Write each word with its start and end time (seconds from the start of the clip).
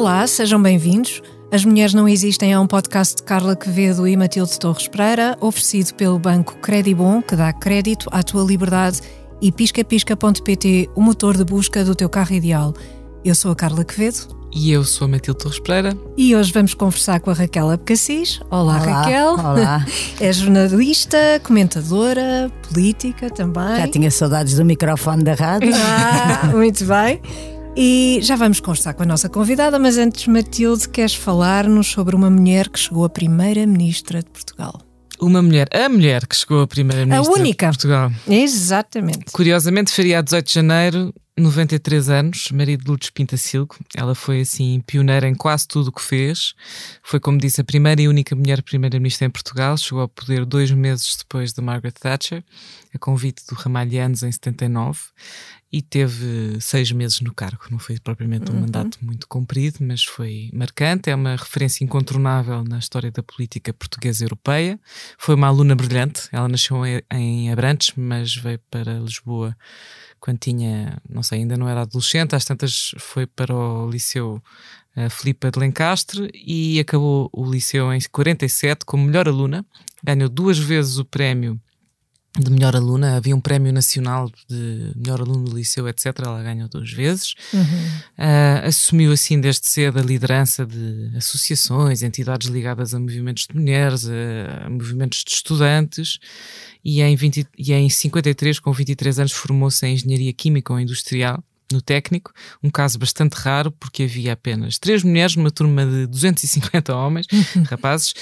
Olá, 0.00 0.26
sejam 0.26 0.62
bem-vindos. 0.62 1.20
As 1.52 1.62
Mulheres 1.62 1.92
Não 1.92 2.08
Existem 2.08 2.54
é 2.54 2.58
um 2.58 2.66
podcast 2.66 3.16
de 3.16 3.22
Carla 3.22 3.54
Quevedo 3.54 4.08
e 4.08 4.16
Matilde 4.16 4.58
Torres 4.58 4.88
Pereira, 4.88 5.36
oferecido 5.42 5.92
pelo 5.92 6.18
banco 6.18 6.56
Credibon, 6.56 7.20
que 7.20 7.36
dá 7.36 7.52
crédito 7.52 8.08
à 8.10 8.22
tua 8.22 8.42
liberdade, 8.42 9.02
e 9.42 9.52
piscapisca.pt, 9.52 10.88
o 10.96 11.02
motor 11.02 11.36
de 11.36 11.44
busca 11.44 11.84
do 11.84 11.94
teu 11.94 12.08
carro 12.08 12.32
ideal. 12.34 12.72
Eu 13.22 13.34
sou 13.34 13.50
a 13.52 13.54
Carla 13.54 13.84
Quevedo. 13.84 14.40
E 14.50 14.72
eu 14.72 14.84
sou 14.84 15.04
a 15.04 15.08
Matilde 15.08 15.38
Torres 15.38 15.60
Pereira. 15.60 15.94
E 16.16 16.34
hoje 16.34 16.50
vamos 16.50 16.72
conversar 16.72 17.20
com 17.20 17.30
a 17.30 17.34
Raquel 17.34 17.70
Abcacis. 17.70 18.40
Olá, 18.50 18.80
Olá, 18.80 19.02
Raquel. 19.02 19.32
olá. 19.34 19.86
É 20.18 20.32
jornalista, 20.32 21.18
comentadora, 21.44 22.50
política 22.66 23.28
também. 23.28 23.76
Já 23.76 23.86
tinha 23.86 24.10
saudades 24.10 24.54
do 24.54 24.64
microfone 24.64 25.22
da 25.22 25.34
rádio. 25.34 25.70
Ah, 25.76 26.46
muito 26.54 26.86
bem. 26.86 27.20
E 27.76 28.18
já 28.22 28.36
vamos 28.36 28.60
conversar 28.60 28.94
com 28.94 29.02
a 29.02 29.06
nossa 29.06 29.28
convidada, 29.28 29.78
mas 29.78 29.96
antes, 29.96 30.26
Matilde, 30.26 30.88
queres 30.88 31.14
falar-nos 31.14 31.86
sobre 31.86 32.14
uma 32.16 32.28
mulher 32.28 32.68
que 32.68 32.78
chegou 32.78 33.04
a 33.04 33.08
primeira-ministra 33.08 34.22
de 34.22 34.28
Portugal? 34.30 34.80
Uma 35.20 35.40
mulher, 35.42 35.68
a 35.72 35.88
mulher 35.88 36.26
que 36.26 36.34
chegou 36.34 36.62
a 36.62 36.66
primeira-ministra 36.66 37.32
A 37.32 37.38
única. 37.38 37.66
de 37.66 37.72
Portugal. 37.72 38.12
Exatamente. 38.28 39.26
Curiosamente, 39.32 39.92
faria 39.92 40.18
a 40.18 40.22
18 40.22 40.46
de 40.46 40.54
janeiro, 40.54 41.14
93 41.38 42.08
anos, 42.10 42.50
marido 42.52 42.82
de 42.84 42.88
Lourdes 42.88 43.10
Pintacilgo. 43.10 43.76
Ela 43.94 44.14
foi, 44.14 44.40
assim, 44.40 44.82
pioneira 44.86 45.28
em 45.28 45.34
quase 45.34 45.68
tudo 45.68 45.88
o 45.88 45.92
que 45.92 46.02
fez. 46.02 46.54
Foi, 47.02 47.20
como 47.20 47.38
disse, 47.38 47.60
a 47.60 47.64
primeira 47.64 48.00
e 48.00 48.08
única 48.08 48.34
mulher 48.34 48.62
primeira-ministra 48.62 49.26
em 49.26 49.30
Portugal. 49.30 49.76
Chegou 49.76 50.00
ao 50.00 50.08
poder 50.08 50.44
dois 50.44 50.70
meses 50.70 51.16
depois 51.16 51.52
de 51.52 51.60
Margaret 51.60 51.92
Thatcher, 51.92 52.42
a 52.94 52.98
convite 52.98 53.42
do 53.46 53.54
Ramalhianos 53.54 54.22
em 54.22 54.32
79. 54.32 54.98
E 55.72 55.80
teve 55.80 56.60
seis 56.60 56.90
meses 56.90 57.20
no 57.20 57.32
cargo. 57.32 57.62
Não 57.70 57.78
foi 57.78 57.98
propriamente 58.00 58.50
um 58.50 58.60
mandato 58.60 58.98
muito 59.00 59.28
comprido, 59.28 59.78
mas 59.80 60.02
foi 60.02 60.50
marcante. 60.52 61.10
É 61.10 61.14
uma 61.14 61.36
referência 61.36 61.84
incontornável 61.84 62.64
na 62.64 62.78
história 62.78 63.10
da 63.12 63.22
política 63.22 63.72
portuguesa 63.72 64.24
europeia. 64.24 64.80
Foi 65.16 65.36
uma 65.36 65.46
aluna 65.46 65.76
brilhante. 65.76 66.22
Ela 66.32 66.48
nasceu 66.48 66.84
em- 66.84 67.02
em 67.12 67.52
Abrantes, 67.52 67.92
mas 67.96 68.34
veio 68.34 68.58
para 68.68 68.94
Lisboa 68.98 69.56
quando 70.18 70.38
tinha, 70.38 71.00
não 71.08 71.22
sei, 71.22 71.38
ainda 71.38 71.56
não 71.56 71.68
era 71.68 71.82
adolescente, 71.82 72.34
às 72.34 72.44
tantas 72.44 72.92
foi 72.98 73.26
para 73.26 73.54
o 73.54 73.88
Liceu 73.88 74.42
eh, 74.96 75.08
Filipa 75.08 75.52
de 75.52 75.58
Lencastre 75.60 76.30
e 76.34 76.80
acabou 76.80 77.30
o 77.32 77.48
liceu 77.48 77.94
em 77.94 78.00
47 78.10 78.84
como 78.84 79.04
melhor 79.06 79.28
aluna. 79.28 79.64
Ganhou 80.02 80.28
duas 80.28 80.58
vezes 80.58 80.98
o 80.98 81.04
prémio 81.04 81.60
de 82.38 82.50
melhor 82.50 82.76
aluna. 82.76 83.16
Havia 83.16 83.34
um 83.34 83.40
prémio 83.40 83.72
nacional 83.72 84.30
de 84.48 84.92
melhor 84.96 85.20
aluno 85.20 85.44
do 85.44 85.56
liceu, 85.56 85.88
etc. 85.88 86.06
Ela 86.24 86.42
ganhou 86.42 86.68
duas 86.68 86.90
vezes. 86.92 87.34
Ah, 88.16 88.62
assumiu 88.66 89.12
assim 89.12 89.40
desde 89.40 89.66
cedo 89.66 89.98
a 89.98 90.02
liderança 90.02 90.64
de 90.64 91.10
associações, 91.16 92.02
entidades 92.02 92.48
ligadas 92.48 92.94
a 92.94 93.00
movimentos 93.00 93.46
de 93.50 93.56
mulheres, 93.58 94.06
a, 94.06 94.66
a 94.66 94.70
movimentos 94.70 95.24
de 95.24 95.32
estudantes 95.32 96.18
e 96.84 97.02
em, 97.02 97.16
20 97.16 97.46
e 97.58 97.72
em 97.72 97.88
53, 97.88 98.58
com 98.58 98.72
23 98.72 99.18
anos, 99.18 99.32
formou-se 99.32 99.86
em 99.86 99.94
Engenharia 99.94 100.32
Química 100.32 100.72
ou 100.72 100.80
Industrial, 100.80 101.42
no 101.72 101.80
técnico, 101.80 102.32
um 102.62 102.70
caso 102.70 102.98
bastante 102.98 103.34
raro 103.34 103.70
porque 103.70 104.02
havia 104.02 104.32
apenas 104.32 104.78
três 104.78 105.04
mulheres 105.04 105.36
numa 105.36 105.50
turma 105.50 105.86
de 105.86 106.06
250 106.06 106.94
homens, 106.94 107.26
rapazes. 107.70 108.14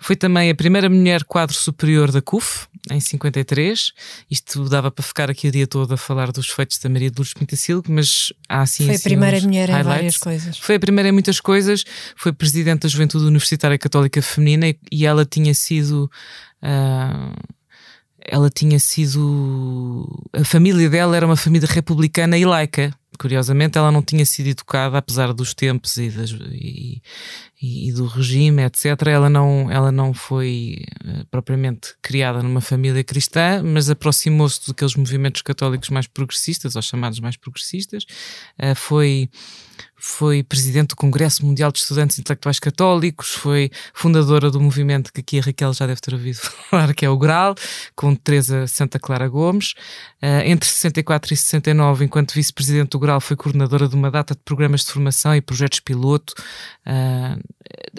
Foi 0.00 0.16
também 0.16 0.50
a 0.50 0.54
primeira 0.54 0.88
mulher 0.88 1.24
quadro 1.24 1.54
superior 1.54 2.10
da 2.10 2.22
CUF, 2.22 2.66
em 2.90 2.98
53. 2.98 3.92
Isto 4.30 4.68
dava 4.68 4.90
para 4.90 5.04
ficar 5.04 5.30
aqui 5.30 5.48
o 5.48 5.52
dia 5.52 5.66
todo 5.66 5.92
a 5.92 5.96
falar 5.96 6.32
dos 6.32 6.48
feitos 6.48 6.78
da 6.78 6.88
Maria 6.88 7.10
de 7.10 7.18
Lourdes 7.18 7.34
Pintacilgo, 7.34 7.92
mas 7.92 8.32
há 8.48 8.62
assim 8.62 8.84
Foi 8.84 8.94
a 8.94 8.96
assim, 8.96 9.04
primeira 9.04 9.36
uns 9.36 9.44
mulher 9.44 9.68
em 9.68 9.72
highlights. 9.72 9.94
várias 9.94 10.16
coisas. 10.16 10.58
Foi 10.58 10.74
a 10.76 10.80
primeira 10.80 11.10
em 11.10 11.12
muitas 11.12 11.38
coisas, 11.38 11.84
foi 12.16 12.32
presidente 12.32 12.82
da 12.82 12.88
Juventude 12.88 13.24
Universitária 13.26 13.76
Católica 13.78 14.22
Feminina 14.22 14.68
e, 14.68 14.78
e 14.90 15.04
ela 15.04 15.24
tinha 15.26 15.52
sido. 15.52 16.10
ah, 16.62 17.34
ela 18.22 18.50
tinha 18.50 18.78
sido. 18.78 20.06
A 20.32 20.44
família 20.44 20.88
dela 20.88 21.16
era 21.16 21.26
uma 21.26 21.36
família 21.36 21.68
republicana 21.70 22.36
e 22.38 22.44
laica. 22.44 22.94
Curiosamente, 23.20 23.76
ela 23.76 23.92
não 23.92 24.02
tinha 24.02 24.24
sido 24.24 24.46
educada, 24.46 24.96
apesar 24.96 25.34
dos 25.34 25.52
tempos 25.52 25.98
e, 25.98 26.08
das- 26.08 26.30
e- 26.30 27.02
e- 27.60 27.92
do 27.92 28.06
regime, 28.06 28.62
etc. 28.62 28.86
Ela 29.08 29.28
não, 29.28 29.70
ela 29.70 29.92
não 29.92 30.14
foi 30.14 30.78
eh, 31.04 31.24
propriamente 31.30 31.90
criada 32.00 32.42
numa 32.42 32.62
família 32.62 33.04
cristã, 33.04 33.62
mas 33.62 33.90
aproximou-se 33.90 34.66
daqueles 34.66 34.94
movimentos 34.94 35.42
católicos 35.42 35.90
mais 35.90 36.06
progressistas, 36.06 36.76
ou 36.76 36.80
chamados 36.82 37.20
mais 37.20 37.36
progressistas. 37.36 38.06
Eh, 38.58 38.74
foi 38.74 39.28
foi 40.00 40.42
presidente 40.42 40.88
do 40.88 40.96
Congresso 40.96 41.44
Mundial 41.44 41.70
de 41.70 41.78
Estudantes 41.78 42.18
Intelectuais 42.18 42.58
Católicos, 42.58 43.34
foi 43.34 43.70
fundadora 43.92 44.50
do 44.50 44.58
movimento 44.58 45.12
que 45.12 45.20
aqui 45.20 45.38
a 45.38 45.42
Raquel 45.42 45.74
já 45.74 45.86
deve 45.86 46.00
ter 46.00 46.14
ouvido 46.14 46.36
falar, 46.70 46.94
que 46.94 47.04
é 47.04 47.10
o 47.10 47.18
GRAL, 47.18 47.54
com 47.94 48.14
Teresa 48.14 48.66
Santa 48.66 48.98
Clara 48.98 49.28
Gomes. 49.28 49.74
Ah, 50.22 50.44
entre 50.46 50.68
64 50.68 51.34
e 51.34 51.36
69, 51.36 52.04
enquanto 52.06 52.32
vice-presidente 52.32 52.90
do 52.90 52.98
GRAL, 52.98 53.20
foi 53.20 53.36
coordenadora 53.36 53.86
de 53.86 53.94
uma 53.94 54.10
data 54.10 54.34
de 54.34 54.40
programas 54.42 54.84
de 54.84 54.92
formação 54.92 55.34
e 55.36 55.40
projetos 55.40 55.80
piloto. 55.80 56.32
Ah, 56.86 57.38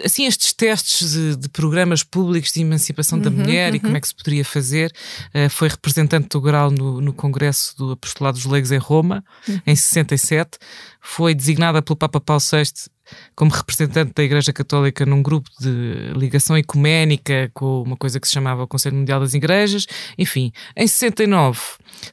assim, 0.04 0.26
estes 0.26 0.52
testes 0.52 1.12
de, 1.12 1.36
de 1.36 1.48
programas 1.48 2.02
públicos 2.02 2.52
de 2.52 2.60
emancipação 2.60 3.18
da 3.18 3.30
mulher 3.30 3.74
e 3.74 3.80
como 3.80 3.96
é 3.96 4.00
que 4.00 4.08
se 4.08 4.14
poderia 4.14 4.44
fazer. 4.44 4.92
Ah, 5.32 5.48
foi 5.48 5.68
representante 5.68 6.28
do 6.28 6.40
GRAL 6.40 6.70
no, 6.70 7.00
no 7.00 7.12
Congresso 7.12 7.76
do 7.76 7.92
Apostolado 7.92 8.38
dos 8.38 8.46
Leigos 8.46 8.72
em 8.72 8.78
Roma, 8.78 9.24
em 9.66 9.76
67. 9.76 10.58
Foi 11.00 11.34
designada 11.34 11.82
pelo 11.92 11.96
Papa 11.96 12.20
Paulo 12.20 12.40
VI 12.40 12.90
como 13.34 13.50
representante 13.50 14.12
da 14.14 14.22
Igreja 14.22 14.52
Católica 14.52 15.04
num 15.04 15.22
grupo 15.22 15.50
de 15.60 16.12
ligação 16.16 16.56
ecuménica 16.56 17.50
com 17.52 17.82
uma 17.82 17.96
coisa 17.96 18.18
que 18.18 18.26
se 18.26 18.32
chamava 18.32 18.62
o 18.62 18.68
Conselho 18.68 18.96
Mundial 18.96 19.20
das 19.20 19.34
Igrejas. 19.34 19.86
Enfim, 20.16 20.52
em 20.76 20.86
69 20.86 21.60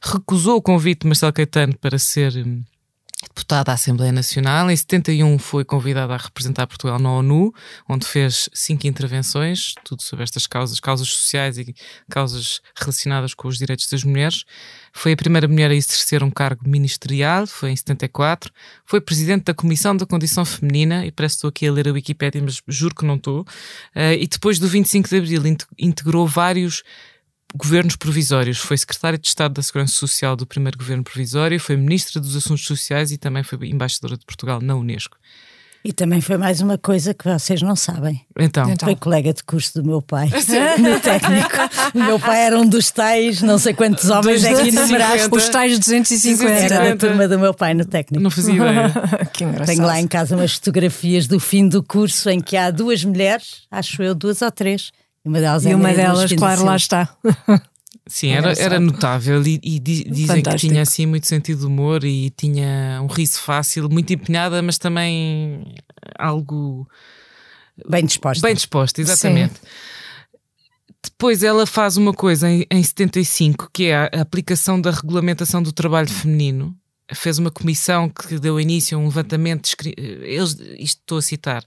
recusou 0.02 0.56
o 0.56 0.62
convite 0.62 1.02
de 1.02 1.06
Marcelo 1.06 1.32
Caetano 1.32 1.76
para 1.78 1.98
ser 1.98 2.36
hum, 2.36 2.62
deputada 3.28 3.70
à 3.70 3.74
Assembleia 3.74 4.12
Nacional. 4.12 4.70
Em 4.70 4.76
71 4.76 5.38
foi 5.38 5.64
convidada 5.64 6.14
a 6.14 6.16
representar 6.16 6.66
Portugal 6.66 6.98
na 6.98 7.10
ONU, 7.12 7.52
onde 7.88 8.06
fez 8.06 8.48
cinco 8.52 8.86
intervenções, 8.86 9.74
tudo 9.84 10.02
sobre 10.02 10.22
estas 10.24 10.46
causas, 10.46 10.80
causas 10.80 11.08
sociais 11.08 11.58
e 11.58 11.74
causas 12.08 12.60
relacionadas 12.74 13.34
com 13.34 13.48
os 13.48 13.58
direitos 13.58 13.86
das 13.88 14.04
mulheres. 14.04 14.44
Foi 14.92 15.12
a 15.12 15.16
primeira 15.16 15.46
mulher 15.46 15.70
a 15.70 15.74
exercer 15.74 16.22
um 16.24 16.30
cargo 16.30 16.68
ministerial, 16.68 17.46
foi 17.46 17.70
em 17.70 17.76
74. 17.76 18.50
Foi 18.84 19.00
presidente 19.00 19.44
da 19.44 19.54
Comissão 19.54 19.96
da 19.96 20.06
Condição 20.06 20.44
Feminina, 20.44 21.04
e 21.06 21.12
parece 21.12 21.34
que 21.34 21.38
estou 21.38 21.48
aqui 21.48 21.66
a 21.68 21.72
ler 21.72 21.88
a 21.88 21.92
Wikipédia, 21.92 22.42
mas 22.42 22.60
juro 22.66 22.94
que 22.94 23.04
não 23.04 23.16
estou. 23.16 23.46
Eh, 23.94 24.14
e 24.14 24.26
depois 24.26 24.58
do 24.58 24.66
25 24.66 25.08
de 25.08 25.16
Abril 25.16 25.46
int- 25.46 25.64
integrou 25.78 26.26
vários 26.26 26.82
governos 27.54 27.96
provisórios. 27.96 28.58
Foi 28.58 28.76
secretária 28.76 29.18
de 29.18 29.26
Estado 29.26 29.54
da 29.54 29.62
Segurança 29.62 29.94
Social 29.94 30.36
do 30.36 30.46
primeiro 30.46 30.78
governo 30.78 31.04
provisório, 31.04 31.58
foi 31.58 31.76
ministra 31.76 32.20
dos 32.20 32.36
Assuntos 32.36 32.64
Sociais 32.64 33.10
e 33.10 33.18
também 33.18 33.42
foi 33.42 33.58
embaixadora 33.68 34.16
de 34.16 34.24
Portugal 34.24 34.60
na 34.60 34.74
Unesco. 34.76 35.16
E 35.82 35.94
também 35.94 36.20
foi 36.20 36.36
mais 36.36 36.60
uma 36.60 36.76
coisa 36.76 37.14
que 37.14 37.24
vocês 37.24 37.62
não 37.62 37.74
sabem. 37.74 38.20
Então, 38.38 38.70
Então. 38.70 38.86
Foi 38.86 38.94
colega 38.94 39.32
de 39.32 39.42
curso 39.42 39.80
do 39.80 39.88
meu 39.88 40.02
pai, 40.02 40.28
no 40.78 41.00
técnico. 41.00 41.56
O 41.94 42.04
meu 42.04 42.20
pai 42.20 42.42
era 42.42 42.58
um 42.58 42.66
dos 42.66 42.90
tais, 42.90 43.40
não 43.40 43.58
sei 43.58 43.72
quantos 43.72 44.10
homens 44.10 44.44
é 44.44 44.48
que 44.50 44.70
250. 44.70 44.82
enumeraste. 44.82 45.28
Os 45.34 45.48
tais 45.48 45.78
250. 45.78 46.52
Era 46.52 46.68
da 46.68 46.94
250. 46.94 47.06
turma 47.06 47.28
do 47.28 47.38
meu 47.38 47.54
pai 47.54 47.72
no 47.72 47.86
técnico. 47.86 48.22
não 48.22 48.30
fazia 48.30 48.54
ideia. 48.54 48.92
que 49.32 49.44
engraçado. 49.44 49.74
Tenho 49.74 49.86
lá 49.86 49.98
em 49.98 50.06
casa 50.06 50.36
umas 50.36 50.52
fotografias 50.52 51.26
do 51.26 51.40
fim 51.40 51.66
do 51.66 51.82
curso 51.82 52.28
em 52.28 52.42
que 52.42 52.58
há 52.58 52.70
duas 52.70 53.02
mulheres, 53.02 53.62
acho 53.70 54.02
eu, 54.02 54.14
duas 54.14 54.42
ou 54.42 54.50
três. 54.50 54.90
E 55.24 55.28
uma 55.28 55.40
delas 55.40 55.66
é 55.66 55.70
E 55.70 55.72
a 55.72 55.76
uma 55.76 55.92
delas, 55.92 56.32
claro, 56.32 56.64
lá 56.64 56.76
está. 56.76 57.14
Sim, 58.06 58.30
era, 58.30 58.52
era 58.54 58.80
notável 58.80 59.40
e, 59.46 59.60
e 59.62 59.78
di- 59.78 60.04
dizem 60.04 60.36
Fantástico. 60.38 60.60
que 60.62 60.68
tinha 60.68 60.82
assim 60.82 61.06
muito 61.06 61.28
sentido 61.28 61.60
de 61.60 61.66
humor 61.66 62.02
e 62.04 62.30
tinha 62.30 63.00
um 63.02 63.06
riso 63.06 63.38
fácil, 63.40 63.88
muito 63.88 64.12
empenhada, 64.12 64.60
mas 64.62 64.78
também 64.78 65.74
algo. 66.18 66.88
Bem 67.88 68.04
disposta. 68.04 68.44
Bem 68.46 68.54
disposta, 68.54 69.00
exatamente. 69.00 69.54
Depois 71.02 71.42
ela 71.42 71.66
faz 71.66 71.96
uma 71.96 72.12
coisa 72.12 72.48
em, 72.48 72.66
em 72.70 72.82
75, 72.82 73.70
que 73.72 73.84
é 73.86 73.96
a 74.12 74.20
aplicação 74.22 74.80
da 74.80 74.90
regulamentação 74.90 75.62
do 75.62 75.72
trabalho 75.72 76.08
feminino. 76.08 76.76
Fez 77.14 77.38
uma 77.38 77.50
comissão 77.50 78.08
que 78.08 78.38
deu 78.38 78.60
início 78.60 78.96
a 78.96 79.00
um 79.00 79.06
levantamento, 79.06 79.62
de 79.62 79.68
discri- 79.68 79.94
eles, 79.96 80.52
isto 80.78 81.00
estou 81.00 81.18
a 81.18 81.22
citar, 81.22 81.64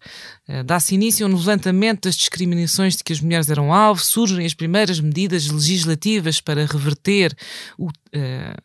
eh, 0.47 0.63
dá-se 0.63 0.95
início 0.95 1.25
a 1.25 1.29
um 1.29 1.35
levantamento 1.35 2.03
das 2.03 2.15
discriminações 2.15 2.95
de 2.95 3.03
que 3.03 3.13
as 3.13 3.19
mulheres 3.19 3.49
eram 3.49 3.73
alvo, 3.73 4.01
surgem 4.01 4.45
as 4.45 4.53
primeiras 4.53 4.99
medidas 4.99 5.47
legislativas 5.47 6.39
para 6.39 6.65
reverter 6.65 7.35
o, 7.77 7.89
eh, 8.13 8.55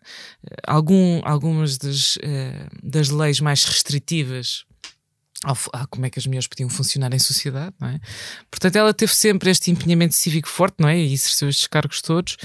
algum, 0.67 1.21
algumas 1.25 1.79
das, 1.79 2.19
eh, 2.23 2.67
das 2.83 3.09
leis 3.09 3.41
mais 3.41 3.65
restritivas 3.65 4.65
a 5.73 5.87
como 5.87 6.05
é 6.07 6.11
que 6.11 6.19
as 6.19 6.27
mulheres 6.27 6.49
podiam 6.49 6.69
funcionar 6.69 7.13
em 7.15 7.19
sociedade, 7.19 7.75
não 7.81 7.89
é? 7.89 8.01
Portanto, 8.51 8.77
ela 8.77 8.93
teve 8.93 9.15
sempre 9.15 9.51
este 9.51 9.71
empenhamento 9.71 10.15
cívico 10.15 10.49
forte, 10.49 10.77
não 10.81 10.89
é? 10.89 10.99
E 10.99 11.13
exerceu 11.13 11.49
estes 11.49 11.67
cargos 11.69 12.03
todos. 12.03 12.37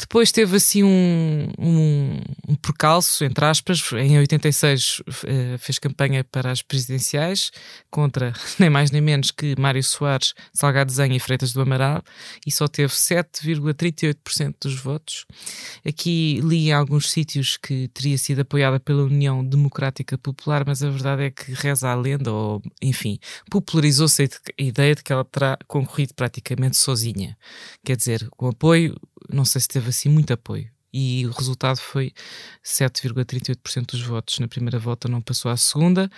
Depois 0.00 0.30
teve 0.30 0.56
assim 0.56 0.84
um, 0.84 1.48
um, 1.58 2.20
um 2.48 2.54
percalço, 2.54 3.24
entre 3.24 3.44
aspas, 3.44 3.82
em 3.92 4.16
86 4.18 5.02
eh, 5.24 5.56
fez 5.58 5.78
campanha 5.80 6.22
para 6.22 6.52
as 6.52 6.62
presidenciais 6.62 7.50
contra 7.90 8.32
nem 8.60 8.70
mais 8.70 8.92
nem 8.92 9.00
menos 9.00 9.32
que 9.32 9.58
Mário 9.58 9.82
Soares, 9.82 10.34
Salgado 10.52 10.92
Zenha 10.92 11.16
e 11.16 11.20
Freitas 11.20 11.52
do 11.52 11.60
Amaral 11.60 12.02
e 12.46 12.50
só 12.50 12.68
teve 12.68 12.92
7,38% 12.92 14.54
dos 14.62 14.76
votos. 14.76 15.26
Aqui 15.84 16.40
li 16.44 16.68
em 16.68 16.72
alguns 16.72 17.10
sítios 17.10 17.56
que 17.56 17.88
teria 17.88 18.16
sido 18.16 18.40
apoiada 18.40 18.78
pela 18.78 19.02
União 19.02 19.44
Democrática 19.44 20.16
Popular, 20.16 20.64
mas 20.64 20.82
a 20.82 20.90
verdade 20.90 21.24
é 21.24 21.30
que 21.30 21.52
reza 21.52 21.88
a 21.88 21.94
lenda, 21.96 22.32
ou 22.32 22.62
enfim, 22.80 23.18
popularizou-se 23.50 24.22
a 24.22 24.62
ideia 24.62 24.94
de 24.94 25.02
que 25.02 25.12
ela 25.12 25.24
terá 25.24 25.58
concorrido 25.66 26.14
praticamente 26.14 26.76
sozinha. 26.76 27.36
Quer 27.84 27.96
dizer, 27.96 28.28
com 28.36 28.48
apoio, 28.48 28.94
não 29.32 29.44
sei 29.44 29.60
se 29.60 29.68
teve 29.68 29.88
assim 29.88 30.08
muito 30.08 30.32
apoio 30.32 30.70
e 30.92 31.26
o 31.26 31.30
resultado 31.30 31.78
foi 31.78 32.12
7,38% 32.64 33.86
dos 33.86 34.02
votos 34.02 34.38
na 34.38 34.48
primeira 34.48 34.78
volta, 34.78 35.08
não 35.08 35.20
passou 35.20 35.50
à 35.50 35.56
segunda. 35.56 36.10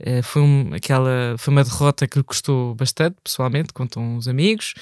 Uh, 0.00 0.22
foi, 0.22 0.42
um, 0.42 0.74
aquela, 0.74 1.36
foi 1.38 1.52
uma 1.52 1.64
derrota 1.64 2.06
que 2.06 2.18
lhe 2.18 2.24
custou 2.24 2.74
bastante, 2.74 3.16
pessoalmente, 3.22 3.72
contam 3.72 4.16
os 4.16 4.26
amigos. 4.26 4.74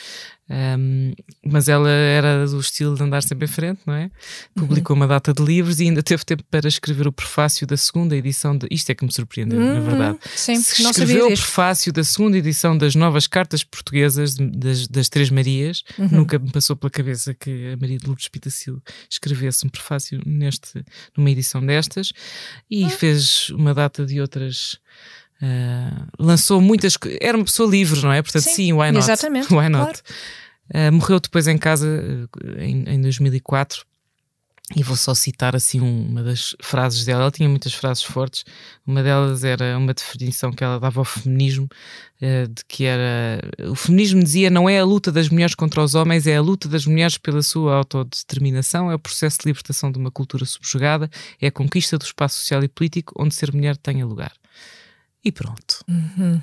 Um, 0.50 1.14
mas 1.46 1.68
ela 1.68 1.88
era 1.88 2.46
do 2.46 2.60
estilo 2.60 2.94
de 2.96 3.02
andar 3.02 3.22
sempre 3.22 3.46
em 3.46 3.48
frente, 3.48 3.80
não 3.86 3.94
é? 3.94 4.10
Publicou 4.54 4.94
uhum. 4.94 5.02
uma 5.02 5.08
data 5.08 5.32
de 5.32 5.42
livros 5.42 5.80
e 5.80 5.84
ainda 5.84 6.02
teve 6.02 6.24
tempo 6.24 6.42
para 6.50 6.68
escrever 6.68 7.06
o 7.06 7.12
prefácio 7.12 7.66
da 7.66 7.76
segunda 7.76 8.16
edição. 8.16 8.56
De, 8.56 8.66
isto 8.70 8.90
é 8.90 8.94
que 8.94 9.04
me 9.04 9.12
surpreendeu, 9.12 9.58
uhum. 9.58 9.74
na 9.74 9.80
verdade. 9.80 10.18
Sim, 10.34 10.56
Se 10.56 10.82
escreveu 10.82 11.26
o 11.26 11.28
prefácio 11.28 11.92
da 11.92 12.04
segunda 12.04 12.36
edição 12.36 12.76
das 12.76 12.94
novas 12.94 13.26
cartas 13.26 13.64
portuguesas 13.64 14.34
das, 14.36 14.88
das 14.88 15.08
Três 15.08 15.30
Marias. 15.30 15.84
Uhum. 15.98 16.08
Nunca 16.10 16.38
me 16.38 16.50
passou 16.50 16.76
pela 16.76 16.90
cabeça 16.90 17.32
que 17.32 17.72
a 17.72 17.76
Maria 17.76 17.98
de 17.98 18.06
Lourdes 18.06 18.28
Pitacil 18.28 18.82
escrevesse 19.08 19.64
um 19.66 19.70
prefácio 19.70 20.20
neste, 20.26 20.84
numa 21.16 21.30
edição 21.30 21.64
destas. 21.64 22.12
E 22.70 22.84
ah. 22.84 22.90
fez 22.90 23.48
uma 23.50 23.72
data 23.72 24.04
de 24.04 24.20
outras 24.20 24.78
Uh, 25.42 26.06
lançou 26.20 26.60
muitas. 26.60 26.96
Era 27.20 27.36
uma 27.36 27.44
pessoa 27.44 27.68
livre, 27.68 28.00
não 28.00 28.12
é? 28.12 28.22
Portanto, 28.22 28.44
sim, 28.44 28.54
sim 28.54 28.72
why 28.72 28.92
not? 28.92 28.98
Exatamente. 28.98 29.52
Why 29.52 29.68
not? 29.68 30.02
Claro. 30.02 30.88
Uh, 30.88 30.92
morreu 30.92 31.18
depois 31.18 31.48
em 31.48 31.58
casa 31.58 31.88
uh, 31.88 32.60
em, 32.60 32.84
em 32.86 33.00
2004. 33.00 33.84
E 34.76 34.82
vou 34.82 34.96
só 34.96 35.12
citar 35.12 35.56
assim 35.56 35.80
uma 35.80 36.22
das 36.22 36.54
frases 36.62 37.04
dela. 37.04 37.22
Ela 37.22 37.30
tinha 37.30 37.48
muitas 37.48 37.74
frases 37.74 38.04
fortes. 38.04 38.44
Uma 38.86 39.02
delas 39.02 39.42
era 39.42 39.76
uma 39.76 39.92
definição 39.92 40.52
que 40.52 40.62
ela 40.62 40.78
dava 40.78 41.00
ao 41.00 41.04
feminismo, 41.04 41.68
de 42.20 42.64
que 42.66 42.84
era 42.84 43.42
o 43.68 43.74
feminismo 43.74 44.22
dizia 44.22 44.48
não 44.48 44.70
é 44.70 44.78
a 44.78 44.84
luta 44.84 45.12
das 45.12 45.28
mulheres 45.28 45.54
contra 45.54 45.82
os 45.82 45.94
homens, 45.94 46.26
é 46.26 46.36
a 46.36 46.40
luta 46.40 46.70
das 46.70 46.86
mulheres 46.86 47.18
pela 47.18 47.42
sua 47.42 47.74
autodeterminação, 47.74 48.90
é 48.90 48.94
o 48.94 48.98
processo 48.98 49.40
de 49.40 49.48
libertação 49.48 49.92
de 49.92 49.98
uma 49.98 50.10
cultura 50.10 50.46
subjugada, 50.46 51.10
é 51.38 51.48
a 51.48 51.52
conquista 51.52 51.98
do 51.98 52.04
espaço 52.04 52.38
social 52.38 52.64
e 52.64 52.68
político 52.68 53.12
onde 53.18 53.34
ser 53.34 53.52
mulher 53.52 53.76
tenha 53.76 54.06
lugar. 54.06 54.32
E 55.24 55.30
pronto. 55.30 55.84
Uhum. 55.88 56.42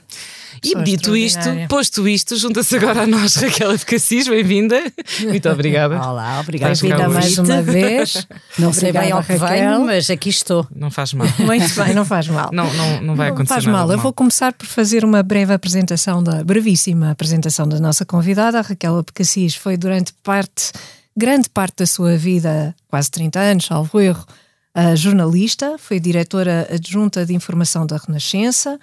E 0.64 0.84
dito 0.84 1.14
isto, 1.14 1.42
posto 1.68 2.08
isto, 2.08 2.38
junta-se 2.38 2.78
agora 2.78 3.02
a 3.02 3.08
nós, 3.08 3.36
Raquel 3.42 3.74
Eficassis, 3.74 4.26
bem-vinda. 4.30 4.82
Muito 5.22 5.50
obrigada. 5.50 6.02
Olá, 6.02 6.40
obrigada. 6.40 6.74
Bem-vinda 6.74 7.10
mais 7.10 7.38
uma 7.38 7.62
vez. 7.62 8.26
Não 8.58 8.72
sei 8.72 8.94
bem 8.94 9.12
ao 9.12 9.22
que 9.22 9.36
venho, 9.36 9.86
mas 9.86 10.10
aqui 10.10 10.30
estou. 10.30 10.66
Não 10.74 10.90
faz 10.90 11.14
mal. 11.14 11.28
Muito 11.40 11.76
bem, 11.76 11.94
não 11.94 12.06
faz 12.06 12.28
mal. 12.30 12.50
Não, 12.54 12.74
não, 12.74 13.02
não 13.02 13.16
vai 13.16 13.30
acontecer 13.30 13.54
não 13.54 13.56
faz 13.56 13.66
mal. 13.66 13.88
mal. 13.88 13.92
Eu 13.92 14.00
vou 14.00 14.14
começar 14.14 14.54
por 14.54 14.66
fazer 14.66 15.04
uma 15.04 15.22
breve 15.22 15.54
apresentação, 15.54 16.24
da 16.24 16.44
brevíssima 16.44 17.12
apresentação 17.12 17.68
da 17.68 17.80
nossa 17.80 18.06
convidada. 18.06 18.60
A 18.60 18.62
Raquel 18.62 19.00
Eficassis 19.00 19.56
foi 19.56 19.76
durante 19.76 20.14
parte, 20.24 20.72
grande 21.16 21.50
parte 21.50 21.78
da 21.80 21.86
sua 21.86 22.16
vida, 22.18 22.74
quase 22.88 23.12
30 23.12 23.40
anos, 23.40 23.66
salvo 23.66 24.00
erro, 24.00 24.26
a 24.74 24.96
jornalista, 24.96 25.78
foi 25.78 26.00
diretora 26.00 26.68
adjunta 26.72 27.26
de 27.26 27.34
informação 27.34 27.86
da 27.86 27.98
Renascença, 27.98 28.80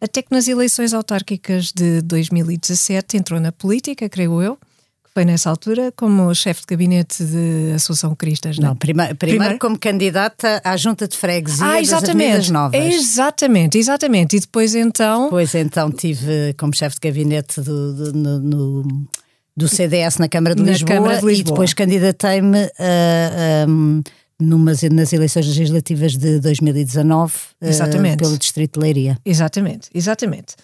até 0.00 0.22
que 0.22 0.30
nas 0.30 0.48
eleições 0.48 0.94
autárquicas 0.94 1.72
de 1.72 2.02
2017 2.02 3.16
entrou 3.16 3.40
na 3.40 3.50
política, 3.50 4.08
creio 4.08 4.40
eu, 4.40 4.56
que 4.56 5.12
foi 5.12 5.24
nessa 5.24 5.50
altura 5.50 5.92
como 5.96 6.32
chefe 6.34 6.60
de 6.60 6.66
gabinete 6.68 7.24
de 7.24 7.72
Associação 7.74 8.14
Cristas. 8.14 8.58
Não, 8.58 8.76
primeiro, 8.76 9.16
primeiro, 9.16 9.58
como 9.58 9.78
candidata 9.78 10.60
à 10.64 10.76
junta 10.76 11.08
de 11.08 11.16
freguesia 11.16 11.66
ah, 11.66 11.80
exatamente, 11.80 12.36
das 12.36 12.50
Novas. 12.50 12.94
Exatamente, 12.94 13.78
exatamente. 13.78 14.36
E 14.36 14.40
depois 14.40 14.74
então... 14.74 15.24
Depois 15.24 15.54
então 15.54 15.90
tive 15.90 16.54
como 16.58 16.74
chefe 16.74 16.96
de 17.00 17.08
gabinete 17.08 17.60
do, 17.60 17.94
do, 17.94 18.12
no, 18.12 18.38
no, 18.38 19.08
do 19.56 19.68
CDS 19.68 20.18
na 20.18 20.28
Câmara 20.28 20.54
de, 20.54 20.62
na 20.62 20.72
Lisboa, 20.72 20.94
Câmara 20.94 21.18
de 21.18 21.26
Lisboa, 21.26 21.40
e 21.40 21.44
depois 21.44 21.74
candidatei-me 21.74 22.70
a... 22.78 23.64
a 23.64 24.18
numas, 24.40 24.82
nas 24.82 25.12
eleições 25.12 25.46
legislativas 25.46 26.16
de 26.16 26.38
2019 26.40 27.34
eh, 27.60 27.68
exatamente. 27.68 28.14
Uh, 28.14 28.18
pelo 28.18 28.38
Distrito 28.38 28.78
de 28.78 28.84
Leiria. 28.84 29.18
Exatamente, 29.24 29.88
exatamente. 29.94 30.54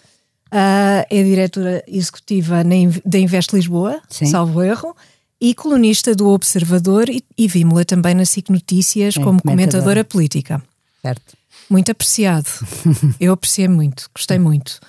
Uh, 0.47 1.03
é 1.09 1.23
diretora 1.23 1.83
executiva 1.87 2.63
da 3.05 3.19
Invest 3.19 3.53
Lisboa, 3.53 3.99
Sim. 4.09 4.27
salvo 4.27 4.63
erro, 4.63 4.95
e 5.41 5.53
colunista 5.53 6.15
do 6.15 6.29
Observador 6.29 7.09
e, 7.09 7.23
e 7.37 7.47
vimos-la 7.47 7.83
também 7.83 8.15
na 8.15 8.25
SIC 8.25 8.49
Notícias 8.49 9.15
como 9.15 9.41
comentadora 9.41 10.03
política. 10.03 10.63
Certo. 11.01 11.37
Muito 11.69 11.91
apreciado. 11.91 12.47
Eu 13.19 13.33
apreciei 13.33 13.67
muito, 13.67 14.09
gostei 14.13 14.39
muito. 14.39 14.79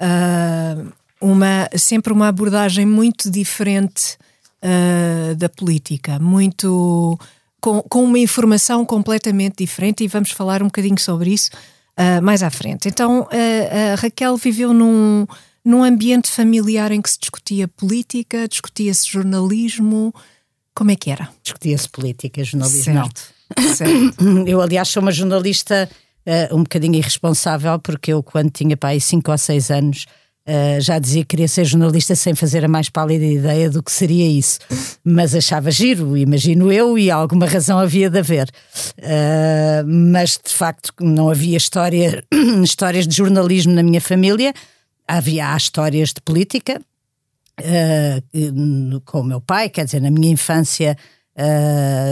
Uh, 0.00 0.92
uma, 1.20 1.68
sempre 1.76 2.12
uma 2.12 2.28
abordagem 2.28 2.86
muito 2.86 3.30
diferente 3.30 4.16
uh, 4.62 5.34
da 5.34 5.48
política, 5.48 6.18
muito 6.18 7.18
com, 7.66 7.82
com 7.82 8.04
uma 8.04 8.20
informação 8.20 8.86
completamente 8.86 9.56
diferente 9.58 10.04
e 10.04 10.06
vamos 10.06 10.30
falar 10.30 10.62
um 10.62 10.66
bocadinho 10.66 11.00
sobre 11.00 11.32
isso 11.32 11.50
uh, 11.98 12.22
mais 12.22 12.40
à 12.44 12.48
frente. 12.48 12.88
Então, 12.88 13.22
uh, 13.22 13.92
a 13.92 13.96
Raquel 13.96 14.36
viveu 14.36 14.72
num, 14.72 15.26
num 15.64 15.82
ambiente 15.82 16.30
familiar 16.30 16.92
em 16.92 17.02
que 17.02 17.10
se 17.10 17.18
discutia 17.18 17.66
política, 17.66 18.46
discutia-se 18.46 19.10
jornalismo. 19.10 20.14
Como 20.72 20.92
é 20.92 20.94
que 20.94 21.10
era? 21.10 21.28
Discutia-se 21.42 21.88
política, 21.88 22.44
jornalismo 22.44 22.84
certo. 22.84 23.22
Certo. 23.76 24.14
Eu, 24.46 24.60
aliás, 24.60 24.86
sou 24.88 25.02
uma 25.02 25.10
jornalista 25.10 25.90
uh, 26.24 26.54
um 26.54 26.62
bocadinho 26.62 26.94
irresponsável, 26.94 27.80
porque 27.80 28.12
eu, 28.12 28.22
quando 28.22 28.50
tinha 28.50 28.76
pai 28.76 29.00
5 29.00 29.28
ou 29.28 29.36
6 29.36 29.70
anos, 29.72 30.06
Uh, 30.48 30.80
já 30.80 31.00
dizia 31.00 31.22
que 31.22 31.30
queria 31.30 31.48
ser 31.48 31.64
jornalista 31.64 32.14
sem 32.14 32.32
fazer 32.32 32.64
a 32.64 32.68
mais 32.68 32.88
pálida 32.88 33.24
ideia 33.24 33.68
do 33.68 33.82
que 33.82 33.90
seria 33.90 34.28
isso, 34.28 34.60
mas 35.02 35.34
achava 35.34 35.72
giro, 35.72 36.16
imagino 36.16 36.70
eu, 36.70 36.96
e 36.96 37.10
alguma 37.10 37.46
razão 37.46 37.80
havia 37.80 38.08
de 38.08 38.20
haver. 38.20 38.48
Uh, 38.96 39.84
mas 39.84 40.38
de 40.38 40.54
facto 40.54 40.94
não 41.00 41.28
havia 41.28 41.56
história, 41.56 42.22
histórias 42.62 43.08
de 43.08 43.16
jornalismo 43.16 43.72
na 43.72 43.82
minha 43.82 44.00
família, 44.00 44.54
havia 45.08 45.52
há 45.52 45.56
histórias 45.56 46.10
de 46.10 46.20
política. 46.20 46.80
Uh, 47.58 49.00
com 49.04 49.22
o 49.22 49.24
meu 49.24 49.40
pai, 49.40 49.68
quer 49.68 49.84
dizer, 49.84 50.00
na 50.00 50.12
minha 50.12 50.30
infância 50.30 50.96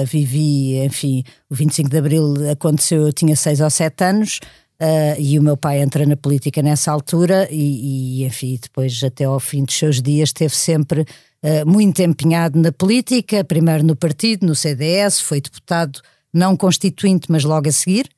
vivi, 0.07 0.77
enfim, 0.85 1.25
o 1.49 1.55
25 1.55 1.89
de 1.89 1.97
Abril 1.97 2.35
aconteceu, 2.51 3.07
eu 3.07 3.13
tinha 3.13 3.35
6 3.35 3.61
ou 3.61 3.71
7 3.71 4.05
anos, 4.05 4.39
Uh, 4.81 5.15
e 5.21 5.39
o 5.39 5.43
meu 5.43 5.57
pai 5.57 5.81
entra 5.81 6.05
na 6.05 6.17
política 6.17 6.61
nessa 6.61 6.91
altura 6.91 7.47
e, 7.49 8.23
e, 8.23 8.25
enfim, 8.25 8.59
depois 8.61 9.03
até 9.05 9.23
ao 9.23 9.39
fim 9.39 9.63
dos 9.63 9.77
seus 9.77 10.03
dias 10.03 10.31
esteve 10.31 10.55
sempre 10.55 11.03
uh, 11.03 11.65
muito 11.65 12.01
empenhado 12.03 12.59
na 12.59 12.73
política, 12.73 13.45
primeiro 13.45 13.85
no 13.85 13.95
partido, 13.95 14.45
no 14.45 14.55
CDS, 14.55 15.21
foi 15.21 15.41
deputado 15.41 16.01
não 16.33 16.57
constituinte, 16.57 17.31
mas 17.31 17.45
logo 17.45 17.69
a 17.69 17.73
seguir, 17.73 18.11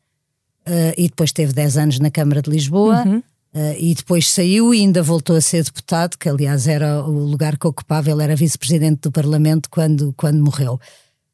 uh, 0.66 0.94
e 0.96 1.08
depois 1.08 1.30
teve 1.30 1.52
10 1.52 1.76
anos 1.76 2.00
na 2.00 2.10
Câmara 2.10 2.40
de 2.40 2.50
Lisboa, 2.50 3.04
uhum. 3.06 3.22
e 3.78 3.94
depois 3.94 4.26
saiu 4.30 4.72
e 4.72 4.80
ainda 4.80 5.02
voltou 5.02 5.36
a 5.36 5.40
ser 5.42 5.62
deputado, 5.62 6.16
que 6.16 6.26
aliás 6.26 6.66
era 6.66 7.04
o 7.04 7.26
lugar 7.26 7.58
que 7.58 7.66
ocupava, 7.66 8.10
ele 8.10 8.22
era 8.22 8.34
vice-presidente 8.34 9.02
do 9.02 9.12
Parlamento 9.12 9.68
quando, 9.68 10.14
quando 10.16 10.42
morreu. 10.42 10.80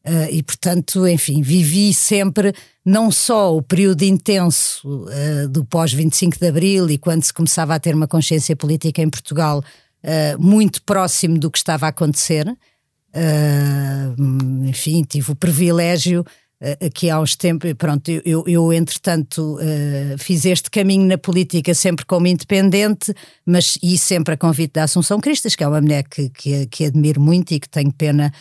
Uh, 0.05 0.27
e 0.33 0.43
portanto, 0.43 1.07
enfim, 1.07 1.43
vivi 1.43 1.95
sempre 1.95 2.53
não 2.85 3.09
só 3.13 3.57
o 3.57 3.63
período 3.63 4.03
intenso 4.03 5.07
uh, 5.07 5.49
do 5.49 5.65
pós-25 5.65 6.41
de 6.41 6.49
Abril 6.49 6.91
e 6.91 6.99
quando 6.99 7.23
se 7.23 7.33
começava 7.33 7.73
a 7.73 7.79
ter 7.79 7.95
uma 7.95 8.09
consciência 8.09 8.57
política 8.57 9.01
em 9.01 9.09
Portugal 9.09 9.61
uh, 9.61 10.43
muito 10.43 10.83
próximo 10.83 11.39
do 11.39 11.49
que 11.49 11.59
estava 11.59 11.87
a 11.87 11.91
acontecer. 11.91 12.53
enfim, 14.67 15.05
tive 15.05 15.31
o 15.31 15.37
privilégio 15.37 16.25
aqui 16.81 17.11
há 17.11 17.21
uns 17.21 17.37
tempos, 17.37 17.73
pronto, 17.75 18.09
eu, 18.25 18.45
eu 18.47 18.73
entretanto 18.73 19.59
fiz 20.17 20.45
este 20.45 20.71
caminho 20.71 21.07
na 21.07 21.19
política 21.19 21.75
sempre 21.75 22.07
como 22.07 22.29
independente, 22.29 23.13
mas 23.45 23.77
e 23.83 23.99
sempre 23.99 24.35
a 24.35 24.37
convite 24.37 24.75
da 24.75 24.85
Assunção 24.85 25.21
Cristas, 25.21 25.57
que 25.57 25.65
é 25.65 25.69
uma 25.69 25.81
mulher 25.81 26.05
que, 26.05 26.31
que, 26.31 26.67
que 26.67 26.85
admiro 26.87 27.21
muito 27.21 27.53
e 27.53 27.61
que 27.61 27.69
tenho 27.69 27.93
pena 27.93 28.33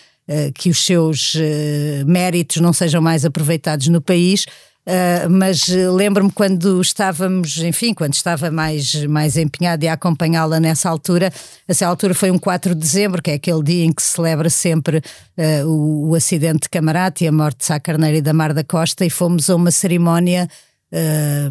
que 0.56 0.70
os 0.70 0.86
seus 0.86 1.34
eh, 1.36 2.04
méritos 2.06 2.58
não 2.58 2.72
sejam 2.72 3.01
mais 3.01 3.25
aproveitados 3.25 3.88
no 3.88 4.01
país. 4.01 4.46
Uh, 4.82 5.30
mas 5.30 5.68
lembro-me 5.68 6.32
quando 6.32 6.82
estávamos, 6.82 7.58
enfim, 7.60 7.94
quando 7.94 8.16
estava 8.16 8.50
mais, 8.50 8.96
mais 9.06 9.38
empenhado 9.38 9.84
e 9.84 9.88
a 9.88 9.94
acompanhá-la 9.94 10.60
nessa 10.60 10.90
altura. 10.90 11.32
Essa 11.68 11.86
altura 11.86 12.16
foi 12.16 12.32
um 12.32 12.40
4 12.40 12.74
de 12.74 12.82
dezembro, 12.82 13.22
que 13.22 13.30
é 13.30 13.36
aquele 13.36 13.62
dia 13.62 13.86
em 13.86 13.92
que 13.92 14.01
se 14.01 14.13
celebra 14.13 14.50
sempre 14.50 15.00
o, 15.66 16.10
o, 16.10 16.16
acidente 16.16 16.62
de 16.62 16.70
Camarate 16.70 17.24
e 17.24 17.28
a 17.28 17.32
morte 17.32 17.60
de 17.60 17.66
Sá 17.66 17.80
Carneiro 17.80 18.18
e 18.18 18.22
da 18.22 18.34
Mar 18.34 18.54
da 18.54 18.63
Costa, 18.63 19.06
e 19.06 19.10
fomos 19.12 19.51
a 19.51 19.56
uma 19.56 19.70
cerimónia, 19.70 20.48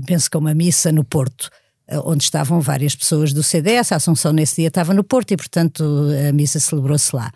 penso 0.06 0.28
que 0.28 0.36
uma 0.36 0.52
missa 0.52 0.90
no 0.90 1.04
Porto 1.04 1.50
onde 2.04 2.24
estavam 2.24 2.60
várias 2.60 2.96
pessoas 2.96 3.32
do 3.32 3.44
CDS. 3.44 3.92
A 3.92 3.96
Assunção 3.96 4.32
nesse 4.32 4.56
dia 4.56 4.68
estava 4.68 4.92
no 4.92 5.04
Porto 5.04 5.32
e, 5.32 5.36
portanto, 5.36 5.84
a 6.28 6.32
missa 6.32 6.58
celebrou-se 6.58 7.14
lá. 7.14 7.32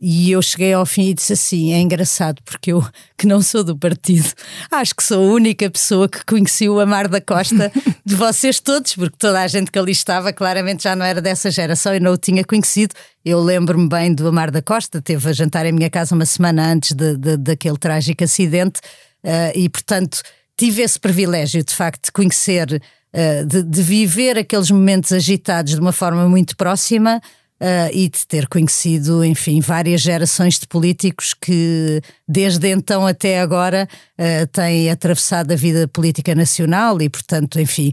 E 0.00 0.30
eu 0.30 0.40
cheguei 0.40 0.72
ao 0.72 0.86
fim 0.86 1.08
e 1.08 1.14
disse 1.14 1.32
assim: 1.32 1.72
é 1.72 1.80
engraçado, 1.80 2.40
porque 2.44 2.72
eu, 2.72 2.84
que 3.18 3.26
não 3.26 3.42
sou 3.42 3.64
do 3.64 3.76
partido, 3.76 4.28
acho 4.70 4.94
que 4.94 5.02
sou 5.02 5.28
a 5.28 5.32
única 5.32 5.68
pessoa 5.70 6.08
que 6.08 6.24
conheci 6.24 6.68
o 6.68 6.78
Amar 6.78 7.08
da 7.08 7.20
Costa 7.20 7.72
de 8.04 8.14
vocês 8.14 8.60
todos, 8.60 8.94
porque 8.94 9.16
toda 9.18 9.40
a 9.40 9.46
gente 9.48 9.70
que 9.70 9.78
ali 9.78 9.92
estava 9.92 10.32
claramente 10.32 10.84
já 10.84 10.94
não 10.94 11.04
era 11.04 11.20
dessa 11.20 11.50
geração 11.50 11.94
e 11.94 12.00
não 12.00 12.12
o 12.12 12.16
tinha 12.16 12.44
conhecido. 12.44 12.94
Eu 13.24 13.40
lembro-me 13.40 13.88
bem 13.88 14.14
do 14.14 14.28
Amar 14.28 14.50
da 14.50 14.62
Costa, 14.62 15.02
teve 15.02 15.28
a 15.28 15.32
jantar 15.32 15.66
em 15.66 15.72
minha 15.72 15.90
casa 15.90 16.14
uma 16.14 16.26
semana 16.26 16.72
antes 16.72 16.92
de, 16.92 17.16
de 17.16 17.36
daquele 17.36 17.76
trágico 17.76 18.22
acidente, 18.22 18.80
uh, 19.24 19.52
e 19.54 19.68
portanto 19.68 20.22
tive 20.56 20.82
esse 20.82 20.98
privilégio 20.98 21.62
de 21.62 21.74
facto 21.74 22.06
de 22.06 22.12
conhecer, 22.12 22.80
uh, 23.12 23.46
de, 23.46 23.62
de 23.62 23.82
viver 23.82 24.38
aqueles 24.38 24.70
momentos 24.70 25.12
agitados 25.12 25.74
de 25.74 25.80
uma 25.80 25.92
forma 25.92 26.28
muito 26.28 26.56
próxima. 26.56 27.20
Uh, 27.60 27.90
e 27.92 28.08
de 28.08 28.24
ter 28.24 28.46
conhecido, 28.46 29.24
enfim, 29.24 29.60
várias 29.60 30.00
gerações 30.00 30.60
de 30.60 30.66
políticos 30.68 31.34
que, 31.34 32.00
desde 32.26 32.68
então 32.68 33.04
até 33.04 33.40
agora, 33.40 33.88
uh, 34.16 34.46
têm 34.46 34.88
atravessado 34.88 35.50
a 35.50 35.56
vida 35.56 35.88
política 35.88 36.36
nacional 36.36 37.02
e, 37.02 37.08
portanto, 37.08 37.58
enfim, 37.58 37.90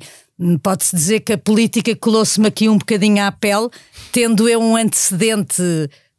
pode-se 0.62 0.96
dizer 0.96 1.22
que 1.22 1.34
a 1.34 1.38
política 1.38 1.96
colou-se-me 1.96 2.48
aqui 2.48 2.70
um 2.70 2.78
bocadinho 2.78 3.24
à 3.24 3.32
pele, 3.32 3.70
tendo 4.12 4.48
eu 4.48 4.62
um 4.62 4.76
antecedente 4.76 5.64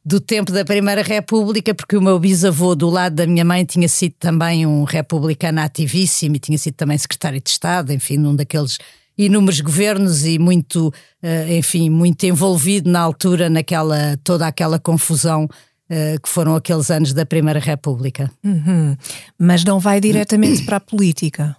do 0.05 0.21
tempo 0.21 0.53
da 0.53 0.65
Primeira 0.65 1.03
República, 1.03 1.75
porque 1.75 1.97
o 1.97 2.01
meu 2.01 2.17
bisavô, 2.19 2.77
do 2.77 2.89
lado 2.89 3.17
da 3.17 3.27
minha 3.27 3.45
mãe, 3.45 3.65
tinha 3.65 3.89
sido 3.89 4.15
também 4.21 4.65
um 4.65 4.85
republicano 4.85 5.61
ativíssimo 5.61 6.37
e 6.37 6.39
tinha 6.39 6.57
sido 6.57 6.75
também 6.75 6.97
secretário 6.97 7.41
de 7.41 7.51
Estado, 7.51 7.93
enfim, 7.93 8.17
num 8.17 8.37
daqueles 8.37 8.79
inúmeros 9.17 9.61
governos 9.61 10.25
e 10.25 10.39
muito, 10.39 10.93
eh, 11.23 11.57
enfim, 11.57 11.89
muito 11.91 12.25
envolvido 12.25 12.91
na 12.91 13.01
altura 13.01 13.49
naquela 13.49 14.17
toda 14.23 14.47
aquela 14.47 14.79
confusão 14.79 15.49
Uh, 15.89 16.21
que 16.21 16.29
foram 16.29 16.57
aqueles 16.57 16.91
anos 16.91 17.13
da 17.13 17.25
Primeira 17.25 17.61
República. 17.61 18.29
Uhum. 18.43 18.97
Mas 19.39 19.63
não 19.63 19.79
vai 19.79 20.01
diretamente 20.01 20.65
para 20.65 20.79
a 20.79 20.81
política. 20.81 21.57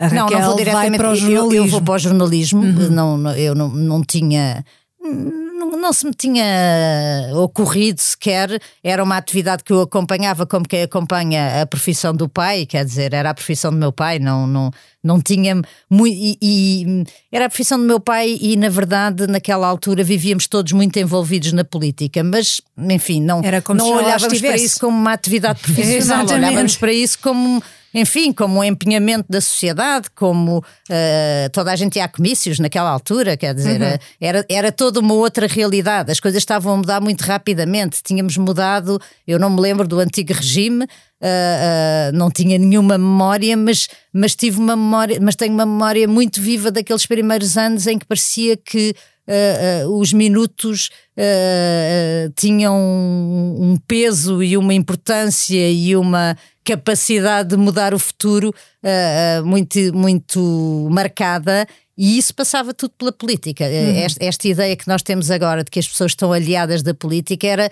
A 0.00 0.08
não, 0.08 0.26
não 0.28 0.42
vou 0.42 0.56
diretamente 0.56 0.96
para 0.96 1.12
o 1.12 1.14
jornalismo. 1.14 1.54
Eu, 1.54 1.64
eu 1.64 1.70
vou 1.70 1.80
para 1.80 1.94
o 1.94 1.98
jornalismo. 1.98 2.60
Uhum. 2.60 2.90
Não, 2.90 3.36
eu 3.36 3.54
não, 3.54 3.68
não 3.68 4.02
tinha 4.02 4.64
não, 5.76 5.92
se 5.92 6.06
me 6.06 6.12
tinha 6.14 6.44
ocorrido 7.34 8.00
sequer, 8.00 8.60
era 8.82 9.02
uma 9.02 9.16
atividade 9.16 9.64
que 9.64 9.72
eu 9.72 9.82
acompanhava 9.82 10.46
como 10.46 10.66
quem 10.66 10.82
acompanha 10.82 11.62
a 11.62 11.66
profissão 11.66 12.14
do 12.14 12.28
pai, 12.28 12.66
quer 12.66 12.84
dizer, 12.84 13.12
era 13.14 13.30
a 13.30 13.34
profissão 13.34 13.70
do 13.70 13.76
meu 13.76 13.92
pai, 13.92 14.18
não, 14.18 14.46
não, 14.46 14.70
não 15.02 15.20
tinha 15.20 15.60
muito. 15.88 16.16
E, 16.16 16.38
e, 16.42 17.04
era 17.30 17.46
a 17.46 17.48
profissão 17.48 17.78
do 17.78 17.84
meu 17.84 18.00
pai, 18.00 18.38
e 18.40 18.56
na 18.56 18.68
verdade, 18.68 19.26
naquela 19.26 19.66
altura, 19.66 20.02
vivíamos 20.02 20.46
todos 20.46 20.72
muito 20.72 20.98
envolvidos 20.98 21.52
na 21.52 21.64
política, 21.64 22.22
mas 22.22 22.60
enfim, 22.76 23.20
não, 23.20 23.40
não 23.74 23.90
olhávamos 23.96 24.40
para 24.40 24.56
isso 24.56 24.80
como 24.80 24.96
uma 24.96 25.12
atividade 25.12 25.60
profissional, 25.60 26.26
olhávamos 26.26 26.76
para 26.76 26.92
isso 26.92 27.18
como 27.18 27.62
enfim, 27.94 28.32
como 28.32 28.60
um 28.60 28.64
empenhamento 28.64 29.26
da 29.28 29.40
sociedade, 29.40 30.08
como 30.14 30.58
uh, 30.58 31.50
toda 31.52 31.72
a 31.72 31.76
gente 31.76 31.96
ia 31.96 32.04
a 32.04 32.08
comícios 32.08 32.58
naquela 32.58 32.90
altura, 32.90 33.36
quer 33.36 33.54
dizer, 33.54 33.80
uhum. 33.80 33.98
era, 34.20 34.46
era 34.48 34.72
toda 34.72 35.00
uma 35.00 35.14
outra 35.14 35.46
realidade. 35.46 36.10
As 36.10 36.20
coisas 36.20 36.40
estavam 36.40 36.74
a 36.74 36.76
mudar 36.76 37.00
muito 37.00 37.22
rapidamente. 37.22 38.02
Tínhamos 38.02 38.36
mudado, 38.36 39.00
eu 39.26 39.38
não 39.38 39.50
me 39.50 39.60
lembro 39.60 39.88
do 39.88 39.98
antigo 39.98 40.32
regime, 40.32 40.84
uh, 40.84 40.88
uh, 40.88 42.16
não 42.16 42.30
tinha 42.30 42.58
nenhuma 42.58 42.98
memória, 42.98 43.56
mas, 43.56 43.88
mas 44.12 44.34
tive 44.34 44.58
uma 44.58 44.76
memória, 44.76 45.18
mas 45.20 45.34
tenho 45.34 45.54
uma 45.54 45.66
memória 45.66 46.06
muito 46.06 46.40
viva 46.40 46.70
daqueles 46.70 47.06
primeiros 47.06 47.56
anos 47.56 47.86
em 47.86 47.98
que 47.98 48.06
parecia 48.06 48.56
que 48.56 48.94
Uh, 49.28 49.86
uh, 49.86 50.00
os 50.00 50.10
minutos 50.10 50.88
uh, 51.18 52.32
tinham 52.34 52.74
um, 52.74 53.72
um, 53.72 53.76
peso 53.86 54.42
e 54.42 54.56
uma 54.56 54.72
importância 54.72 55.70
e 55.70 55.94
uma 55.94 56.34
capacidade 56.64 57.50
de 57.50 57.56
mudar 57.58 57.92
o 57.92 57.98
futuro 57.98 58.54
muito, 59.44 59.78
muito 59.94 60.88
marcada. 60.90 61.66
E 61.96 62.16
isso 62.18 62.34
passava 62.34 62.72
tudo 62.72 62.92
pela 62.96 63.10
política. 63.10 63.64
Uhum. 63.64 63.96
Esta, 63.96 64.24
esta, 64.24 64.48
ideia 64.48 64.76
que 64.76 64.86
nós 64.86 65.02
temos 65.02 65.30
agora 65.30 65.64
de 65.64 65.70
que 65.70 65.78
as 65.78 65.88
pessoas 65.88 66.12
estão 66.12 66.30
aliadas 66.32 66.82
da 66.82 66.92
política 66.94 67.46
era, 67.46 67.70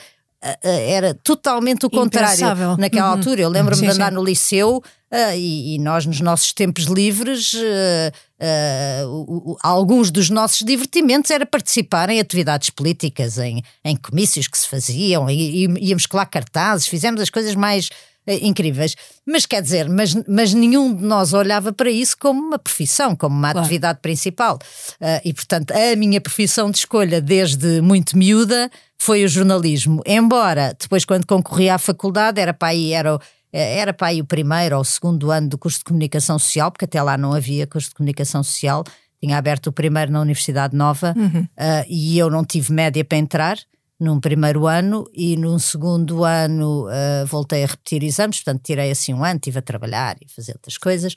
era 0.63 1.15
totalmente 1.15 1.85
o 1.85 1.91
contrário 1.91 2.35
Impensável. 2.35 2.77
naquela 2.79 3.11
uhum. 3.11 3.19
altura. 3.19 3.43
Eu 3.43 3.51
lembro-me 3.51 3.83
de 3.83 3.93
andar 3.93 4.09
sim. 4.09 4.15
no 4.15 4.25
liceu 4.25 4.83
uh, 5.13 5.37
e, 5.37 5.75
e, 5.75 5.79
nós, 5.79 6.07
nos 6.07 6.21
nossos 6.21 6.53
tempos 6.53 6.85
livres, 6.85 7.55
uh, 7.55 8.13
uh, 8.40 9.57
alguns 9.62 10.11
dos 10.11 10.31
nossos 10.31 10.61
divertimentos 10.61 11.31
era 11.31 11.47
participar 11.47 12.11
em 12.11 12.21
atividades 12.21 12.71
políticas, 12.71 13.38
em, 13.38 13.62
em 13.85 13.97
comícios 13.97 14.49
que 14.49 14.59
se 14.59 14.69
faziam, 14.69 15.28
e, 15.31 15.66
e 15.66 15.88
íamos 15.88 16.07
colar 16.07 16.26
cartazes, 16.26 16.87
fizemos 16.87 17.21
as 17.21 17.31
coisas 17.31 17.55
mais 17.55 17.88
eh, 18.26 18.40
incríveis. 18.43 18.97
Mas 19.25 19.47
quer 19.47 19.62
dizer, 19.62 19.88
mas, 19.88 20.14
mas 20.26 20.52
nenhum 20.52 20.95
de 20.95 21.05
nós 21.05 21.33
olhava 21.33 21.73
para 21.73 21.90
isso 21.90 22.16
como 22.19 22.40
uma 22.40 22.59
profissão, 22.59 23.14
como 23.14 23.37
uma 23.37 23.52
claro. 23.52 23.61
atividade 23.61 24.00
principal. 24.00 24.59
Uh, 25.00 25.21
e 25.25 25.33
portanto, 25.33 25.73
a 25.73 25.97
minha 25.97 26.21
profissão 26.21 26.71
de 26.71 26.78
escolha 26.78 27.21
desde 27.21 27.81
muito 27.81 28.19
miúda 28.19 28.71
foi 28.99 29.25
o 29.25 29.28
jornalismo. 29.28 30.02
Embora 30.05 30.76
depois, 30.78 31.05
quando 31.05 31.26
concorri 31.26 31.71
à 31.71 31.78
faculdade, 31.78 32.40
era 32.40 32.52
para 32.52 32.69
aí, 32.69 32.93
era, 32.93 33.19
era 33.59 33.93
para 33.93 34.09
aí 34.09 34.21
o 34.21 34.25
primeiro 34.25 34.77
ou 34.77 34.83
o 34.83 34.85
segundo 34.85 35.31
ano 35.31 35.49
do 35.49 35.59
curso 35.59 35.79
de 35.79 35.85
comunicação 35.85 36.39
social, 36.39 36.71
porque 36.71 36.85
até 36.85 37.03
lá 37.03 37.17
não 37.17 37.33
havia 37.33 37.67
curso 37.67 37.89
de 37.89 37.95
comunicação 37.95 38.43
social. 38.43 38.85
Tinha 39.21 39.39
aberto 39.39 39.69
o 39.69 39.73
primeiro 39.73 40.13
na 40.13 40.21
Universidade 40.21 40.77
Nova 40.77 41.15
uhum. 41.17 41.43
uh, 41.43 41.85
e 41.89 42.19
eu 42.19 42.29
não 42.31 42.45
tive 42.45 42.73
média 42.73 43.05
para 43.05 43.19
entrar 43.19 43.59
num 43.99 44.21
primeiro 44.21 44.67
ano 44.67 45.09
e 45.15 45.37
num 45.37 45.59
segundo 45.59 46.23
ano 46.23 46.87
uh, 46.87 47.27
voltei 47.27 47.65
a 47.65 47.67
repetir 47.67 48.03
exames, 48.03 48.43
portanto 48.43 48.63
tirei 48.63 48.91
assim 48.91 49.15
um 49.15 49.25
ano, 49.25 49.37
estive 49.37 49.59
a 49.59 49.63
trabalhar 49.63 50.17
e 50.21 50.31
fazer 50.31 50.53
outras 50.53 50.77
coisas 50.77 51.15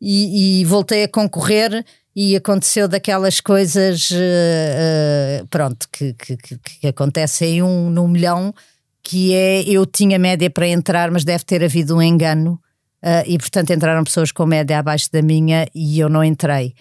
e, 0.00 0.60
e 0.60 0.64
voltei 0.64 1.04
a 1.04 1.08
concorrer 1.08 1.84
e 2.16 2.34
aconteceu 2.34 2.88
daquelas 2.88 3.40
coisas 3.40 4.10
uh, 4.10 5.42
uh, 5.42 5.46
pronto 5.48 5.86
que, 5.92 6.14
que, 6.14 6.36
que, 6.36 6.58
que 6.58 6.86
acontecem 6.86 7.62
um 7.62 7.90
num 7.90 8.08
milhão 8.08 8.54
que 9.02 9.34
é 9.34 9.62
eu 9.62 9.84
tinha 9.84 10.18
média 10.18 10.48
para 10.50 10.68
entrar 10.68 11.10
mas 11.10 11.24
deve 11.24 11.44
ter 11.44 11.62
havido 11.62 11.96
um 11.96 12.02
engano 12.02 12.60
e 13.26 13.36
portanto 13.36 13.72
entraram 13.72 14.04
pessoas 14.04 14.30
com 14.30 14.46
média 14.46 14.78
abaixo 14.78 15.10
da 15.10 15.20
minha 15.20 15.66
e 15.74 15.98
eu 15.98 16.08
não 16.08 16.22
entrei 16.22 16.72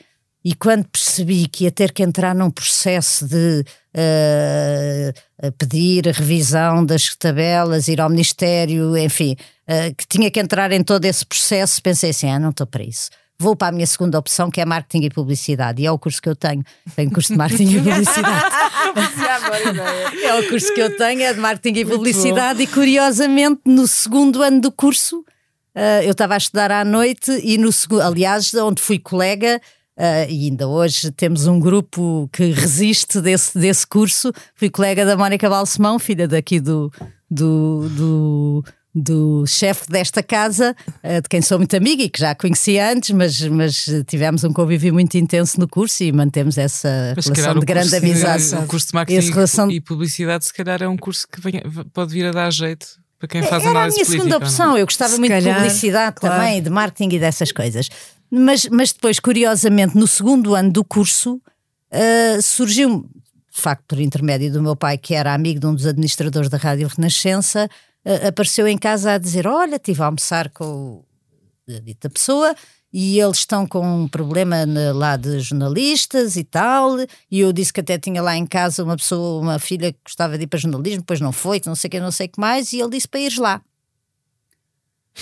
e 0.43 0.55
quando 0.55 0.87
percebi 0.87 1.47
que 1.47 1.65
ia 1.65 1.71
ter 1.71 1.91
que 1.91 2.01
entrar 2.01 2.33
num 2.33 2.49
processo 2.49 3.27
de 3.27 3.63
uh, 3.95 5.51
pedir 5.57 6.07
revisão 6.07 6.83
das 6.83 7.15
tabelas, 7.15 7.87
ir 7.87 8.01
ao 8.01 8.09
Ministério, 8.09 8.97
enfim, 8.97 9.35
uh, 9.67 9.95
que 9.95 10.07
tinha 10.07 10.31
que 10.31 10.39
entrar 10.39 10.71
em 10.71 10.83
todo 10.83 11.05
esse 11.05 11.23
processo, 11.23 11.81
pensei 11.81 12.09
assim: 12.09 12.29
ah, 12.29 12.39
não 12.39 12.49
estou 12.49 12.65
para 12.65 12.83
isso. 12.83 13.09
Vou 13.41 13.55
para 13.55 13.69
a 13.69 13.71
minha 13.71 13.87
segunda 13.87 14.19
opção, 14.19 14.51
que 14.51 14.61
é 14.61 14.65
marketing 14.65 15.05
e 15.05 15.09
publicidade. 15.09 15.81
E 15.81 15.87
é 15.87 15.91
o 15.91 15.97
curso 15.97 16.21
que 16.21 16.29
eu 16.29 16.35
tenho. 16.35 16.63
Tenho 16.95 17.09
curso 17.09 17.33
de 17.33 17.37
marketing 17.39 17.75
e 17.75 17.81
publicidade. 17.81 18.55
é 20.23 20.33
o 20.35 20.47
curso 20.47 20.71
que 20.75 20.79
eu 20.79 20.95
tenho, 20.95 21.23
é 21.23 21.33
de 21.33 21.39
marketing 21.39 21.79
e 21.79 21.85
publicidade. 21.85 22.61
E 22.61 22.67
curiosamente, 22.67 23.61
no 23.65 23.87
segundo 23.87 24.43
ano 24.43 24.61
do 24.61 24.71
curso, 24.71 25.21
uh, 25.75 26.03
eu 26.03 26.11
estava 26.11 26.35
a 26.35 26.37
estudar 26.37 26.71
à 26.71 26.85
noite 26.85 27.31
e 27.43 27.57
no 27.57 27.71
segundo, 27.71 28.01
aliás, 28.01 28.53
onde 28.53 28.79
fui 28.79 28.99
colega 28.99 29.59
Uh, 29.97 30.25
e 30.29 30.45
ainda 30.45 30.67
hoje 30.67 31.11
temos 31.11 31.45
um 31.45 31.59
grupo 31.59 32.27
que 32.33 32.45
resiste 32.45 33.21
desse, 33.21 33.59
desse 33.59 33.85
curso. 33.85 34.31
Fui 34.55 34.67
colega 34.69 35.05
da 35.05 35.15
Mónica 35.15 35.47
Balsemão, 35.47 35.99
filha 35.99 36.27
daqui 36.27 36.59
do, 36.59 36.91
do, 37.29 37.87
do, 37.89 38.65
do 38.93 39.45
chefe 39.47 39.89
desta 39.89 40.21
casa, 40.21 40.75
uh, 41.03 41.21
de 41.21 41.29
quem 41.29 41.41
sou 41.41 41.57
muito 41.57 41.75
amiga 41.75 42.03
e 42.03 42.09
que 42.09 42.19
já 42.19 42.35
conhecia 42.35 42.91
antes, 42.91 43.11
mas, 43.11 43.39
mas 43.41 43.85
tivemos 44.07 44.43
um 44.43 44.51
convívio 44.51 44.93
muito 44.93 45.15
intenso 45.15 45.59
no 45.59 45.67
curso 45.67 46.03
e 46.03 46.11
mantemos 46.11 46.57
essa 46.57 47.13
mas 47.15 47.25
relação 47.25 47.59
de 47.59 47.65
grande 47.65 47.95
amizade. 47.95 48.55
O 48.55 48.67
curso 48.67 48.87
de 48.87 48.93
marketing 48.93 49.31
relação... 49.31 49.71
e 49.71 49.79
publicidade, 49.79 50.45
se 50.45 50.53
calhar, 50.53 50.81
é 50.83 50.87
um 50.87 50.97
curso 50.97 51.27
que 51.27 51.39
venha, 51.39 51.63
pode 51.93 52.13
vir 52.13 52.25
a 52.25 52.31
dar 52.31 52.51
jeito 52.51 53.01
para 53.21 53.27
quem 53.27 53.43
faz 53.43 53.63
Era 53.63 53.71
análise 53.71 53.95
a 53.95 53.99
minha 53.99 54.05
política, 54.05 54.23
segunda 54.23 54.45
opção. 54.45 54.77
Eu 54.77 54.85
gostava 54.85 55.13
se 55.13 55.19
muito 55.19 55.31
calhar, 55.31 55.53
de 55.53 55.61
publicidade 55.61 56.15
claro. 56.15 56.35
também, 56.35 56.61
de 56.61 56.69
marketing 56.71 57.15
e 57.15 57.19
dessas 57.19 57.51
coisas. 57.51 57.87
Mas, 58.31 58.65
mas 58.65 58.91
depois, 58.91 59.19
curiosamente, 59.19 59.95
no 59.95 60.07
segundo 60.07 60.55
ano 60.55 60.71
do 60.71 60.83
curso, 60.83 61.35
uh, 61.35 62.41
surgiu, 62.41 63.07
de 63.53 63.61
facto, 63.61 63.83
por 63.87 63.99
intermédio 63.99 64.51
do 64.51 64.61
meu 64.61 64.75
pai, 64.75 64.97
que 64.97 65.13
era 65.13 65.33
amigo 65.33 65.59
de 65.59 65.67
um 65.67 65.75
dos 65.75 65.85
administradores 65.85 66.49
da 66.49 66.57
Rádio 66.57 66.87
Renascença, 66.87 67.69
uh, 68.05 68.27
apareceu 68.27 68.67
em 68.67 68.77
casa 68.77 69.13
a 69.13 69.17
dizer: 69.17 69.47
Olha, 69.47 69.75
estive 69.75 70.01
a 70.01 70.05
almoçar 70.05 70.49
com 70.49 71.03
a 71.69 71.79
dita 71.79 72.09
pessoa 72.09 72.55
e 72.93 73.19
eles 73.19 73.37
estão 73.37 73.65
com 73.65 74.03
um 74.03 74.07
problema 74.07 74.65
lá 74.93 75.15
de 75.15 75.39
jornalistas 75.39 76.35
e 76.35 76.43
tal, 76.43 76.97
e 77.29 77.39
eu 77.39 77.53
disse 77.53 77.71
que 77.71 77.79
até 77.79 77.97
tinha 77.97 78.21
lá 78.21 78.35
em 78.35 78.45
casa 78.45 78.83
uma 78.83 78.97
pessoa, 78.97 79.41
uma 79.41 79.59
filha 79.59 79.93
que 79.93 79.99
gostava 80.05 80.37
de 80.37 80.43
ir 80.43 80.47
para 80.47 80.59
jornalismo, 80.59 80.99
depois 80.99 81.21
não 81.21 81.31
foi, 81.31 81.59
que 81.59 81.67
não 81.67 81.75
sei 81.75 81.87
o 81.87 81.91
que, 81.91 81.99
não 81.99 82.11
sei 82.11 82.27
o 82.27 82.29
que 82.29 82.39
mais, 82.39 82.73
e 82.73 82.81
ele 82.81 82.89
disse 82.89 83.07
para 83.07 83.21
ires 83.21 83.37
lá. 83.37 83.61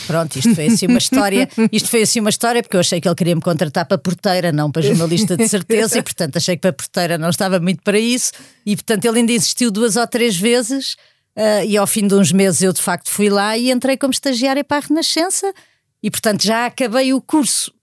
Pronto, 0.07 0.36
isto 0.38 0.53
foi 0.53 0.67
assim 0.67 0.88
uma 0.88 0.98
história, 0.98 1.50
isto 1.71 1.89
foi 1.89 2.01
assim 2.03 2.19
uma 2.19 2.29
história 2.29 2.62
porque 2.62 2.75
eu 2.75 2.79
achei 2.79 3.01
que 3.01 3.07
ele 3.07 3.15
queria 3.15 3.36
me 3.36 3.41
contratar 3.41 3.86
para 3.86 3.98
porteira, 3.98 4.51
não 4.51 4.71
para 4.71 4.81
jornalista 4.81 5.36
de 5.38 5.48
certeza, 5.48 5.98
e 5.98 6.01
portanto 6.01 6.38
achei 6.38 6.55
que 6.55 6.62
para 6.62 6.74
porteira 6.74 7.17
não 7.17 7.29
estava 7.29 7.59
muito 7.59 7.83
para 7.83 8.00
isso, 8.00 8.31
e 8.65 8.75
portanto 8.75 9.05
ele 9.05 9.19
ainda 9.19 9.31
insistiu 9.31 9.69
duas 9.69 9.95
ou 9.95 10.07
três 10.07 10.36
vezes, 10.36 10.95
uh, 11.38 11.65
e 11.65 11.77
ao 11.77 11.88
fim 11.88 12.07
de 12.07 12.15
uns 12.15 12.31
meses 12.31 12.62
eu 12.62 12.74
de 12.74 12.81
facto 12.81 13.09
fui 13.09 13.29
lá 13.29 13.57
e 13.57 13.71
entrei 13.71 13.98
como 13.98 14.12
estagiária 14.12 14.63
para 14.63 14.77
a 14.77 14.88
Renascença, 14.88 15.53
e 16.01 16.09
portanto 16.09 16.43
já 16.43 16.65
acabei 16.65 17.13
o 17.13 17.21
curso 17.21 17.74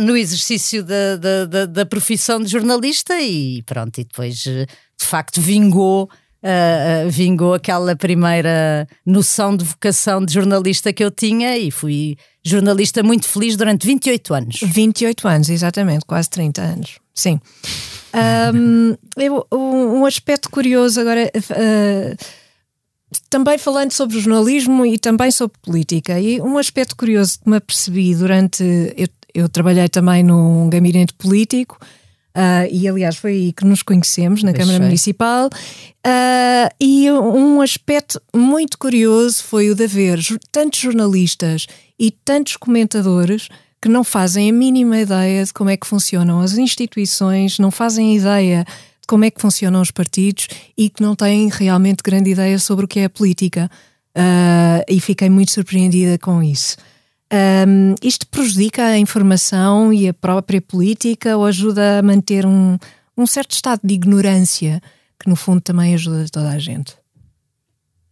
no 0.00 0.16
exercício 0.16 0.82
da, 0.82 1.16
da, 1.16 1.44
da, 1.46 1.66
da 1.66 1.86
profissão 1.86 2.40
de 2.40 2.48
jornalista 2.48 3.18
e 3.18 3.62
pronto, 3.62 3.98
e 3.98 4.04
depois 4.04 4.44
eh, 4.46 4.66
de 4.98 5.06
facto 5.06 5.40
vingou. 5.40 6.10
Uh, 6.40 7.08
uh, 7.08 7.10
vingou 7.10 7.52
aquela 7.52 7.96
primeira 7.96 8.86
noção 9.04 9.56
de 9.56 9.64
vocação 9.64 10.24
de 10.24 10.32
jornalista 10.32 10.92
que 10.92 11.02
eu 11.02 11.10
tinha 11.10 11.58
e 11.58 11.68
fui 11.68 12.16
jornalista 12.44 13.02
muito 13.02 13.26
feliz 13.26 13.56
durante 13.56 13.84
28 13.84 14.34
anos. 14.34 14.60
28 14.62 15.26
anos, 15.26 15.48
exatamente, 15.48 16.04
quase 16.06 16.30
30 16.30 16.62
anos. 16.62 16.98
Sim. 17.12 17.40
Um, 18.14 18.96
eu, 19.16 19.46
um 19.52 20.04
aspecto 20.06 20.50
curioso 20.50 21.00
agora. 21.00 21.30
Uh, 21.34 22.16
também 23.30 23.56
falando 23.56 23.92
sobre 23.92 24.20
jornalismo 24.20 24.84
e 24.84 24.98
também 24.98 25.30
sobre 25.30 25.56
política, 25.62 26.20
e 26.20 26.40
um 26.42 26.58
aspecto 26.58 26.94
curioso 26.94 27.38
que 27.40 27.48
me 27.48 27.56
apercebi 27.56 28.14
durante. 28.14 28.62
Eu, 28.96 29.08
eu 29.34 29.48
trabalhei 29.48 29.88
também 29.88 30.22
num 30.22 30.68
gabinete 30.68 31.14
político. 31.14 31.78
Uh, 32.36 32.70
e 32.70 32.86
aliás 32.86 33.16
foi 33.16 33.32
aí 33.32 33.52
que 33.52 33.64
nos 33.64 33.82
conhecemos 33.82 34.44
na 34.44 34.52
Câmara 34.52 34.78
Municipal. 34.78 35.48
Uh, 36.06 36.74
e 36.80 37.10
um 37.10 37.60
aspecto 37.60 38.20
muito 38.34 38.78
curioso 38.78 39.42
foi 39.42 39.70
o 39.70 39.74
de 39.74 39.84
haver 39.84 40.20
tantos 40.52 40.78
jornalistas 40.78 41.66
e 41.98 42.12
tantos 42.12 42.56
comentadores 42.56 43.48
que 43.80 43.88
não 43.88 44.02
fazem 44.02 44.50
a 44.50 44.52
mínima 44.52 44.98
ideia 44.98 45.44
de 45.44 45.52
como 45.52 45.70
é 45.70 45.76
que 45.76 45.86
funcionam 45.86 46.40
as 46.40 46.58
instituições, 46.58 47.58
não 47.58 47.70
fazem 47.70 48.16
ideia 48.16 48.64
como 49.06 49.24
é 49.24 49.30
que 49.30 49.40
funcionam 49.40 49.80
os 49.80 49.90
partidos 49.90 50.48
e 50.76 50.90
que 50.90 51.02
não 51.02 51.16
têm 51.16 51.48
realmente 51.48 52.02
grande 52.02 52.30
ideia 52.30 52.58
sobre 52.58 52.84
o 52.84 52.88
que 52.88 53.00
é 53.00 53.04
a 53.04 53.10
política. 53.10 53.70
Uh, 54.14 54.84
e 54.86 55.00
fiquei 55.00 55.30
muito 55.30 55.52
surpreendida 55.52 56.18
com 56.18 56.42
isso. 56.42 56.76
Um, 57.32 57.94
isto 58.02 58.26
prejudica 58.26 58.84
a 58.84 58.98
informação 58.98 59.92
e 59.92 60.08
a 60.08 60.14
própria 60.14 60.60
política 60.60 61.36
ou 61.36 61.46
ajuda 61.46 61.98
a 61.98 62.02
manter 62.02 62.44
um, 62.44 62.78
um 63.16 63.26
certo 63.26 63.52
estado 63.52 63.80
de 63.84 63.94
ignorância 63.94 64.82
que, 65.18 65.28
no 65.28 65.36
fundo, 65.36 65.60
também 65.60 65.94
ajuda 65.94 66.26
toda 66.30 66.50
a 66.50 66.58
gente? 66.58 66.94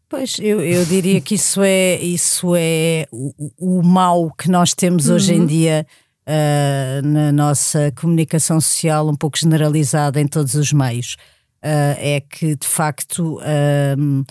Pois, 0.08 0.36
eu, 0.38 0.60
eu 0.60 0.84
diria 0.84 1.20
que 1.20 1.34
isso 1.34 1.60
é, 1.62 1.96
isso 1.96 2.54
é 2.56 3.08
o, 3.10 3.32
o 3.58 3.82
mal 3.82 4.30
que 4.30 4.48
nós 4.48 4.72
temos 4.72 5.08
uhum. 5.08 5.16
hoje 5.16 5.34
em 5.34 5.40
uhum. 5.40 5.46
dia 5.46 5.86
uh, 6.26 7.06
na 7.06 7.32
nossa 7.32 7.92
comunicação 7.92 8.60
social, 8.60 9.08
um 9.08 9.16
pouco 9.16 9.36
generalizada 9.36 10.20
em 10.20 10.28
todos 10.28 10.54
os 10.54 10.72
meios. 10.72 11.16
Uh, 11.56 11.98
é 11.98 12.20
que, 12.20 12.54
de 12.54 12.66
facto, 12.68 13.38
uh, 13.38 14.26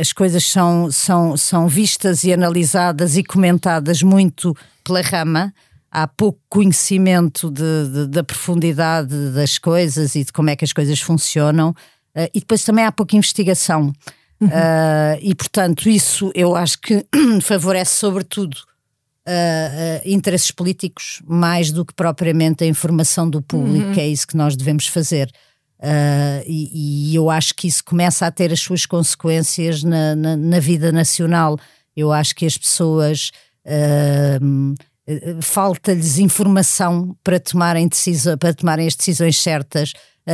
as 0.00 0.12
coisas 0.12 0.44
são, 0.44 0.90
são, 0.90 1.36
são 1.36 1.68
vistas 1.68 2.24
e 2.24 2.32
analisadas 2.32 3.16
e 3.16 3.22
comentadas 3.22 4.02
muito 4.02 4.56
pela 4.82 5.02
rama. 5.02 5.54
Há 5.88 6.08
pouco 6.08 6.40
conhecimento 6.48 7.48
de, 7.48 7.88
de, 7.92 8.06
da 8.08 8.24
profundidade 8.24 9.30
das 9.30 9.56
coisas 9.56 10.16
e 10.16 10.24
de 10.24 10.32
como 10.32 10.50
é 10.50 10.56
que 10.56 10.64
as 10.64 10.72
coisas 10.72 11.00
funcionam, 11.00 11.74
e 12.34 12.40
depois 12.40 12.64
também 12.64 12.84
há 12.84 12.92
pouca 12.92 13.16
investigação. 13.16 13.92
Uhum. 14.40 14.48
e 15.20 15.34
portanto, 15.34 15.88
isso 15.88 16.30
eu 16.32 16.54
acho 16.54 16.78
que 16.80 17.04
favorece, 17.42 17.94
sobretudo, 17.94 18.56
uh, 19.28 19.28
uh, 19.28 20.08
interesses 20.08 20.50
políticos 20.50 21.20
mais 21.26 21.70
do 21.70 21.84
que 21.84 21.92
propriamente 21.92 22.64
a 22.64 22.66
informação 22.66 23.28
do 23.28 23.42
público, 23.42 23.88
uhum. 23.88 23.92
que 23.92 24.00
é 24.00 24.08
isso 24.08 24.26
que 24.26 24.36
nós 24.36 24.56
devemos 24.56 24.86
fazer. 24.86 25.30
Uh, 25.78 26.42
e, 26.46 27.12
e, 27.12 27.14
eu 27.14 27.30
acho 27.30 27.54
que 27.54 27.68
isso 27.68 27.84
começa 27.84 28.26
a 28.26 28.32
ter 28.32 28.52
as 28.52 28.60
suas 28.60 28.84
consequências 28.84 29.84
na, 29.84 30.16
na, 30.16 30.36
na 30.36 30.58
vida 30.58 30.90
nacional. 30.90 31.56
Eu 31.94 32.10
acho 32.10 32.34
que 32.34 32.46
as 32.46 32.56
pessoas 32.56 33.30
falta-lhes 35.42 36.18
informação 36.18 37.14
para 37.22 37.38
tomarem, 37.38 37.86
decisão, 37.86 38.38
para 38.38 38.54
tomarem 38.54 38.86
as 38.86 38.94
decisões 38.94 39.38
certas, 39.38 39.92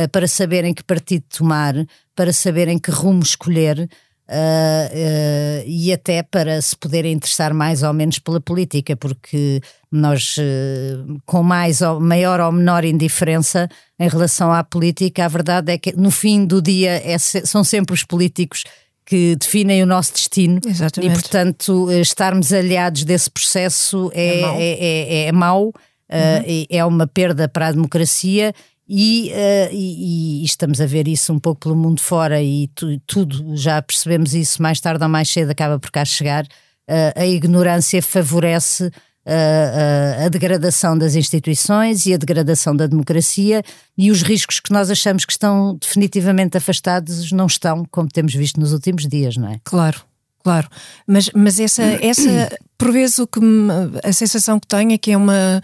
para 0.09 0.25
saberem 0.25 0.73
que 0.73 0.83
partido 0.83 1.25
tomar, 1.27 1.75
para 2.15 2.31
saberem 2.33 2.79
que 2.79 2.91
rumo 2.91 3.21
escolher. 3.21 3.89
Uh, 4.27 4.89
uh, 4.89 5.63
e 5.67 5.93
até 5.93 6.23
para 6.23 6.59
se 6.59 6.75
poderem 6.75 7.13
interessar 7.13 7.53
mais 7.53 7.83
ou 7.83 7.93
menos 7.93 8.17
pela 8.17 8.41
política, 8.41 8.95
porque 8.95 9.61
nós, 9.91 10.37
uh, 10.37 11.21
com 11.27 11.43
mais 11.43 11.81
ou 11.81 11.99
maior 11.99 12.39
ou 12.39 12.51
menor 12.51 12.83
indiferença 12.83 13.69
em 13.99 14.09
relação 14.09 14.51
à 14.51 14.63
política, 14.63 15.25
a 15.25 15.27
verdade 15.27 15.73
é 15.73 15.77
que 15.77 15.95
no 15.95 16.09
fim 16.09 16.43
do 16.43 16.59
dia 16.59 16.99
é, 17.05 17.19
são 17.19 17.63
sempre 17.63 17.93
os 17.93 18.03
políticos 18.03 18.63
que 19.05 19.35
definem 19.35 19.83
o 19.83 19.85
nosso 19.85 20.13
destino 20.13 20.59
Exatamente. 20.65 21.11
e, 21.11 21.13
portanto, 21.13 21.91
estarmos 21.91 22.51
aliados 22.51 23.03
desse 23.03 23.29
processo 23.29 24.09
é, 24.11 24.39
é 24.39 24.41
mau, 24.41 24.55
é, 24.57 24.63
é, 24.63 25.27
é 25.27 25.31
mau 25.31 25.65
uhum. 25.65 26.65
é 26.67 26.83
uma 26.83 27.05
perda 27.05 27.47
para 27.47 27.67
a 27.67 27.71
democracia 27.71 28.53
e, 28.87 29.31
uh, 29.31 29.73
e, 29.73 30.41
e, 30.41 30.45
estamos 30.45 30.79
a 30.79 30.85
ver 30.85 31.07
isso 31.07 31.33
um 31.33 31.39
pouco 31.39 31.61
pelo 31.61 31.75
mundo 31.75 31.99
fora 31.99 32.41
e 32.41 32.67
tu, 32.75 32.99
tudo, 33.07 33.55
já 33.55 33.81
percebemos 33.81 34.33
isso 34.35 34.61
mais 34.61 34.79
tarde 34.79 35.03
ou 35.03 35.09
mais 35.09 35.29
cedo 35.29 35.49
acaba 35.49 35.79
por 35.79 35.89
cá 35.89 36.05
chegar. 36.05 36.45
Uh, 36.87 37.19
a 37.19 37.25
ignorância 37.25 38.01
favorece 38.01 38.85
uh, 39.25 40.25
a 40.25 40.29
degradação 40.29 40.95
das 40.95 41.15
instituições 41.15 42.05
e 42.05 42.13
a 42.13 42.17
degradação 42.17 42.75
da 42.75 42.85
democracia 42.85 43.63
e 43.97 44.11
os 44.11 44.21
riscos 44.21 44.59
que 44.59 44.71
nós 44.71 44.91
achamos 44.91 45.25
que 45.25 45.31
estão 45.31 45.75
definitivamente 45.81 46.57
afastados 46.57 47.31
não 47.31 47.47
estão, 47.47 47.83
como 47.89 48.07
temos 48.07 48.35
visto 48.35 48.59
nos 48.59 48.71
últimos 48.71 49.07
dias, 49.07 49.35
não 49.35 49.49
é? 49.49 49.59
Claro. 49.63 50.01
Claro, 50.43 50.69
mas, 51.07 51.31
mas 51.33 51.59
essa, 51.59 51.81
essa, 51.81 52.55
por 52.77 52.91
vezes, 52.91 53.17
o 53.17 53.25
que 53.25 53.39
me, 53.39 53.71
a 54.03 54.13
sensação 54.13 54.59
que 54.59 54.67
tenho 54.67 54.91
é 54.91 54.97
que 54.99 55.11
é 55.11 55.17
uma, 55.17 55.59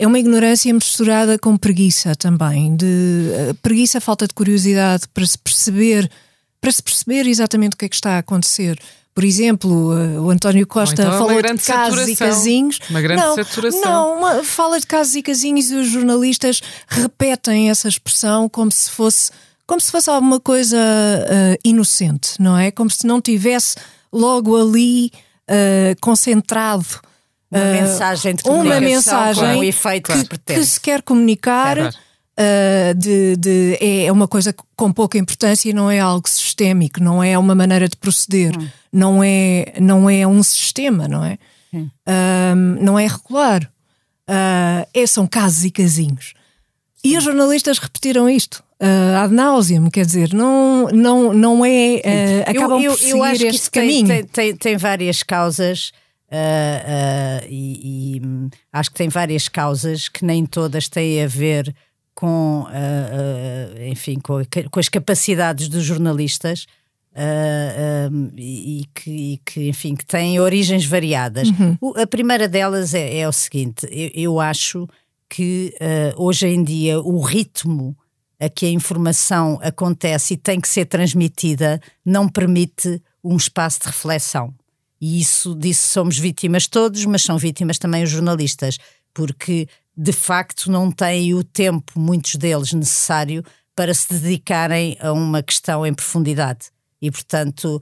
é 0.00 0.06
uma 0.06 0.18
ignorância 0.18 0.72
misturada 0.72 1.38
com 1.38 1.58
preguiça 1.58 2.16
também, 2.16 2.74
de 2.74 2.86
uh, 3.50 3.54
preguiça, 3.56 4.00
falta 4.00 4.26
de 4.26 4.32
curiosidade 4.32 5.06
para 5.12 5.26
se 5.26 5.36
perceber, 5.36 6.10
para 6.58 6.72
se 6.72 6.82
perceber 6.82 7.26
exatamente 7.26 7.74
o 7.74 7.76
que 7.76 7.84
é 7.84 7.88
que 7.88 7.94
está 7.94 8.12
a 8.12 8.18
acontecer. 8.18 8.80
Por 9.14 9.24
exemplo, 9.24 9.92
uh, 9.92 10.22
o 10.22 10.30
António 10.30 10.66
Costa 10.66 11.02
então 11.02 11.18
falou 11.18 11.42
de 11.42 11.62
casos 11.62 12.08
e 12.08 12.16
casinhos. 12.16 12.80
Uma 12.88 13.02
grande 13.02 13.20
não, 13.20 13.34
saturação. 13.34 13.82
Não, 13.82 14.18
uma, 14.18 14.42
fala 14.42 14.80
de 14.80 14.86
casos 14.86 15.14
e 15.16 15.22
casinhos 15.22 15.70
e 15.70 15.74
os 15.74 15.88
jornalistas 15.88 16.62
repetem 16.88 17.68
essa 17.68 17.86
expressão 17.86 18.48
como 18.48 18.72
se 18.72 18.90
fosse 18.90 19.30
como 19.66 19.80
se 19.80 19.92
fosse 19.92 20.08
alguma 20.10 20.40
coisa 20.40 20.78
uh, 20.78 21.58
inocente, 21.62 22.40
não 22.40 22.56
é? 22.56 22.70
Como 22.70 22.88
se 22.88 23.06
não 23.06 23.20
tivesse 23.20 23.76
logo 24.10 24.56
ali 24.56 25.12
concentrado 26.00 26.86
uma 27.50 27.60
uh, 27.60 27.72
mensagem 27.72 28.34
de 28.34 28.42
uma 28.48 28.80
mensagem 28.80 29.54
com 29.54 29.58
o 29.60 29.64
efeito 29.64 30.12
que, 30.12 30.24
que, 30.24 30.38
que 30.54 30.64
se 30.64 30.80
quer 30.80 31.02
comunicar 31.02 31.78
é 31.78 31.88
uh, 31.88 32.94
de, 32.94 33.36
de, 33.36 33.78
é 33.80 34.10
uma 34.12 34.28
coisa 34.28 34.54
com 34.76 34.92
pouca 34.92 35.18
importância 35.18 35.68
e 35.68 35.72
não 35.72 35.90
é 35.90 35.98
algo 35.98 36.28
sistémico, 36.28 37.02
não 37.02 37.22
é 37.22 37.36
uma 37.36 37.54
maneira 37.54 37.88
de 37.88 37.96
proceder, 37.96 38.56
hum. 38.56 38.68
não, 38.92 39.24
é, 39.24 39.74
não 39.80 40.08
é 40.08 40.26
um 40.26 40.42
sistema, 40.42 41.08
não 41.08 41.24
é? 41.24 41.38
Hum. 41.72 41.88
Uh, 42.08 42.54
não 42.80 42.98
é 42.98 43.06
regular. 43.06 43.70
é, 44.94 45.06
são 45.06 45.26
casos 45.26 45.64
e 45.64 45.70
casinhos. 45.70 46.34
Sim. 46.96 47.12
E 47.12 47.16
os 47.16 47.24
jornalistas 47.24 47.78
repetiram 47.78 48.28
isto. 48.28 48.62
Uh, 48.80 49.16
ad 49.22 49.34
nauseam, 49.34 49.90
quer 49.90 50.06
dizer, 50.06 50.32
não, 50.32 50.88
não, 50.88 51.34
não 51.34 51.64
é. 51.66 52.00
Uh, 52.46 52.50
acabam 52.50 52.80
eu, 52.80 52.84
eu, 52.84 52.92
por 52.92 52.98
seguir 52.98 53.10
eu 53.10 53.22
acho 53.22 53.46
este 53.46 53.70
que 53.70 53.78
caminho. 53.78 54.06
Tem, 54.06 54.24
tem, 54.24 54.56
tem 54.56 54.76
várias 54.78 55.22
causas. 55.22 55.92
Uh, 56.30 57.42
uh, 57.42 57.46
e, 57.48 58.18
e, 58.18 58.22
acho 58.72 58.90
que 58.92 58.96
tem 58.96 59.08
várias 59.08 59.48
causas 59.48 60.08
que 60.08 60.24
nem 60.24 60.46
todas 60.46 60.88
têm 60.88 61.24
a 61.24 61.26
ver 61.26 61.74
com, 62.14 62.66
uh, 62.68 63.82
enfim, 63.88 64.20
com, 64.20 64.40
com, 64.70 64.78
as 64.78 64.88
capacidades 64.88 65.68
dos 65.68 65.82
jornalistas 65.82 66.66
e, 68.36 68.84
que, 68.94 69.10
e, 69.10 69.36
que, 69.38 69.68
enfim, 69.68 69.96
que 69.96 70.06
têm 70.06 70.38
origens 70.38 70.84
variadas. 70.84 71.48
Uhum. 71.48 71.76
O, 71.80 72.00
a 72.00 72.06
primeira 72.06 72.46
delas 72.46 72.94
é, 72.94 73.18
é 73.18 73.28
o 73.28 73.32
seguinte: 73.32 73.88
eu, 73.90 74.10
eu 74.14 74.40
acho 74.40 74.86
que 75.28 75.74
hoje 76.16 76.46
em 76.46 76.62
dia 76.62 77.00
o 77.00 77.20
ritmo 77.20 77.96
a 78.38 78.48
que 78.48 78.66
a 78.66 78.70
informação 78.70 79.58
acontece 79.62 80.34
e 80.34 80.36
tem 80.36 80.60
que 80.60 80.68
ser 80.68 80.86
transmitida 80.86 81.80
não 82.04 82.28
permite 82.28 83.02
um 83.22 83.36
espaço 83.36 83.80
de 83.80 83.86
reflexão 83.88 84.54
E 85.00 85.20
isso 85.20 85.54
disso 85.54 85.88
somos 85.88 86.18
vítimas 86.18 86.66
todos, 86.66 87.04
mas 87.06 87.22
são 87.22 87.38
vítimas 87.38 87.78
também 87.78 88.02
os 88.02 88.10
jornalistas, 88.10 88.78
porque 89.14 89.66
de 89.96 90.12
facto 90.12 90.70
não 90.70 90.90
têm 90.90 91.34
o 91.34 91.42
tempo, 91.42 91.98
muitos 91.98 92.36
deles, 92.36 92.72
necessário 92.72 93.42
para 93.74 93.94
se 93.94 94.12
dedicarem 94.12 94.96
a 95.00 95.12
uma 95.12 95.42
questão 95.42 95.86
em 95.86 95.94
profundidade. 95.94 96.66
E, 97.00 97.10
portanto, 97.10 97.80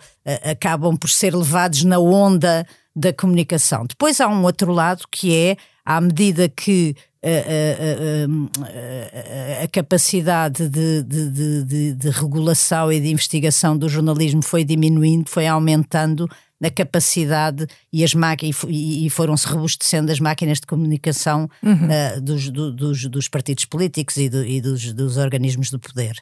acabam 0.48 0.96
por 0.96 1.10
ser 1.10 1.34
levados 1.34 1.82
na 1.82 1.98
onda 1.98 2.64
da 2.94 3.12
comunicação. 3.12 3.84
Depois 3.84 4.20
há 4.20 4.28
um 4.28 4.44
outro 4.44 4.72
lado 4.72 5.04
que 5.10 5.34
é, 5.34 5.56
à 5.84 6.00
medida 6.00 6.48
que 6.48 6.94
a, 7.22 7.28
a, 9.60 9.60
a, 9.60 9.64
a 9.64 9.68
capacidade 9.68 10.68
de, 10.68 11.02
de, 11.02 11.64
de, 11.64 11.94
de, 11.94 12.10
regulação 12.10 12.92
e 12.92 13.00
de 13.00 13.08
investigação 13.08 13.76
do 13.76 13.88
jornalismo 13.88 14.42
foi 14.42 14.62
diminuindo, 14.62 15.28
foi 15.28 15.48
aumentando 15.48 16.28
a 16.62 16.70
capacidade 16.70 17.66
e 17.92 18.02
as 18.02 18.14
máquinas 18.14 18.56
e, 18.68 19.08
foram-se 19.10 19.46
robustecendo 19.46 20.10
as 20.10 20.18
máquinas 20.18 20.58
de 20.58 20.66
comunicação 20.66 21.48
uhum. 21.62 21.72
uh, 21.72 22.20
dos, 22.20 22.50
do, 22.50 22.72
dos, 22.72 23.04
dos, 23.06 23.28
partidos 23.28 23.64
políticos 23.64 24.16
e, 24.16 24.28
do, 24.28 24.44
e 24.44 24.60
dos, 24.60 24.92
dos 24.92 25.16
organismos 25.16 25.70
de 25.70 25.78
poder. 25.78 26.16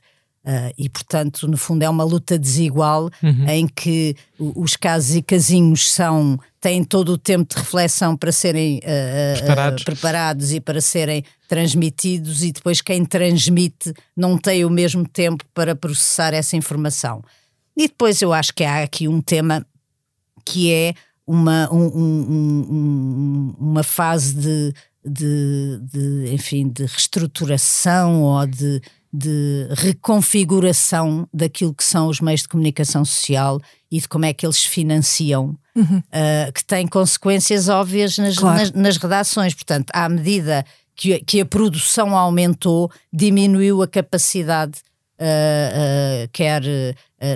Uh, 0.46 0.70
e, 0.78 0.88
portanto, 0.88 1.48
no 1.48 1.56
fundo, 1.56 1.82
é 1.82 1.88
uma 1.88 2.04
luta 2.04 2.38
desigual 2.38 3.10
uhum. 3.20 3.48
em 3.48 3.66
que 3.66 4.14
os 4.38 4.76
casos 4.76 5.16
e 5.16 5.22
casinhos 5.22 5.90
são, 5.90 6.38
têm 6.60 6.84
todo 6.84 7.14
o 7.14 7.18
tempo 7.18 7.52
de 7.52 7.60
reflexão 7.60 8.16
para 8.16 8.30
serem 8.30 8.78
uh, 8.78 9.38
preparados. 9.38 9.82
Uh, 9.82 9.84
preparados. 9.84 10.52
e 10.52 10.60
para 10.60 10.80
serem 10.80 11.24
transmitidos, 11.48 12.44
e 12.44 12.52
depois 12.52 12.80
quem 12.80 13.04
transmite 13.04 13.92
não 14.16 14.38
tem 14.38 14.64
o 14.64 14.70
mesmo 14.70 15.04
tempo 15.08 15.44
para 15.52 15.74
processar 15.74 16.32
essa 16.32 16.56
informação. 16.56 17.24
E 17.76 17.88
depois 17.88 18.22
eu 18.22 18.32
acho 18.32 18.54
que 18.54 18.62
há 18.62 18.84
aqui 18.84 19.08
um 19.08 19.20
tema 19.20 19.66
que 20.46 20.72
é 20.72 20.94
uma, 21.26 21.68
um, 21.72 21.86
um, 21.86 22.66
um, 22.70 23.56
uma 23.58 23.82
fase 23.82 24.34
de, 24.34 24.72
de, 25.04 25.80
de, 25.92 26.32
enfim, 26.32 26.68
de 26.68 26.86
reestruturação 26.86 28.22
ou 28.22 28.46
de 28.46 28.80
de 29.18 29.68
reconfiguração 29.70 31.26
daquilo 31.32 31.72
que 31.72 31.84
são 31.84 32.08
os 32.08 32.20
meios 32.20 32.42
de 32.42 32.48
comunicação 32.48 33.02
social 33.02 33.58
e 33.90 33.98
de 33.98 34.06
como 34.06 34.26
é 34.26 34.32
que 34.34 34.44
eles 34.44 34.62
financiam, 34.62 35.56
uhum. 35.74 35.98
uh, 35.98 36.52
que 36.52 36.62
tem 36.62 36.86
consequências 36.86 37.68
óbvias 37.70 38.18
nas, 38.18 38.36
claro. 38.36 38.58
nas, 38.58 38.72
nas, 38.72 38.96
redações. 38.98 39.54
Portanto, 39.54 39.90
à 39.94 40.06
medida 40.06 40.66
que, 40.94 41.18
que 41.20 41.40
a 41.40 41.46
produção 41.46 42.14
aumentou, 42.14 42.90
diminuiu 43.10 43.82
a 43.82 43.88
capacidade, 43.88 44.80
uh, 45.20 46.24
uh, 46.24 46.28
quer 46.32 46.62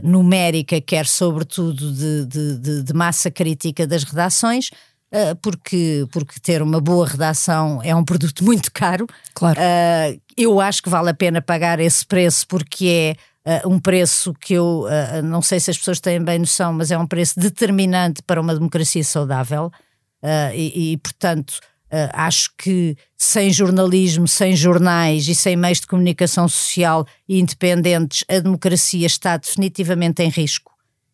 numérica, 0.03 0.81
quer 0.81 1.07
sobretudo 1.07 1.93
de, 1.93 2.27
de, 2.27 2.83
de, 2.83 2.93
massa 2.93 3.31
crítica 3.31 3.87
das 3.87 4.05
redações 4.05 4.71
uh, 5.11 5.37
porque, 5.43 6.07
porque 6.11 6.41
ter 6.41 6.63
uma 6.63 6.81
boa 6.81 7.07
redação 7.07 7.81
é 7.83 7.95
um 7.95 8.05
produto 8.05 8.43
muito 8.45 8.73
caro. 8.73 9.07
Claro. 9.35 9.59
Uh, 9.61 10.21
eu 10.37 10.61
acho 10.61 10.83
que 10.83 10.89
vale 10.89 11.11
a 11.11 11.15
pena 11.15 11.43
pagar 11.43 11.81
esse 11.81 12.07
preço 12.07 12.47
porque 12.47 13.17
é 13.45 13.63
uh, 13.65 13.69
um 13.69 13.79
preço 13.79 14.33
que 14.35 14.55
eu 14.55 14.87
não 15.25 15.43
sei 15.43 15.61
se 15.61 15.71
as 15.71 15.79
pessoas 15.79 16.01
têm 16.01 16.23
bem 16.23 16.39
noção, 16.39 16.73
mas 16.73 16.91
é 16.91 16.99
um 16.99 17.07
preço 17.07 17.39
determinante 17.39 18.23
para 18.23 18.41
uma 18.41 18.55
democracia 18.55 19.05
saudável. 19.05 19.71
E, 20.55 20.93
e, 20.93 20.97
portanto, 20.99 21.59
acho 22.13 22.51
que 22.57 22.97
sem 23.17 23.53
jornalismo, 23.53 24.29
sem 24.29 24.55
jornais 24.55 25.27
e 25.27 25.35
sem 25.35 25.57
meios 25.57 25.81
de 25.81 25.87
comunicação 25.87 26.49
social 26.49 27.07
independentes, 27.29 28.25
a 28.29 28.39
democracia 28.39 29.07
está 29.07 29.37
definitivamente 29.37 30.23
em 30.23 30.29
risco 30.29 30.71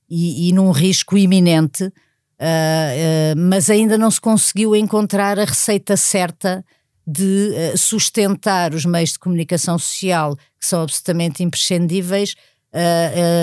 e, 0.08 0.48
e 0.48 0.52
num 0.52 0.70
risco 0.70 1.16
iminente. 1.16 1.84
Uh, 1.84 3.34
uh, 3.34 3.38
mas 3.38 3.70
ainda 3.70 3.96
não 3.96 4.10
se 4.10 4.20
conseguiu 4.20 4.76
encontrar 4.76 5.38
a 5.38 5.44
receita 5.44 5.96
certa 5.96 6.62
de 7.06 7.50
uh, 7.72 7.78
sustentar 7.78 8.74
os 8.74 8.84
meios 8.84 9.12
de 9.12 9.18
comunicação 9.18 9.78
social 9.78 10.36
que 10.36 10.66
são 10.66 10.82
absolutamente 10.82 11.42
imprescindíveis 11.42 12.34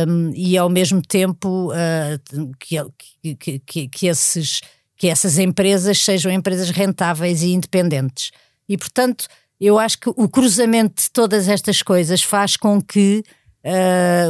um, 0.07 0.31
e 0.35 0.55
ao 0.55 0.69
mesmo 0.69 1.01
tempo 1.01 1.71
que, 2.59 2.75
que, 3.33 3.59
que, 3.59 3.87
que, 3.87 4.05
esses, 4.05 4.61
que 4.97 5.07
essas 5.07 5.37
empresas 5.37 5.99
sejam 5.99 6.31
empresas 6.31 6.69
rentáveis 6.69 7.41
e 7.41 7.51
independentes. 7.51 8.31
E 8.67 8.77
portanto, 8.77 9.27
eu 9.59 9.79
acho 9.79 9.99
que 9.99 10.09
o 10.09 10.27
cruzamento 10.27 11.03
de 11.03 11.11
todas 11.11 11.47
estas 11.47 11.81
coisas 11.81 12.23
faz 12.23 12.57
com 12.57 12.81
que 12.81 13.23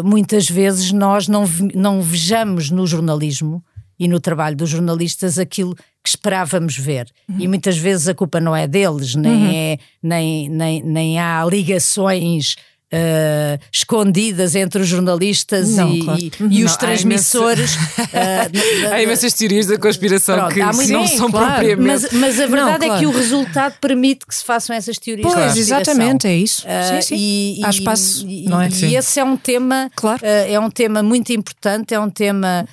muitas 0.04 0.47
vezes 0.47 0.91
nós 0.91 1.28
não, 1.28 1.45
não 1.73 2.02
vejamos 2.02 2.69
no 2.69 2.86
jornalismo 2.86 3.63
e 3.97 4.08
no 4.08 4.19
trabalho 4.19 4.56
dos 4.56 4.69
jornalistas 4.69 5.39
aquilo 5.39 5.76
que 5.76 6.10
esperávamos 6.10 6.78
ver. 6.78 7.10
Uhum. 7.30 7.38
E 7.39 7.47
muitas 7.47 7.78
vezes 7.78 8.08
a 8.08 8.13
culpa 8.13 8.39
não 8.39 8.56
é 8.56 8.67
deles, 8.67 9.15
nem, 9.15 9.32
uhum. 9.32 9.52
é, 9.52 9.78
nem, 10.02 10.49
nem, 10.49 10.84
nem 10.84 11.19
há 11.19 11.45
ligações. 11.45 12.56
Uh, 12.93 13.60
escondidas 13.71 14.53
entre 14.53 14.84
os 14.84 14.88
jornalistas 14.88 15.75
não, 15.75 15.95
e, 15.95 16.03
claro. 16.03 16.19
e, 16.21 16.60
e 16.60 16.63
os 16.63 16.77
transmissores. 16.77 17.75
Há, 17.75 18.45
imensa... 18.47 18.89
uh, 18.89 18.93
há 18.93 19.01
imensas 19.01 19.34
teorias 19.34 19.65
da 19.65 19.79
conspiração 19.79 20.38
Pronto, 20.38 20.53
que 20.53 20.91
não 20.91 21.08
são 21.08 21.32
claro, 21.32 21.53
propriamente. 21.56 21.82
Mas, 21.88 22.13
mas 22.13 22.39
a 22.39 22.45
verdade 22.45 22.86
não, 22.86 22.88
claro. 22.88 22.93
é 22.93 22.99
que 22.99 23.06
o 23.08 23.12
resultado 23.12 23.79
permite 23.82 24.27
que 24.27 24.36
se 24.36 24.43
façam 24.43 24.75
essas 24.75 24.99
teorias. 24.99 25.34
Pois, 25.34 25.58
exatamente, 25.58 26.27
é 26.27 26.36
isso. 26.36 26.67
Uh, 26.67 27.01
sim, 27.01 27.01
sim. 27.01 27.15
E, 27.17 27.65
Há 27.65 27.69
espaço, 27.71 28.27
e, 28.27 28.45
não 28.45 28.62
é? 28.62 28.69
E 28.69 28.95
esse 28.95 29.19
é 29.19 29.23
um 29.23 29.38
tema, 29.38 29.89
claro. 29.95 30.21
é 30.23 30.60
um 30.60 30.69
tema 30.69 31.01
muito 31.01 31.34
importante, 31.34 31.95
é 31.95 31.99
um 31.99 32.12
tema 32.12 32.67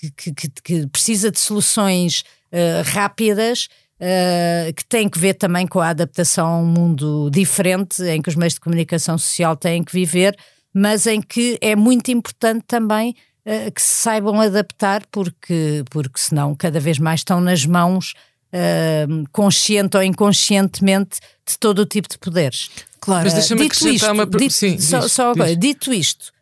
que, 0.00 0.10
que, 0.10 0.32
que, 0.32 0.48
que, 0.64 0.86
precisa 0.88 1.30
de 1.30 1.38
soluções 1.38 2.24
uh, 2.52 2.82
rápidas. 2.84 3.68
Uh, 4.00 4.72
que 4.72 4.82
tem 4.86 5.10
que 5.10 5.18
ver 5.18 5.34
também 5.34 5.66
com 5.66 5.78
a 5.78 5.90
adaptação 5.90 6.46
a 6.46 6.58
um 6.58 6.64
mundo 6.64 7.28
diferente 7.30 8.02
em 8.04 8.22
que 8.22 8.30
os 8.30 8.34
meios 8.34 8.54
de 8.54 8.60
comunicação 8.60 9.18
social 9.18 9.54
têm 9.54 9.84
que 9.84 9.92
viver, 9.92 10.34
mas 10.72 11.06
em 11.06 11.20
que 11.20 11.58
é 11.60 11.76
muito 11.76 12.10
importante 12.10 12.64
também 12.66 13.14
uh, 13.44 13.70
que 13.70 13.82
se 13.82 14.02
saibam 14.02 14.40
adaptar, 14.40 15.02
porque, 15.12 15.84
porque 15.90 16.18
senão 16.18 16.54
cada 16.54 16.80
vez 16.80 16.98
mais 16.98 17.20
estão 17.20 17.42
nas 17.42 17.66
mãos, 17.66 18.14
uh, 18.54 19.28
consciente 19.32 19.98
ou 19.98 20.02
inconscientemente, 20.02 21.20
de 21.46 21.58
todo 21.58 21.80
o 21.80 21.86
tipo 21.86 22.08
de 22.08 22.16
poderes. 22.16 22.70
Claro, 23.00 23.24
mas 23.24 23.34
deixa-me 23.34 23.66
acrescentar 23.66 23.94
isto, 23.94 24.12
uma... 24.12 24.24
Dito, 24.26 24.52
Sim, 24.54 24.78
só, 24.78 25.00
diz, 25.00 25.12
só 25.12 25.30
agora, 25.32 25.54
dito 25.54 25.92
isto, 25.92 26.32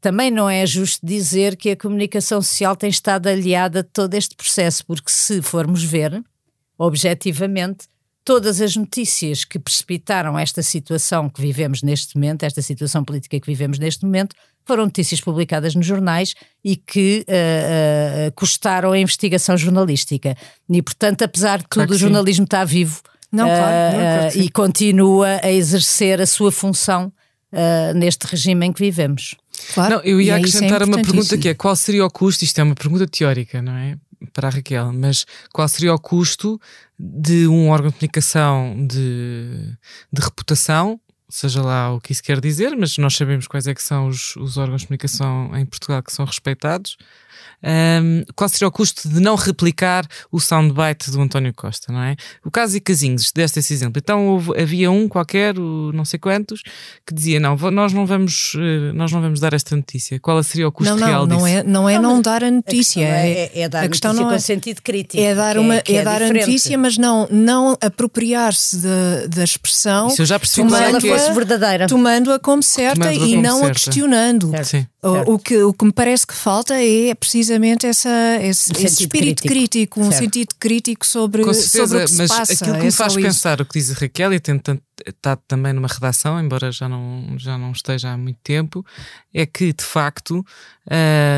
também 0.00 0.30
não 0.30 0.50
é 0.50 0.66
justo 0.66 1.06
dizer 1.06 1.56
que 1.56 1.70
a 1.70 1.76
comunicação 1.76 2.42
social 2.42 2.74
tem 2.74 2.90
estado 2.90 3.28
aliada 3.28 3.84
de 3.84 3.88
todo 3.90 4.14
este 4.14 4.34
processo, 4.34 4.84
porque 4.84 5.10
se 5.10 5.40
formos 5.40 5.84
ver, 5.84 6.20
objetivamente, 6.78 7.86
todas 8.24 8.60
as 8.60 8.74
notícias 8.76 9.44
que 9.44 9.58
precipitaram 9.58 10.38
esta 10.38 10.62
situação 10.62 11.28
que 11.28 11.40
vivemos 11.40 11.82
neste 11.82 12.16
momento, 12.16 12.42
esta 12.42 12.60
situação 12.60 13.04
política 13.04 13.38
que 13.38 13.46
vivemos 13.46 13.78
neste 13.78 14.04
momento, 14.04 14.34
foram 14.64 14.84
notícias 14.84 15.20
publicadas 15.20 15.76
nos 15.76 15.86
jornais 15.86 16.34
e 16.64 16.74
que 16.74 17.24
uh, 17.28 18.28
uh, 18.28 18.32
custaram 18.34 18.90
a 18.90 18.98
investigação 18.98 19.56
jornalística. 19.56 20.36
E, 20.68 20.82
portanto, 20.82 21.22
apesar 21.22 21.58
de 21.58 21.66
tudo, 21.70 21.94
o 21.94 21.96
jornalismo 21.96 22.44
está 22.44 22.64
vivo 22.64 23.00
não, 23.30 23.44
uh, 23.44 23.48
claro, 23.48 23.96
não, 23.96 24.02
claro 24.02 24.38
e 24.38 24.50
continua 24.50 25.40
a 25.42 25.52
exercer 25.52 26.20
a 26.20 26.26
sua 26.26 26.50
função 26.50 27.12
neste 27.94 28.26
regime 28.26 28.66
em 28.66 28.72
que 28.72 28.80
vivemos. 28.80 29.34
Claro. 29.72 29.94
Não, 29.94 30.02
eu 30.02 30.20
ia 30.20 30.34
é 30.34 30.36
acrescentar 30.36 30.82
é 30.82 30.84
uma 30.84 30.96
pergunta 31.00 31.38
que 31.38 31.48
é 31.48 31.54
qual 31.54 31.74
seria 31.74 32.04
o 32.04 32.10
custo? 32.10 32.44
Isto 32.44 32.60
é 32.60 32.64
uma 32.64 32.74
pergunta 32.74 33.06
teórica, 33.06 33.62
não 33.62 33.72
é? 33.72 33.96
Para 34.32 34.48
a 34.48 34.50
Raquel, 34.50 34.92
mas 34.92 35.26
qual 35.52 35.68
seria 35.68 35.94
o 35.94 35.98
custo 35.98 36.60
de 36.98 37.46
um 37.46 37.68
órgão 37.68 37.90
de 37.90 37.96
comunicação 37.96 38.86
de, 38.86 39.76
de 40.12 40.22
reputação, 40.22 41.00
seja 41.28 41.62
lá 41.62 41.92
o 41.92 42.00
que 42.00 42.12
isso 42.12 42.22
quer 42.22 42.40
dizer, 42.40 42.76
mas 42.76 42.96
nós 42.98 43.14
sabemos 43.14 43.46
quais 43.46 43.66
é 43.66 43.74
que 43.74 43.82
são 43.82 44.08
os, 44.08 44.36
os 44.36 44.56
órgãos 44.56 44.82
de 44.82 44.86
comunicação 44.86 45.50
em 45.56 45.66
Portugal 45.66 46.02
que 46.02 46.12
são 46.12 46.24
respeitados, 46.24 46.96
um, 47.62 48.22
qual 48.34 48.48
seria 48.48 48.68
o 48.68 48.70
custo 48.70 49.08
de 49.08 49.20
não 49.20 49.34
replicar 49.34 50.06
o 50.30 50.38
soundbite 50.38 51.10
do 51.10 51.20
António 51.20 51.52
Costa, 51.54 51.92
não 51.92 52.02
é? 52.02 52.16
O 52.44 52.50
caso 52.50 52.76
e 52.76 52.80
casinhos, 52.80 53.32
deste 53.32 53.58
esse 53.58 53.72
exemplo. 53.72 54.00
Então 54.02 54.28
houve, 54.28 54.60
havia 54.60 54.90
um 54.90 55.08
qualquer, 55.08 55.58
o 55.58 55.90
não 55.92 56.04
sei 56.04 56.18
quantos, 56.18 56.62
que 57.06 57.14
dizia: 57.14 57.40
não, 57.40 57.56
nós 57.56 57.92
não 57.92 58.06
vamos, 58.06 58.52
eh, 58.56 58.92
nós 58.92 59.10
não 59.10 59.20
vamos 59.20 59.40
dar 59.40 59.54
esta 59.54 59.74
notícia. 59.74 60.20
Qual 60.20 60.40
seria 60.42 60.68
o 60.68 60.72
custo 60.72 60.92
não, 60.92 61.00
não, 61.00 61.06
real 61.06 61.26
não 61.26 61.36
disso? 61.38 61.46
É, 61.48 61.62
não 61.62 61.88
é 61.88 61.98
não, 61.98 62.14
não 62.16 62.22
dar 62.22 62.44
a 62.44 62.50
notícia, 62.50 63.06
a 63.06 63.26
é, 63.26 63.30
é, 63.30 63.60
é, 63.62 63.68
dar 63.68 63.84
a 63.84 63.88
questão 63.88 64.12
não 64.12 64.30
é, 64.30 64.34
com 64.34 64.38
sentido 64.38 64.82
crítico. 64.82 65.22
É 65.22 65.34
dar, 65.34 65.58
uma, 65.58 65.76
é, 65.76 65.82
é, 65.88 65.94
é 65.96 66.02
dar 66.04 66.22
a 66.22 66.32
notícia, 66.32 66.76
mas 66.76 66.98
não, 66.98 67.26
não 67.30 67.76
apropriar-se 67.80 68.78
da 69.28 69.42
expressão. 69.42 70.08
Isso 70.08 70.22
eu 70.22 70.26
já 70.26 70.38
percebi 70.38 70.68
tomando 70.68 70.84
ela 70.84 71.00
fosse 71.18 71.32
verdadeira. 71.32 71.86
Tomando-a 71.86 72.38
como 72.38 72.62
certa 72.62 73.12
e 73.12 73.18
como 73.18 73.42
não 73.42 73.58
certa. 73.58 73.70
a 73.70 73.74
questionando. 73.74 74.52
Sim. 74.64 74.86
O, 75.02 75.34
o, 75.34 75.38
que, 75.38 75.62
o 75.62 75.72
que 75.72 75.84
me 75.84 75.92
parece 75.92 76.26
que 76.26 76.34
falta 76.34 76.74
é 76.74 77.14
precisamente 77.14 77.86
essa, 77.86 78.08
esse, 78.42 78.72
um 78.72 78.84
esse 78.84 79.02
espírito 79.04 79.42
crítico, 79.42 79.48
crítico 79.48 80.00
um 80.00 80.10
certo. 80.10 80.24
sentido 80.24 80.54
crítico 80.58 81.06
sobre, 81.06 81.44
Com 81.44 81.54
certeza, 81.54 81.86
sobre 81.86 81.98
o 81.98 82.04
que 82.06 82.10
se 82.10 82.18
mas 82.18 82.28
passa. 82.28 82.52
Aquilo 82.52 82.76
que 82.76 82.82
me 82.82 82.88
é 82.88 82.92
faz 82.92 83.14
pensar 83.14 83.60
o 83.60 83.64
que 83.64 83.78
diz 83.78 83.90
a 83.90 83.94
Raquel, 83.94 84.32
e 84.32 84.40
tento 84.40 84.80
está 85.06 85.36
também 85.36 85.72
numa 85.72 85.88
redação, 85.88 86.40
embora 86.40 86.72
já 86.72 86.88
não, 86.88 87.36
já 87.38 87.58
não 87.58 87.72
esteja 87.72 88.12
há 88.12 88.16
muito 88.16 88.38
tempo, 88.42 88.84
é 89.32 89.46
que 89.46 89.72
de 89.72 89.84
facto, 89.84 90.44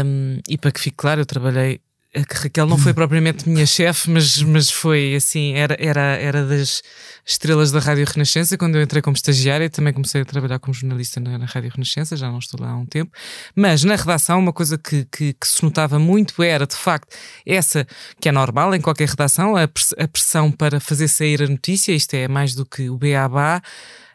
um, 0.07 0.38
e 0.49 0.57
para 0.57 0.71
que 0.71 0.81
fique 0.81 0.97
claro, 0.97 1.21
eu 1.21 1.27
trabalhei 1.27 1.81
a 2.18 2.42
Raquel 2.42 2.66
não 2.66 2.78
foi 2.78 2.92
propriamente 2.94 3.48
minha 3.48 3.66
chefe, 3.66 4.11
mas, 4.11 4.42
mas 4.42 4.70
foi 4.70 5.14
assim, 5.14 5.54
era, 5.54 5.76
era, 5.78 6.00
era 6.00 6.44
das 6.44 6.83
estrelas 7.24 7.70
da 7.70 7.78
Rádio 7.78 8.07
Renascença 8.07 8.57
quando 8.57 8.76
eu 8.76 8.83
entrei 8.83 9.02
como 9.02 9.14
estagiária. 9.14 9.68
Também 9.68 9.92
comecei 9.92 10.22
a 10.22 10.24
trabalhar 10.24 10.59
como 10.59 10.74
jornalista 10.74 11.20
na, 11.20 11.38
na 11.38 11.46
Rádio 11.46 11.70
Renascença, 11.70 12.16
já 12.16 12.31
não 12.31 12.38
estou 12.38 12.61
lá 12.61 12.70
há 12.70 12.76
um 12.76 12.87
tempo. 12.87 13.12
Mas 13.54 13.85
na 13.85 13.96
redação, 13.96 14.38
uma 14.38 14.52
coisa 14.52 14.78
que, 14.78 15.04
que, 15.04 15.33
que, 15.33 15.46
se 15.46 15.62
notava 15.62 15.98
muito 15.98 16.42
era, 16.42 16.66
de 16.66 16.76
facto, 16.76 17.16
essa 17.46 17.87
que 18.20 18.28
é 18.28 18.33
normal 18.33 18.74
em 18.74 18.81
qualquer 18.81 19.09
redação, 19.09 19.57
a, 19.57 19.68
pressão 19.68 20.50
para 20.50 20.81
fazer 20.81 21.09
sair 21.09 21.42
a 21.42 21.46
notícia. 21.46 21.92
Isto 21.92 22.14
é 22.14 22.28
mais 22.28 22.54
do 22.54 22.64
que 22.64 22.88
o 22.90 22.96
beabá. 22.96 23.62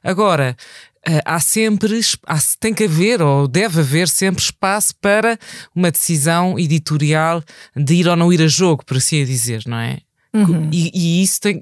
Agora, 0.04 0.58
há 1.26 1.40
sempre, 1.40 2.00
há, 2.26 2.38
tem 2.60 2.74
que 2.74 2.86
haver 2.86 3.22
ou 3.22 3.48
deve 3.48 3.82
haver 3.82 4.08
sempre 4.08 4.42
espaço 4.42 4.96
para 4.96 5.38
uma 5.76 5.92
decisão 5.92 6.58
editorial 6.58 7.44
de 7.76 7.96
ir 7.96 8.08
ou 8.08 8.16
não 8.16 8.32
ir 8.32 8.42
a 8.42 8.48
jogo, 8.48 8.86
por 8.86 8.98
assim 8.98 9.26
dizer, 9.26 9.64
não 9.66 9.78
é? 9.78 10.00
Uhum. 10.34 10.70
E, 10.72 10.92
e, 10.94 11.24
isso 11.24 11.40
tem. 11.42 11.62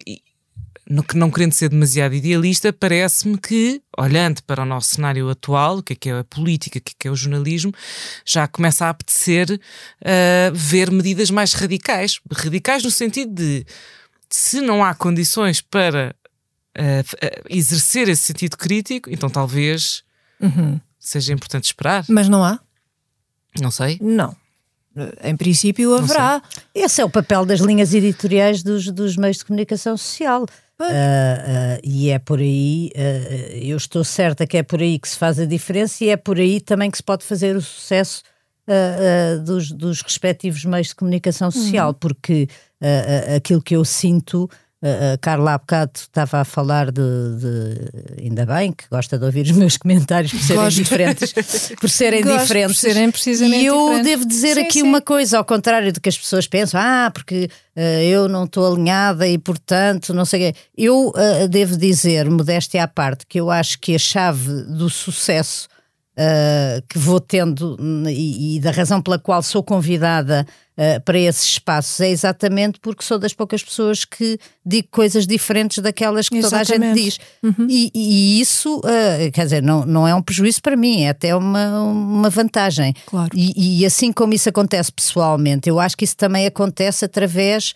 Não, 0.90 1.06
não 1.16 1.32
querendo 1.32 1.54
ser 1.54 1.70
demasiado 1.70 2.14
idealista, 2.14 2.74
parece-me 2.74 3.38
que, 3.38 3.82
olhando 3.98 4.44
para 4.44 4.64
o 4.64 4.66
nosso 4.66 4.96
cenário 4.96 5.30
atual, 5.30 5.78
o 5.78 5.84
que 5.84 5.94
é 5.94 5.96
que 5.96 6.10
é 6.10 6.20
a 6.20 6.24
política, 6.24 6.80
o 6.80 6.82
que 6.82 6.92
é 6.92 6.96
que 7.00 7.08
é 7.08 7.12
o 7.12 7.16
jornalismo, 7.16 7.74
já 8.26 8.46
começa 8.46 8.86
a 8.86 8.90
apetecer 8.90 9.50
uh, 9.52 10.54
ver 10.54 10.92
medidas 10.92 11.32
mais 11.32 11.54
radicais. 11.54 12.20
Radicais 12.30 12.84
no 12.84 12.92
sentido 12.92 13.34
de 13.34 13.66
se 14.30 14.60
não 14.60 14.84
há 14.84 14.94
condições 14.94 15.62
para 15.62 16.14
uh, 16.78 17.48
exercer 17.50 18.10
esse 18.10 18.24
sentido 18.24 18.58
crítico, 18.58 19.10
então 19.10 19.30
talvez 19.30 20.04
uhum. 20.40 20.80
seja 21.00 21.34
importante 21.34 21.66
esperar. 21.66 22.06
Mas 22.10 22.30
não 22.30 22.44
há? 22.44 22.60
Não 23.60 23.72
sei. 23.72 23.98
Não. 24.02 24.36
Em 25.24 25.38
princípio 25.38 25.96
haverá. 25.96 26.42
Esse 26.76 27.02
é 27.02 27.06
o 27.06 27.10
papel 27.10 27.46
das 27.46 27.62
linhas 27.62 27.94
editoriais 27.94 28.62
dos, 28.62 28.88
dos 28.88 29.16
meios 29.16 29.38
de 29.38 29.46
comunicação 29.46 29.96
social. 29.96 30.46
Uh, 30.82 30.84
uh, 30.84 31.80
e 31.84 32.10
é 32.10 32.18
por 32.18 32.40
aí, 32.40 32.92
uh, 32.96 33.58
eu 33.62 33.78
estou 33.78 34.04
certa 34.04 34.48
que 34.48 34.58
é 34.58 34.64
por 34.64 34.82
aí 34.82 34.98
que 34.98 35.08
se 35.08 35.18
faz 35.18 35.40
a 35.40 35.46
diferença 35.46 36.04
e 36.04 36.10
é 36.10 36.18
por 36.18 36.40
aí 36.40 36.60
também 36.60 36.90
que 36.90 36.98
se 36.98 37.04
pode 37.04 37.24
fazer 37.24 37.56
o 37.56 37.62
sucesso 37.62 38.24
dos, 39.44 39.70
dos 39.72 40.02
respectivos 40.02 40.64
meios 40.64 40.90
de 40.90 40.96
comunicação 40.96 41.52
social, 41.52 41.90
uhum. 41.90 41.94
porque 41.96 42.48
aquilo 43.36 43.62
que 43.62 43.76
eu 43.76 43.84
sinto 43.84 44.50
a 44.84 45.18
Carla 45.20 45.54
há 45.54 45.58
bocado 45.60 45.92
estava 45.96 46.40
a 46.40 46.46
falar 46.46 46.92
de, 46.92 47.02
de, 47.02 48.24
Ainda 48.24 48.46
bem 48.46 48.72
que 48.72 48.86
gosta 48.90 49.18
de 49.18 49.26
ouvir 49.26 49.46
os 49.46 49.52
meus 49.52 49.78
comentários 49.78 50.32
por 50.32 50.42
serem 50.42 50.64
Gosto. 50.64 50.78
diferentes. 50.78 51.34
Por 51.80 51.90
serem 51.90 52.24
Gosto 52.24 52.42
diferentes. 52.42 52.76
Por 52.76 52.82
serem 52.82 53.12
precisamente 53.12 53.62
e 53.62 53.66
eu 53.66 53.76
diferentes. 53.76 54.06
devo 54.06 54.26
dizer 54.26 54.54
sim, 54.56 54.62
aqui 54.62 54.80
sim. 54.80 54.84
uma 54.84 55.02
coisa, 55.02 55.38
ao 55.38 55.46
contrário 55.46 55.94
do 55.94 56.02
que 56.02 56.10
as 56.10 56.18
pessoas 56.18 56.48
pensam, 56.48 56.80
ah, 56.82 57.12
porque 57.14 57.50
uh, 57.76 57.80
eu 57.80 58.28
não 58.28 58.46
estou 58.46 58.72
alinhada 58.72 59.28
e 59.28 59.38
portanto 59.38 60.14
não 60.14 60.26
sei 60.26 60.50
o 60.50 60.54
quê. 60.54 60.60
Eu 60.76 61.08
uh, 61.10 61.48
devo 61.48 61.78
dizer, 61.78 62.30
modéstia 62.30 62.84
à 62.84 62.88
parte, 62.88 63.26
que 63.28 63.40
eu 63.40 63.52
acho 63.52 63.80
que 63.80 63.94
a 63.94 64.00
chave 64.00 64.64
do 64.64 64.90
sucesso 64.90 65.68
uh, 66.18 66.82
que 66.88 66.98
vou 66.98 67.20
tendo 67.20 67.78
e, 68.10 68.56
e, 68.56 68.60
da 68.60 68.72
razão 68.72 69.02
pela 69.02 69.20
qual 69.20 69.42
sou 69.42 69.64
convidada 69.64 70.46
uh, 70.78 71.02
para 71.02 71.18
esses 71.18 71.44
espaços 71.44 72.00
é 72.02 72.10
exatamente 72.10 72.80
porque 72.80 73.04
sou 73.04 73.18
das 73.18 73.34
poucas 73.34 73.64
pessoas 73.64 74.06
que 74.06 74.40
digo 74.66 74.88
coisas 74.92 75.26
diferentes 75.26 75.80
daquelas 75.80 76.30
que 76.30 76.38
exatamente. 76.38 76.68
toda 76.72 76.86
a 76.86 76.94
gente 76.94 77.04
diz. 77.04 77.20
Uhum. 77.44 77.68
E, 77.70 77.92
e, 77.94 78.42
isso, 78.42 78.80
uh, 78.80 79.32
quer 79.34 79.46
dizer, 79.46 79.64
não, 79.64 79.86
não 79.86 80.08
é 80.08 80.14
um 80.14 80.22
prejuízo 80.22 80.62
para 80.62 80.76
mim, 80.76 81.04
é 81.04 81.10
até 81.10 81.36
uma, 81.36 81.82
uma 81.82 82.30
vantagem. 82.30 82.94
Claro. 83.06 83.30
E, 83.34 83.82
e 83.82 83.86
assim 83.86 84.12
como 84.12 84.34
isso 84.34 84.50
acontece 84.50 84.92
pessoalmente, 84.92 85.70
eu 85.70 85.80
acho 85.80 85.98
que 85.98 86.06
isso 86.06 86.18
também 86.18 86.46
acontece 86.46 87.06
através 87.06 87.74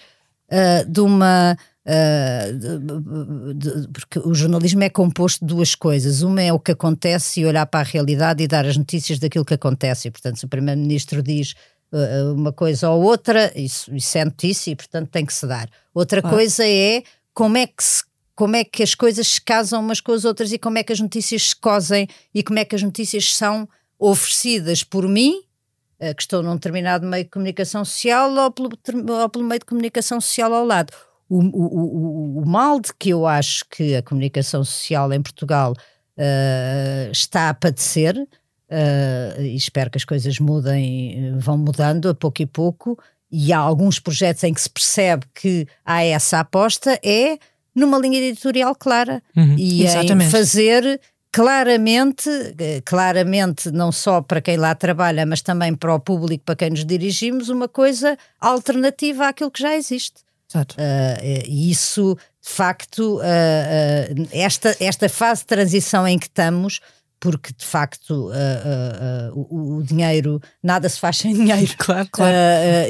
de 0.88 1.02
uma 1.02 1.58
Uh, 1.88 3.54
de, 3.54 3.82
de, 3.82 3.88
porque 3.90 4.18
o 4.18 4.34
jornalismo 4.34 4.84
é 4.84 4.90
composto 4.90 5.46
de 5.46 5.54
duas 5.54 5.76
coisas. 5.76 6.24
Uma 6.24 6.42
é 6.42 6.52
o 6.52 6.60
que 6.60 6.72
acontece 6.72 7.42
e 7.42 7.46
olhar 7.46 7.66
para 7.68 7.82
a 7.82 7.84
realidade 7.84 8.44
e 8.44 8.48
dar 8.48 8.66
as 8.66 8.76
notícias 8.76 9.20
daquilo 9.20 9.46
que 9.46 9.54
acontece. 9.54 10.08
E, 10.08 10.12
portanto, 10.12 10.40
se 10.40 10.46
o 10.46 10.48
Primeiro-Ministro 10.48 11.22
diz 11.22 11.54
uh, 11.92 12.34
uma 12.34 12.52
coisa 12.52 12.90
ou 12.90 13.04
outra, 13.04 13.52
isso, 13.56 13.94
isso 13.96 14.18
é 14.18 14.26
notícia 14.26 14.72
e, 14.72 14.76
portanto, 14.76 15.10
tem 15.10 15.24
que 15.24 15.34
se 15.34 15.46
dar. 15.46 15.70
Outra 15.94 16.24
coisa 16.24 16.66
é 16.66 17.04
como 17.34 17.58
é 17.58 17.68
que 17.68 17.84
se 17.84 18.04
como 18.38 18.58
é 18.58 18.66
que 18.66 18.84
as 18.84 18.94
coisas 18.94 19.26
se 19.26 19.40
casam 19.40 19.80
umas 19.80 20.02
com 20.02 20.12
as 20.12 20.26
outras 20.26 20.52
e 20.52 20.58
como 20.60 20.78
é 20.78 20.84
que 20.84 20.92
as 20.92 21.00
notícias 21.00 21.50
se 21.50 21.56
cosem 21.56 22.06
e 22.34 22.44
como 22.44 22.60
é 22.60 22.66
que 22.66 22.76
as 22.76 22.84
notícias 22.84 23.34
são 23.34 23.66
oferecidas 23.98 24.84
por 24.84 25.08
mim, 25.08 25.42
que 25.98 26.22
estou 26.22 26.44
num 26.44 26.56
determinado 26.56 27.08
meio 27.08 27.24
de 27.24 27.30
comunicação 27.30 27.86
social, 27.86 28.30
ou 28.30 28.52
pelo, 28.52 28.70
ou 29.22 29.30
pelo 29.30 29.46
meio 29.46 29.60
de 29.60 29.66
comunicação 29.66 30.20
social 30.20 30.54
ao 30.54 30.66
lado 30.66 30.92
o, 31.30 31.40
o, 31.40 32.42
o, 32.42 32.48
mal 32.48 32.80
de 32.80 32.94
que 32.98 33.10
eu 33.10 33.26
acho 33.26 33.66
que 33.70 33.96
a 33.96 34.02
comunicação 34.02 34.64
social 34.64 35.12
em 35.12 35.22
Portugal 35.22 35.74
uh, 35.74 37.12
está 37.12 37.50
a 37.50 37.54
padecer, 37.54 38.16
uh, 38.18 39.42
e 39.42 39.56
espero 39.56 39.90
que 39.90 39.98
as 39.98 40.06
coisas 40.06 40.40
mudem, 40.40 41.38
vão 41.40 41.58
mudando 41.58 42.10
a 42.10 42.14
pouco 42.14 42.42
e 42.42 42.46
pouco, 42.46 43.00
e 43.32 43.52
há 43.52 43.58
alguns 43.58 44.00
projetos 44.00 44.44
em 44.44 44.54
que 44.54 44.62
se 44.62 44.70
percebe 44.70 45.26
que 45.34 45.68
há 45.84 46.04
essa 46.04 46.40
aposta, 46.40 47.00
é 47.04 47.38
numa 47.74 47.98
linha 47.98 48.20
editorial 48.20 48.74
clara 48.74 49.22
uhum, 49.36 49.56
e 49.58 49.84
exatamente. 49.84 50.28
em 50.28 50.32
fazer 50.32 51.02
claramente, 51.36 52.30
eh, 52.58 52.82
claramente 52.86 53.70
não 53.70 53.92
só 53.92 54.22
para 54.22 54.40
quem 54.40 54.56
lá 54.56 54.74
trabalha, 54.74 55.26
mas 55.26 55.42
também 55.42 55.76
para 55.76 55.94
o 55.94 56.00
público 56.00 56.46
para 56.46 56.56
quem 56.56 56.70
nos 56.70 56.86
dirigimos, 56.86 57.50
uma 57.50 57.68
coisa 57.68 58.18
alternativa 58.40 59.28
àquilo 59.28 59.52
que 59.52 59.62
já 59.62 59.76
existe. 59.76 60.25
Uh, 60.54 61.44
e 61.48 61.72
isso, 61.72 62.18
de 62.42 62.50
facto, 62.50 63.18
uh, 63.18 63.20
uh, 63.20 64.28
esta, 64.32 64.76
esta 64.80 65.10
fase 65.10 65.42
de 65.42 65.48
transição 65.48 66.08
em 66.08 66.18
que 66.20 66.28
estamos, 66.28 66.80
porque 67.20 67.52
de 67.58 67.66
facto 67.66 68.32
o, 69.34 69.78
o, 69.78 69.84
dinheiro, 69.84 70.40
nada 70.62 70.88
se 70.88 71.00
faz 71.00 71.18
sem 71.18 71.34
dinheiro. 71.36 71.74
Claro, 71.78 72.08
claro. 72.12 72.36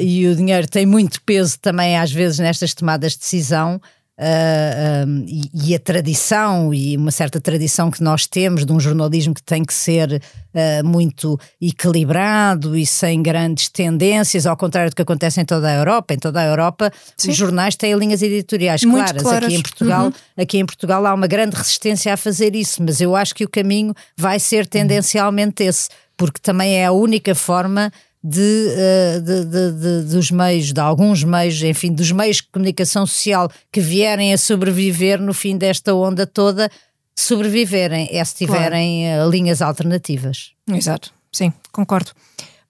e 0.00 0.28
o 0.28 0.36
dinheiro 0.36 0.68
tem 0.68 0.84
muito 0.84 1.22
peso 1.22 1.58
também, 1.58 1.96
às 1.96 2.12
vezes, 2.12 2.38
nestas 2.38 2.74
tomadas 2.74 3.12
de 3.12 3.20
decisão. 3.20 3.80
Uh, 4.18 5.06
um, 5.06 5.26
e, 5.28 5.50
e, 5.52 5.74
a 5.74 5.78
tradição 5.78 6.72
e 6.72 6.96
uma 6.96 7.10
certa 7.10 7.38
tradição 7.38 7.90
que 7.90 8.02
nós 8.02 8.26
temos 8.26 8.64
de 8.64 8.72
um 8.72 8.80
jornalismo 8.80 9.34
que 9.34 9.42
tem 9.42 9.62
que 9.62 9.74
ser 9.74 10.22
uh, 10.54 10.86
muito 10.86 11.38
equilibrado 11.60 12.74
e 12.74 12.86
sem 12.86 13.22
grandes 13.22 13.68
tendências, 13.68 14.46
ao 14.46 14.56
contrário 14.56 14.88
do 14.90 14.96
que 14.96 15.02
acontece 15.02 15.38
em 15.42 15.44
toda 15.44 15.68
a 15.68 15.74
Europa. 15.74 16.14
Em 16.14 16.18
toda 16.18 16.40
a 16.40 16.46
Europa, 16.46 16.90
Sim. 17.14 17.30
os 17.30 17.36
jornais 17.36 17.76
têm 17.76 17.92
linhas 17.92 18.22
editoriais 18.22 18.82
claras. 18.82 19.12
claras. 19.12 19.44
Aqui 19.44 19.54
em 19.54 19.62
Portugal, 19.62 20.06
uhum. 20.06 20.12
aqui 20.42 20.58
em 20.58 20.64
Portugal 20.64 21.04
há 21.04 21.12
uma 21.12 21.26
grande 21.26 21.54
resistência 21.54 22.14
a 22.14 22.16
fazer 22.16 22.56
isso, 22.56 22.82
mas 22.82 23.02
eu 23.02 23.14
acho 23.14 23.34
que 23.34 23.44
o 23.44 23.48
caminho 23.48 23.92
vai 24.16 24.40
ser 24.40 24.66
tendencialmente 24.66 25.62
esse, 25.62 25.90
porque 26.16 26.40
também 26.40 26.76
é 26.76 26.86
a 26.86 26.92
única 26.92 27.34
forma 27.34 27.92
de, 28.22 29.20
de, 29.22 29.44
de, 29.44 30.02
dos 30.12 30.30
meios, 30.30 30.72
de 30.72 30.80
alguns 30.80 31.22
meios, 31.22 31.62
enfim, 31.62 31.92
dos 31.92 32.10
meios 32.10 32.36
de 32.36 32.44
comunicação 32.44 33.06
social 33.06 33.50
que 33.70 33.80
vierem 33.80 34.32
a 34.32 34.38
sobreviver 34.38 35.20
no 35.20 35.32
fim 35.32 35.56
desta 35.56 35.94
onda 35.94 36.26
toda, 36.26 36.70
sobreviverem, 37.14 38.08
é 38.10 38.24
se 38.24 38.34
tiverem 38.34 39.04
claro. 39.04 39.28
Eh, 39.28 39.30
linhas 39.30 39.62
alternativas. 39.62 40.52
Exato, 40.68 41.12
sim, 41.32 41.52
concordo. 41.72 42.12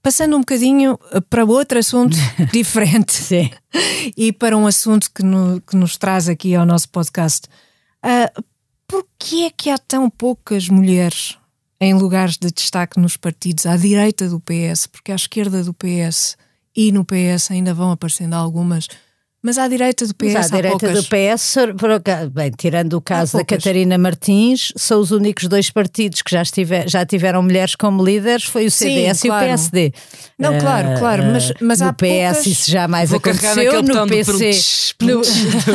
Passando 0.03 0.37
um 0.37 0.41
bocadinho 0.41 0.99
eh, 1.13 1.21
para 1.21 1.45
outro 1.45 1.79
assunto 1.79 2.17
diferente 2.53 3.13
sim. 3.13 3.51
e 4.17 4.33
para 4.33 4.57
um 4.57 4.67
assunto 4.67 5.11
que, 5.13 5.23
no, 5.23 5.61
que 5.61 5.75
nos 5.75 5.97
traz 5.97 6.29
aqui 6.29 6.55
ao 6.55 6.65
nosso 6.65 6.89
podcast. 6.91 7.49
Uh, 8.05 8.45
Por 8.87 9.05
que 9.19 9.47
é 9.47 9.51
que 9.51 9.69
há 9.69 9.79
tão 9.79 10.09
poucas 10.09 10.69
mulheres 10.69 11.37
em 11.81 11.95
lugares 11.95 12.37
de 12.37 12.51
destaque 12.51 12.99
nos 12.99 13.17
partidos 13.17 13.67
à 13.67 13.77
direita 13.77 14.29
do 14.29 14.41
PS, 14.41 14.87
porque 14.87 15.13
à 15.13 15.15
esquerda 15.15 15.63
do 15.63 15.75
PS 15.75 16.37
e 16.75 16.93
no 16.93 17.05
PS 17.05 17.51
ainda 17.51 17.75
vão 17.75 17.91
aparecendo 17.91 18.35
algumas 18.35 18.89
mas 19.47 19.59
à 19.59 19.69
direita 19.69 20.05
do 20.05 20.13
PS. 20.13 20.33
Mas 20.33 20.53
à 20.53 20.57
direita 20.57 20.79
poucas... 20.79 21.05
do 21.05 21.09
PS, 21.09 21.57
bem, 22.33 22.51
tirando 22.51 22.95
o 22.95 23.01
caso 23.01 23.37
da 23.37 23.45
Catarina 23.45 23.97
Martins, 23.97 24.73
são 24.75 24.99
os 24.99 25.13
únicos 25.13 25.47
dois 25.47 25.71
partidos 25.71 26.21
que 26.21 26.33
já, 26.33 26.43
estiver, 26.43 26.89
já 26.89 27.07
tiveram 27.07 27.45
mulheres 27.45 27.77
como 27.77 28.05
líderes, 28.05 28.43
foi 28.43 28.67
o 28.67 28.71
CDS 28.73 29.21
Sim, 29.21 29.29
claro. 29.29 29.45
e 29.45 29.47
o 29.47 29.51
PSD. 29.51 29.93
Não, 30.37 30.57
uh, 30.57 30.61
claro, 30.61 30.99
claro, 30.99 31.23
mas, 31.27 31.53
mas 31.61 31.79
no 31.79 31.87
há 31.87 31.93
PS 31.93 32.03
poucas... 32.03 32.47
isso 32.47 32.71
jamais 32.73 33.11
Vou 33.11 33.19
aconteceu, 33.19 33.83
no 33.85 34.09
PC, 34.09 34.51
no, 35.01 35.23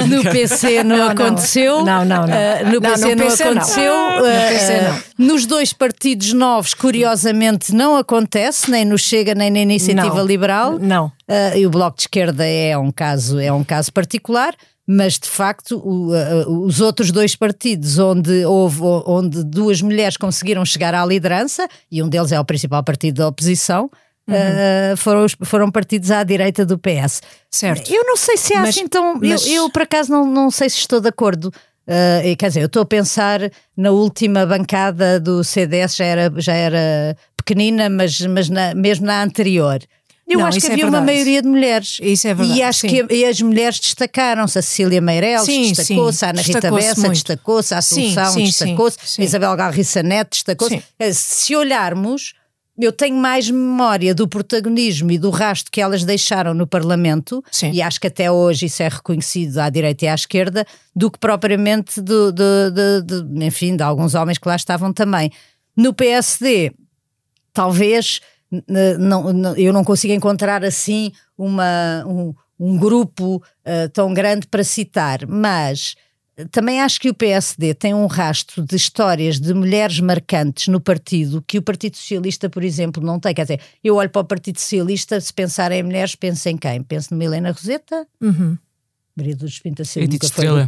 no, 0.08 0.24
PC 0.24 0.84
não, 0.84 0.98
não 0.98 1.10
aconteceu, 1.10 1.86
não, 1.86 2.04
não, 2.04 2.28
não. 2.28 2.36
Uh, 2.36 2.74
no 2.74 2.82
PC 2.82 3.16
não, 3.16 3.26
PC 3.26 3.44
aconteceu, 3.44 3.94
não. 3.94 4.20
Uh, 4.20 4.50
PC 4.50 4.82
não. 4.82 5.02
Nos 5.22 5.46
dois 5.46 5.72
partidos 5.72 6.34
novos, 6.34 6.74
curiosamente, 6.74 7.74
não 7.74 7.96
acontece, 7.96 8.70
nem 8.70 8.84
no 8.84 8.98
Chega, 8.98 9.34
nem 9.36 9.50
na 9.52 9.60
Iniciativa 9.60 10.22
Liberal. 10.22 10.78
Não. 10.80 11.08
Uh, 11.30 11.58
e 11.58 11.66
o 11.66 11.70
Bloco 11.70 11.98
de 11.98 12.04
Esquerda 12.04 12.46
é 12.46 12.78
um 12.78 12.92
caso, 12.92 13.40
é 13.40 13.52
um 13.52 13.64
caso 13.64 13.94
particular, 13.94 14.54
mas 14.88 15.18
de 15.20 15.30
facto 15.30 15.78
o, 15.78 16.12
uh, 16.12 16.66
os 16.66 16.82
outros 16.82 17.12
dois 17.12 17.36
partidos 17.36 18.00
onde 18.00 18.44
houve 18.46 18.82
onde 19.06 19.44
duas 19.44 19.82
mulheres 19.82 20.18
conseguiram 20.18 20.66
chegar 20.66 20.94
à 20.94 21.06
liderança, 21.06 21.68
e 21.92 22.02
um 22.02 22.10
deles 22.10 22.32
é 22.32 22.40
o 22.40 22.46
principal 22.46 22.84
partido 22.84 23.18
da 23.18 23.28
oposição, 23.28 23.90
Uh, 24.30 24.96
foram, 24.96 25.26
foram 25.44 25.72
partidos 25.72 26.10
à 26.10 26.24
direita 26.24 26.66
do 26.66 26.78
PS. 26.78 27.22
Certo. 27.50 27.92
Eu 27.92 28.06
não 28.06 28.16
sei 28.16 28.38
se 28.38 28.54
é 28.54 28.60
Mas- 28.60 28.70
assim 28.70 28.88
tão. 28.88 29.16
mas- 29.20 29.46
Eu, 29.46 29.64
eu, 29.64 29.70
por 29.70 29.82
acaso, 29.82 30.10
não, 30.10 30.26
não 30.26 30.50
sei 30.50 30.70
se 30.70 30.78
estou 30.78 31.02
de 31.02 31.10
acordo. 31.10 31.52
Uh, 31.88 32.36
quer 32.38 32.48
dizer, 32.50 32.62
eu 32.62 32.68
estou 32.68 32.84
a 32.84 32.86
pensar 32.86 33.40
na 33.76 33.92
última 33.92 34.46
bancada 34.46 35.20
do 35.20 35.44
CDS, 35.44 35.96
já 35.96 36.06
era, 36.06 36.32
já 36.38 36.54
era 36.54 37.18
pequenina, 37.36 37.90
mas, 37.90 38.20
mas 38.22 38.50
na- 38.50 38.74
mesmo 38.76 39.06
na 39.06 39.24
anterior. 39.24 39.80
Eu 40.28 40.40
Não, 40.40 40.46
acho 40.46 40.62
que 40.62 40.68
é 40.68 40.72
havia 40.72 40.86
uma 40.86 40.92
verdade. 41.00 41.12
maioria 41.12 41.42
de 41.42 41.48
mulheres. 41.50 41.98
Isso 42.02 42.26
é 42.28 42.34
verdade, 42.34 42.58
E 42.60 42.64
acho 42.64 42.80
sim. 42.82 42.88
que 42.88 43.14
e 43.14 43.26
as 43.26 43.42
mulheres 43.42 43.80
destacaram-se. 43.82 44.58
A 44.58 44.62
Cecília 44.62 45.02
Meireles 45.02 45.42
Sim, 45.46 45.74
destacou-se, 45.74 46.24
a 46.24 46.30
Ana 46.30 46.42
Rita 46.42 46.72
Bessa 46.72 47.10
destacou-se, 47.10 47.74
a 47.74 47.78
Assunção 47.80 48.36
destacou-se, 48.36 48.98
a 49.20 49.24
Isabel 49.26 49.56
Garrissa 49.58 50.02
Neto 50.02 50.30
destacou-se. 50.32 50.82
Eh, 50.98 51.12
Se 51.12 51.54
olharmos, 51.54 52.34
eu 52.84 52.92
tenho 52.92 53.16
mais 53.16 53.50
memória 53.50 54.14
do 54.16 54.28
protagonismo 54.28 55.12
e 55.12 55.18
do 55.18 55.30
rastro 55.30 55.72
que 55.72 55.82
elas 55.82 56.04
deixaram 56.04 56.54
no 56.54 56.66
Parlamento, 56.68 57.44
Sim. 57.52 57.72
e 57.72 57.82
acho 57.82 58.00
que 58.00 58.08
até 58.08 58.32
hoje 58.32 58.66
isso 58.66 58.82
é 58.84 58.88
reconhecido 58.88 59.58
à 59.60 59.70
direita 59.70 60.06
e 60.06 60.08
à 60.08 60.16
esquerda, 60.16 60.66
do 60.96 61.10
que 61.12 61.20
propriamente 61.20 62.02
do, 62.02 62.32
de, 62.32 63.46
enfim, 63.46 63.76
de 63.76 63.84
alguns 63.84 64.16
homens 64.16 64.38
que 64.38 64.48
lá 64.48 64.56
estavam 64.56 64.92
também. 64.94 65.32
No 65.76 65.94
PSD, 65.94 66.72
talvez 67.54 68.20
não, 69.00 69.32
não- 69.34 69.56
eu 69.56 69.72
não 69.72 69.84
consiga 69.84 70.14
encontrar 70.14 70.64
assim 70.64 71.12
uma, 71.38 72.04
um, 72.06 72.34
um 72.60 72.78
grupo 72.78 73.42
eh, 73.64 73.88
tão 73.88 74.14
grande 74.14 74.46
para 74.48 74.64
citar, 74.64 75.26
mas 75.28 75.96
também 76.50 76.82
acho 76.82 77.00
que 77.00 77.10
o 77.10 77.14
PSD 77.14 77.74
tem 77.74 77.94
um 77.94 78.06
rastro 78.08 78.66
de 78.66 78.76
histórias 78.76 79.40
de 79.40 79.54
mulheres 79.54 80.00
marcantes 80.00 80.68
no 80.68 80.80
partido 80.80 81.44
que 81.46 81.58
o 81.58 81.62
Partido 81.62 81.98
Socialista, 81.98 82.50
por 82.50 82.64
exemplo, 82.64 83.04
não 83.04 83.20
tem. 83.20 83.34
Quer 83.34 83.44
dizer, 83.44 83.62
eu 83.84 83.96
olho 83.96 84.10
para 84.10 84.22
o 84.22 84.26
Partido 84.26 84.60
Socialista, 84.60 85.20
se 85.20 85.34
pensar 85.34 85.72
em 85.72 85.84
mulheres, 85.84 86.16
penso 86.16 86.48
em 86.50 86.58
quem? 86.58 86.82
Penso 86.84 87.10
numa 87.14 87.24
Helena 87.24 87.52
Roseta, 87.52 88.08
Uhum. 88.22 88.58
Maria 89.16 89.36
dos 89.36 89.60
Pinta 89.60 89.84
Silva 89.84 90.08
nunca 90.10 90.20
foi 90.28 90.28
Estrela. 90.46 90.62
do 90.64 90.68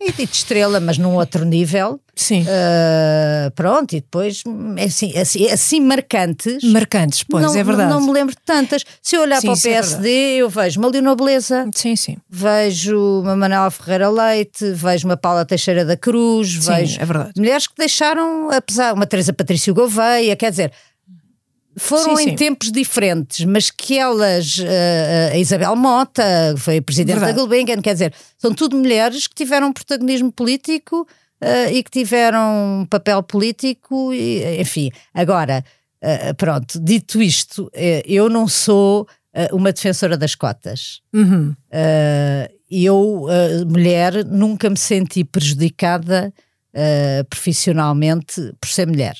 PS, 0.00 0.08
Edith 0.08 0.32
Estrela, 0.32 0.80
mas 0.80 0.98
num 0.98 1.14
outro 1.14 1.44
nível. 1.44 2.00
Sim. 2.16 2.42
Uh, 2.42 3.50
pronto, 3.54 3.92
e 3.94 4.00
depois 4.00 4.42
hum, 4.46 4.76
assim, 4.78 5.16
assim, 5.18 5.48
assim 5.50 5.80
marcantes. 5.80 6.62
Marcantes, 6.64 7.24
pois, 7.24 7.44
não, 7.44 7.56
é 7.56 7.64
verdade. 7.64 7.90
Não, 7.90 8.00
não 8.00 8.06
me 8.06 8.12
lembro 8.12 8.34
de 8.34 8.40
tantas. 8.42 8.84
Se 9.02 9.16
eu 9.16 9.22
olhar 9.22 9.40
Sim, 9.40 9.48
para 9.48 9.52
o 9.52 9.56
isso 9.56 9.68
é 9.68 9.72
PSD, 9.72 10.08
eu 10.36 10.48
vejo 10.48 10.78
uma 10.80 10.88
Leonor 10.88 11.16
Beleza, 11.16 11.68
Sim, 11.74 11.96
sim. 11.96 12.16
vejo 12.30 13.20
uma 13.20 13.36
Manuela 13.36 13.70
Ferreira 13.70 14.08
Leite, 14.08 14.72
vejo 14.72 15.06
uma 15.08 15.16
Paula 15.16 15.44
Teixeira 15.44 15.84
da 15.84 15.96
Cruz, 15.96 16.52
Sim, 16.52 16.72
vejo 16.72 17.00
é 17.00 17.04
verdade. 17.04 17.32
mulheres 17.36 17.66
que 17.66 17.74
deixaram, 17.76 18.50
apesar, 18.50 18.94
uma 18.94 19.06
Teresa 19.06 19.32
Patrício 19.32 19.74
Gouveia, 19.74 20.36
quer 20.36 20.50
dizer, 20.50 20.72
foram 21.76 22.16
Sim, 22.16 22.22
em 22.22 22.28
sim. 22.30 22.36
tempos 22.36 22.70
diferentes, 22.70 23.44
mas 23.44 23.70
que 23.70 23.98
elas, 23.98 24.58
uh, 24.58 25.32
a 25.32 25.38
Isabel 25.38 25.74
Mota, 25.76 26.54
foi 26.56 26.80
presidente 26.80 27.16
Verdade. 27.16 27.32
da 27.32 27.40
Gulbenkian, 27.40 27.80
quer 27.80 27.94
dizer, 27.94 28.14
são 28.38 28.54
tudo 28.54 28.76
mulheres 28.76 29.26
que 29.26 29.34
tiveram 29.34 29.72
protagonismo 29.72 30.30
político 30.30 31.06
uh, 31.44 31.70
e 31.70 31.82
que 31.82 31.90
tiveram 31.90 32.80
um 32.80 32.86
papel 32.86 33.22
político, 33.22 34.12
e, 34.12 34.60
enfim. 34.60 34.90
Agora, 35.12 35.64
uh, 36.02 36.34
pronto, 36.36 36.80
dito 36.80 37.20
isto, 37.20 37.70
eh, 37.72 38.02
eu 38.06 38.28
não 38.28 38.48
sou 38.48 39.06
uma 39.52 39.72
defensora 39.72 40.16
das 40.16 40.36
cotas. 40.36 41.00
Uhum. 41.12 41.56
Uh, 41.68 42.54
eu, 42.70 43.26
mulher, 43.66 44.24
nunca 44.24 44.70
me 44.70 44.78
senti 44.78 45.24
prejudicada 45.24 46.32
profissionalmente 47.28 48.52
por 48.60 48.68
ser 48.68 48.86
mulher. 48.86 49.16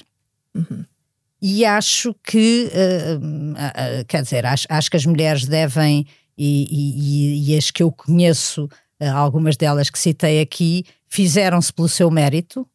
E 1.47 1.63
acho 1.63 2.15
que, 2.25 2.71
uh, 2.73 3.19
uh, 3.23 4.05
quer 4.09 4.23
dizer, 4.23 4.47
acho, 4.47 4.67
acho 4.67 4.91
que 4.91 4.97
as 4.97 5.05
mulheres 5.05 5.45
devem, 5.45 6.07
e, 6.39 6.67
e- 6.71 7.53
e 7.53 7.59
as 7.59 7.71
que 7.71 7.83
eu 7.83 7.93
conheço, 7.93 8.65
uh, 8.65 9.05
algumas 9.15 9.55
delas 9.55 9.91
que 9.91 9.99
citei 9.99 10.41
aqui, 10.41 10.85
fizeram-se 11.07 11.71
pelo 11.71 11.87
seu 11.87 12.11
mérito. 12.11 12.67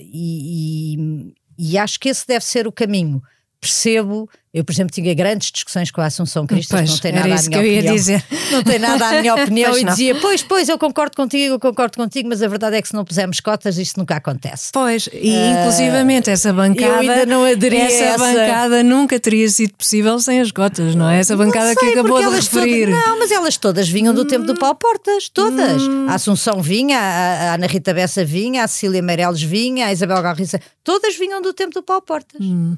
e- 0.00 1.34
e 1.58 1.76
acho 1.78 2.00
que 2.00 2.08
esse 2.08 2.26
deve 2.26 2.44
ser 2.44 2.66
o 2.66 2.72
caminho. 2.72 3.22
Percebo, 3.60 4.28
eu, 4.58 4.64
por 4.64 4.72
exemplo, 4.72 4.92
tinha 4.92 5.14
grandes 5.14 5.50
discussões 5.50 5.90
com 5.90 6.00
a 6.00 6.06
Assunção 6.06 6.46
Cristas, 6.46 6.78
Pois, 6.80 6.90
não 6.90 6.98
tem 6.98 7.12
era 7.12 7.20
nada 7.20 7.32
à 7.32 7.36
isso 7.36 7.48
minha 7.50 7.60
que 7.62 7.66
eu 7.66 7.70
ia 7.72 7.78
opinião 7.78 7.94
dizer. 7.94 8.24
não 8.50 8.62
tem 8.62 8.78
nada 8.78 9.06
à 9.06 9.20
minha 9.20 9.34
opinião 9.42 9.70
Pois 9.70 9.82
e 9.82 9.84
não. 9.84 9.92
dizia, 9.92 10.14
pois, 10.16 10.42
pois, 10.42 10.68
eu 10.68 10.78
concordo 10.78 11.16
contigo, 11.16 11.54
eu 11.54 11.60
concordo 11.60 11.96
contigo, 11.96 12.28
mas 12.28 12.42
a 12.42 12.48
verdade 12.48 12.76
é 12.76 12.82
que 12.82 12.88
se 12.88 12.94
não 12.94 13.04
pusermos 13.04 13.40
cotas 13.40 13.78
isto 13.78 13.98
nunca 13.98 14.16
acontece. 14.16 14.70
Pois, 14.72 15.08
e 15.12 15.30
inclusivamente 15.34 16.30
essa 16.30 16.52
bancada. 16.52 16.86
eu 16.86 16.98
ainda 16.98 17.26
não 17.26 17.44
aderi 17.44 17.76
a 17.80 17.84
essa, 17.84 18.04
essa. 18.04 18.18
bancada 18.18 18.82
nunca 18.82 19.18
teria 19.20 19.48
sido 19.48 19.74
possível 19.74 20.18
sem 20.18 20.40
as 20.40 20.50
cotas, 20.50 20.94
não 20.94 21.08
é? 21.08 21.20
Essa 21.20 21.36
bancada 21.36 21.68
Não 21.68 21.74
que 21.74 21.80
sei, 21.80 21.92
acabou 21.92 22.18
de 22.18 22.36
referir. 22.36 22.86
Todas, 22.90 23.06
não, 23.06 23.18
mas 23.18 23.30
elas 23.30 23.56
todas 23.56 23.88
vinham 23.88 24.12
do 24.14 24.24
tempo 24.24 24.44
do 24.46 24.54
Paulo 24.54 24.74
Portas, 24.76 25.28
todas. 25.28 25.82
Hum. 25.82 26.06
A 26.08 26.14
Assunção 26.14 26.60
vinha, 26.62 26.98
a, 26.98 27.50
a 27.50 27.54
Ana 27.54 27.66
Rita 27.66 27.94
Bessa 27.94 28.24
vinha, 28.24 28.64
a 28.64 28.68
Cecília 28.68 29.00
Meireles 29.02 29.42
vinha, 29.42 29.86
a 29.86 29.92
Isabel 29.92 30.20
Garrissa, 30.22 30.60
todas 30.82 31.16
vinham 31.16 31.40
do 31.40 31.52
tempo 31.52 31.74
do 31.74 31.82
Paulo 31.82 32.02
Portas. 32.02 32.40
Hum. 32.40 32.76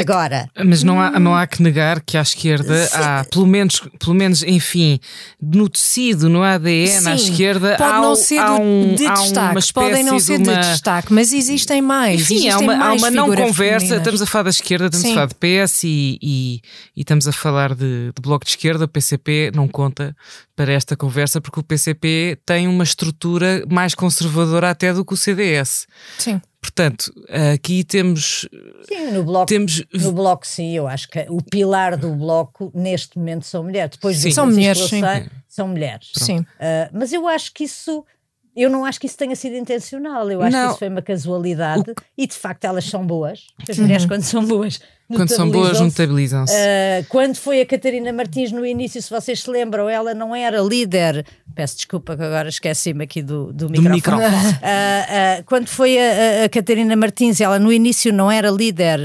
Agora, 0.00 0.50
Mas 0.64 0.82
não 0.82 1.00
há, 1.00 1.18
não 1.18 1.34
há 1.34 1.46
que 1.46 1.62
negar 1.62 2.00
que 2.00 2.16
à 2.16 2.22
esquerda 2.22 2.88
há, 2.92 3.24
pelo 3.24 3.46
menos, 3.46 3.80
pelo 3.98 4.14
menos, 4.14 4.42
enfim, 4.42 4.98
no 5.40 5.68
tecido, 5.68 6.28
no 6.28 6.42
ADN, 6.42 7.08
à 7.08 7.16
Sim, 7.18 7.30
esquerda, 7.30 7.76
pode 7.76 7.90
há, 7.90 8.00
não 8.00 8.12
um- 8.12 8.16
ser 8.16 8.38
há 8.38 8.54
um, 8.56 8.94
de 8.94 9.08
destaque, 9.08 9.72
podem 9.72 10.04
não 10.04 10.18
ser 10.20 10.38
de 10.38 10.48
uma... 10.48 10.60
de 10.60 10.68
destaque, 10.68 11.12
mas 11.12 11.32
existem 11.32 11.80
mais. 11.82 12.20
Enfim, 12.22 12.34
existem 12.34 12.52
há 12.52 12.58
uma, 12.58 12.74
há 12.84 12.92
uma 12.92 13.10
não 13.10 13.26
conversa. 13.34 13.54
femininas. 13.80 13.98
Estamos 13.98 14.22
a 14.22 14.26
falar 14.26 14.42
da 14.44 14.50
esquerda, 14.50 14.86
estamos 14.86 15.06
Sim. 15.06 15.12
a 15.12 15.14
falar 15.14 15.26
de 15.26 15.34
PS 15.34 15.84
e, 15.84 16.18
e, 16.22 16.60
e 16.96 17.00
estamos 17.00 17.26
a 17.28 17.32
falar 17.32 17.74
de, 17.74 18.12
de 18.14 18.20
bloco 18.22 18.44
de 18.44 18.50
esquerda. 18.50 18.84
O 18.84 18.88
PCP 18.88 19.50
não 19.54 19.66
conta 19.68 20.14
para 20.54 20.72
esta 20.72 20.96
conversa 20.96 21.40
porque 21.40 21.60
o 21.60 21.62
PCP 21.62 22.38
tem 22.46 22.66
uma 22.68 22.84
estrutura 22.84 23.64
mais 23.70 23.94
conservadora 23.94 24.70
até 24.70 24.92
do 24.92 25.04
que 25.04 25.14
o 25.14 25.16
CDS. 25.16 25.86
Sim. 26.18 26.40
Portanto, 26.66 27.12
aqui 27.54 27.84
temos. 27.84 28.48
sim, 28.88 29.12
no 29.12 29.22
bloco, 29.22 29.46
temos 29.46 29.84
no 29.94 30.10
bloco 30.10 30.44
sim, 30.44 30.76
eu 30.76 30.88
acho 30.88 31.08
que 31.08 31.24
o 31.28 31.40
pilar 31.40 31.96
do 31.96 32.12
bloco 32.16 32.72
neste 32.74 33.16
momento 33.16 33.46
são 33.46 33.62
mulheres. 33.62 33.92
Depois 33.92 34.16
Sim. 34.16 34.32
São 34.32 34.46
mulheres, 34.46 34.82
sim. 34.82 35.00
São 35.48 35.68
mulheres. 35.68 36.10
Sim. 36.16 36.40
Uh, 36.40 36.90
mas 36.92 37.12
eu 37.12 37.26
acho 37.28 37.52
que 37.54 37.64
isso. 37.64 38.04
Eu 38.56 38.70
não 38.70 38.84
acho 38.86 38.98
que 38.98 39.06
isso 39.06 39.18
tenha 39.18 39.36
sido 39.36 39.54
intencional. 39.54 40.30
Eu 40.30 40.40
acho 40.40 40.56
Não. 40.56 40.64
que 40.64 40.70
isso 40.70 40.78
foi 40.78 40.88
uma 40.88 41.02
casualidade. 41.02 41.84
E 42.16 42.26
de 42.26 42.34
facto 42.34 42.64
elas 42.64 42.84
são 42.86 43.06
boas. 43.06 43.46
As 43.68 43.78
mulheres, 43.78 44.06
quando 44.06 44.22
são 44.22 44.42
boas, 44.44 44.80
quando 45.14 45.28
são 45.28 45.50
boas, 45.50 45.78
notabilizam-se. 45.78 46.54
Uh, 46.54 47.04
quando 47.10 47.36
foi 47.36 47.60
a 47.60 47.66
Catarina 47.66 48.10
Martins 48.14 48.50
no 48.50 48.64
início, 48.64 49.00
se 49.02 49.10
vocês 49.10 49.40
se 49.42 49.50
lembram, 49.50 49.88
ela 49.90 50.14
não 50.14 50.34
era 50.34 50.58
líder. 50.62 51.24
Peço 51.54 51.76
desculpa 51.76 52.16
que 52.16 52.22
agora 52.22 52.48
esqueci-me 52.48 53.04
aqui 53.04 53.22
do, 53.22 53.52
do 53.52 53.68
microfone. 53.68 53.94
microfone. 53.96 54.26
Uh, 54.54 55.40
uh, 55.40 55.44
quando 55.44 55.66
foi 55.68 55.98
a, 55.98 56.44
a- 56.44 56.48
Catarina 56.48 56.96
Martins, 56.96 57.40
ela 57.42 57.58
no 57.58 57.70
início 57.70 58.10
não 58.12 58.30
era 58.30 58.50
líder 58.50 58.98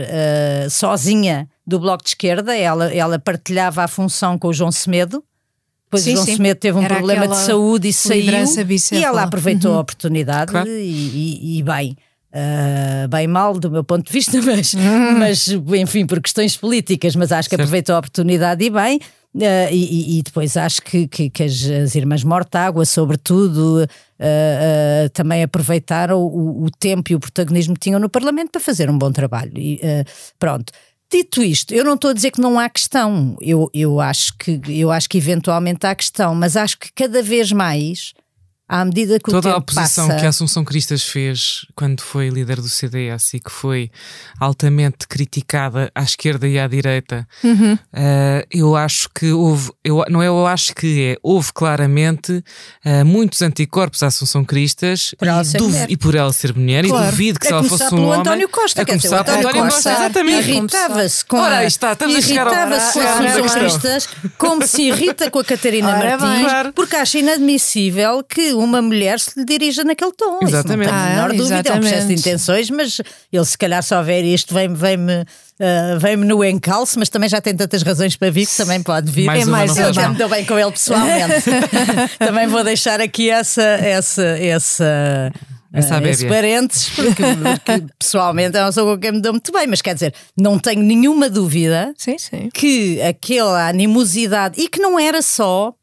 sozinha 0.69 1.47
do 1.67 1.79
Bloco 1.79 2.03
de 2.03 2.09
Esquerda, 2.09 2.55
ela, 2.55 2.93
ela 2.93 3.19
partilhava 3.19 3.83
a 3.83 3.87
função 3.87 4.37
com 4.37 4.47
o 4.47 4.53
João 4.53 4.71
Semedo. 4.71 5.23
Depois 5.91 6.03
Sim, 6.03 6.13
João 6.13 6.25
sim. 6.25 6.35
Semedo 6.37 6.57
teve 6.57 6.77
um 6.77 6.83
Era 6.83 6.95
problema 6.95 7.27
de 7.27 7.35
saúde 7.35 7.89
e 7.89 7.93
saiu. 7.93 8.23
E 8.93 9.03
ela 9.03 9.23
aproveitou 9.23 9.73
a 9.75 9.79
oportunidade 9.81 10.49
Claro. 10.49 10.69
e, 10.69 10.71
e- 10.79 11.59
e 11.59 11.63
bem. 11.63 11.97
Uh, 12.33 13.09
bem 13.09 13.27
mal 13.27 13.59
do 13.59 13.69
meu 13.69 13.83
ponto 13.83 14.05
de 14.07 14.13
vista, 14.13 14.39
mas, 14.41 14.73
Uhum. 14.73 15.19
mas 15.19 15.47
enfim, 15.49 16.05
por 16.05 16.21
questões 16.21 16.55
políticas, 16.55 17.13
mas 17.13 17.29
acho 17.33 17.49
que 17.49 17.57
Certo. 17.57 17.63
aproveitou 17.67 17.93
a 17.95 17.99
oportunidade 17.99 18.63
e 18.63 18.69
bem. 18.69 19.01
Uh, 19.35 19.67
e, 19.69 20.19
e- 20.19 20.23
depois 20.23 20.55
acho 20.55 20.81
que, 20.81 21.07
que, 21.09 21.29
que 21.29 21.43
as, 21.43 21.61
as 21.65 21.93
irmãs 21.95 22.23
Mortágua, 22.23 22.85
sobretudo, 22.85 23.83
uh, 23.85 25.09
também 25.13 25.43
aproveitaram 25.43 26.21
o, 26.21 26.63
o 26.65 26.71
tempo 26.71 27.11
e 27.11 27.15
o 27.15 27.19
protagonismo 27.19 27.73
que 27.73 27.81
tinham 27.81 27.99
no 27.99 28.09
Parlamento 28.09 28.51
para 28.51 28.61
fazer 28.61 28.89
um 28.89 28.97
bom 28.97 29.11
trabalho. 29.11 29.51
E, 29.57 29.81
pronto. 30.39 30.71
Dito 31.11 31.43
isto, 31.43 31.73
eu 31.73 31.83
não 31.83 31.95
estou 31.95 32.11
a 32.11 32.13
dizer 32.13 32.31
que 32.31 32.39
não 32.39 32.57
há 32.57 32.69
questão. 32.69 33.35
Eu, 33.41 33.69
eu, 33.73 33.99
acho 33.99 34.33
que, 34.37 34.61
eu 34.69 34.89
acho 34.89 35.09
que 35.09 35.17
eventualmente 35.17 35.85
há 35.85 35.93
questão, 35.93 36.33
mas 36.33 36.55
acho 36.55 36.79
que 36.79 36.89
cada 36.93 37.21
vez 37.21 37.51
mais, 37.51 38.13
à 38.73 38.85
medida 38.85 39.19
que 39.19 39.29
o 39.29 39.33
Toda 39.33 39.49
a 39.49 39.53
tempo 39.55 39.63
oposição 39.63 40.07
passa, 40.07 40.19
que 40.19 40.25
a 40.25 40.29
Assunção 40.29 40.63
Cristas 40.63 41.03
fez 41.03 41.65
quando 41.75 41.99
foi 42.01 42.29
líder 42.29 42.61
do 42.61 42.69
CDS 42.69 43.33
e 43.33 43.39
que 43.41 43.51
foi 43.51 43.91
altamente 44.39 45.07
criticada 45.07 45.91
à 45.93 46.01
esquerda 46.03 46.47
e 46.47 46.57
à 46.57 46.67
direita, 46.67 47.27
Uhum. 47.43 47.77
eh, 47.93 48.45
eu 48.49 48.75
acho 48.75 49.09
que 49.13 49.31
houve, 49.31 49.71
eu, 49.83 50.03
não 50.09 50.21
é 50.23 50.27
eu 50.27 50.47
acho 50.47 50.73
que 50.73 51.11
é, 51.11 51.17
houve 51.21 51.51
claramente 51.53 52.43
eh, 52.85 53.03
muitos 53.03 53.41
anticorpos 53.41 54.01
à 54.03 54.07
Assunção 54.07 54.45
Cristas 54.45 55.13
Por 55.19 55.27
e, 55.27 55.57
duv- 55.57 55.85
e 55.89 55.97
por 55.97 56.15
ela 56.15 56.31
ser 56.31 56.55
mulher 56.55 56.85
Claro. 56.85 57.07
e 57.07 57.11
duvido 57.11 57.39
que 57.39 57.47
A 57.47 57.49
se 57.49 57.53
ela 57.53 57.63
fosse 57.63 57.93
um 57.93 58.05
homem 58.05 58.19
António 58.21 58.47
Costa, 58.49 58.81
a 58.81 58.85
começar 58.85 59.21
o 59.21 59.25
pelo 59.25 59.37
António 59.39 59.61
Costa, 59.63 59.73
Costa 59.89 59.91
exatamente 60.05 60.49
irritava-se 60.49 61.25
com 61.25 61.37
Ora, 61.37 61.57
a, 61.57 61.65
está, 61.65 61.91
estamos 61.91 62.15
a 62.15 62.21
chegar 62.21 62.47
ao- 62.47 62.53
com 62.53 62.59
a 62.59 62.77
Assunção. 62.77 63.59
Cristas, 63.59 64.07
como 64.37 64.65
se 64.65 64.83
irrita 64.83 65.29
com 65.29 65.39
a 65.39 65.43
Catarina 65.43 65.89
Ora 65.97 66.17
Martins, 66.17 66.63
bem. 66.63 66.71
Porque 66.71 66.95
acha 66.95 67.19
inadmissível 67.19 68.23
que 68.23 68.53
uma 68.63 68.81
mulher 68.81 69.19
se 69.19 69.39
lhe 69.39 69.45
dirija 69.45 69.83
naquele 69.83 70.11
tom. 70.13 70.39
Exatamente. 70.41 70.47
Isso 70.47 70.67
não 70.67 70.75
tenho 70.75 70.91
a 70.91 71.09
menor 71.09 71.31
Ah, 71.31 71.33
dúvida, 71.33 71.55
é 71.55 71.59
um 71.59 71.63
processo 71.63 71.81
de 71.81 71.87
exatamente. 72.13 72.19
intenções, 72.19 72.69
mas 72.69 73.01
ele 73.31 73.45
se 73.45 73.57
calhar 73.57 73.83
só 73.83 74.01
ver 74.01 74.23
isto 74.23 74.53
vem-me 74.53 74.75
vem-me 74.75 75.25
ah, 75.59 75.97
vem-me 75.99 76.25
no 76.25 76.43
encalço, 76.43 76.97
mas 76.97 77.07
também 77.09 77.29
já 77.29 77.39
tem 77.39 77.55
tantas 77.55 77.83
razões 77.83 78.15
para 78.15 78.31
vir 78.31 78.47
que 78.47 78.57
também 78.57 78.81
pode 78.81 79.11
vir. 79.11 79.25
Mais 79.25 79.43
é 79.43 79.45
mais 79.45 79.77
eu 79.77 79.93
já 79.93 80.09
me 80.09 80.15
dou 80.17 80.27
bem 80.29 80.45
com 80.45 80.57
ele 80.57 80.71
pessoalmente. 80.71 81.45
também 82.17 82.47
vou 82.47 82.63
deixar 82.63 82.99
aqui 82.99 83.29
essa, 83.29 83.61
essa, 83.61 84.23
essa, 84.23 85.31
Essa 85.73 85.97
ah, 85.97 86.09
esse 86.09 86.27
parênteses, 86.27 86.89
porque, 86.89 87.23
porque 87.65 87.85
pessoalmente 87.99 88.57
é 88.57 88.61
uma 88.61 88.67
pessoa 88.67 88.95
com 88.95 89.01
quem 89.01 89.11
me 89.13 89.21
dou 89.21 89.33
muito 89.33 89.51
bem, 89.51 89.67
mas 89.67 89.81
quer 89.81 89.93
dizer, 89.93 90.13
não 90.35 90.57
tenho 90.59 90.81
nenhuma 90.81 91.29
dúvida 91.29 91.93
Sim, 91.97 92.17
sim. 92.17 92.49
que 92.53 93.01
aquela 93.01 93.69
animosidade 93.69 94.59
e 94.59 94.67
que 94.67 94.79
não 94.81 94.99
era 94.99 95.21
só 95.21 95.73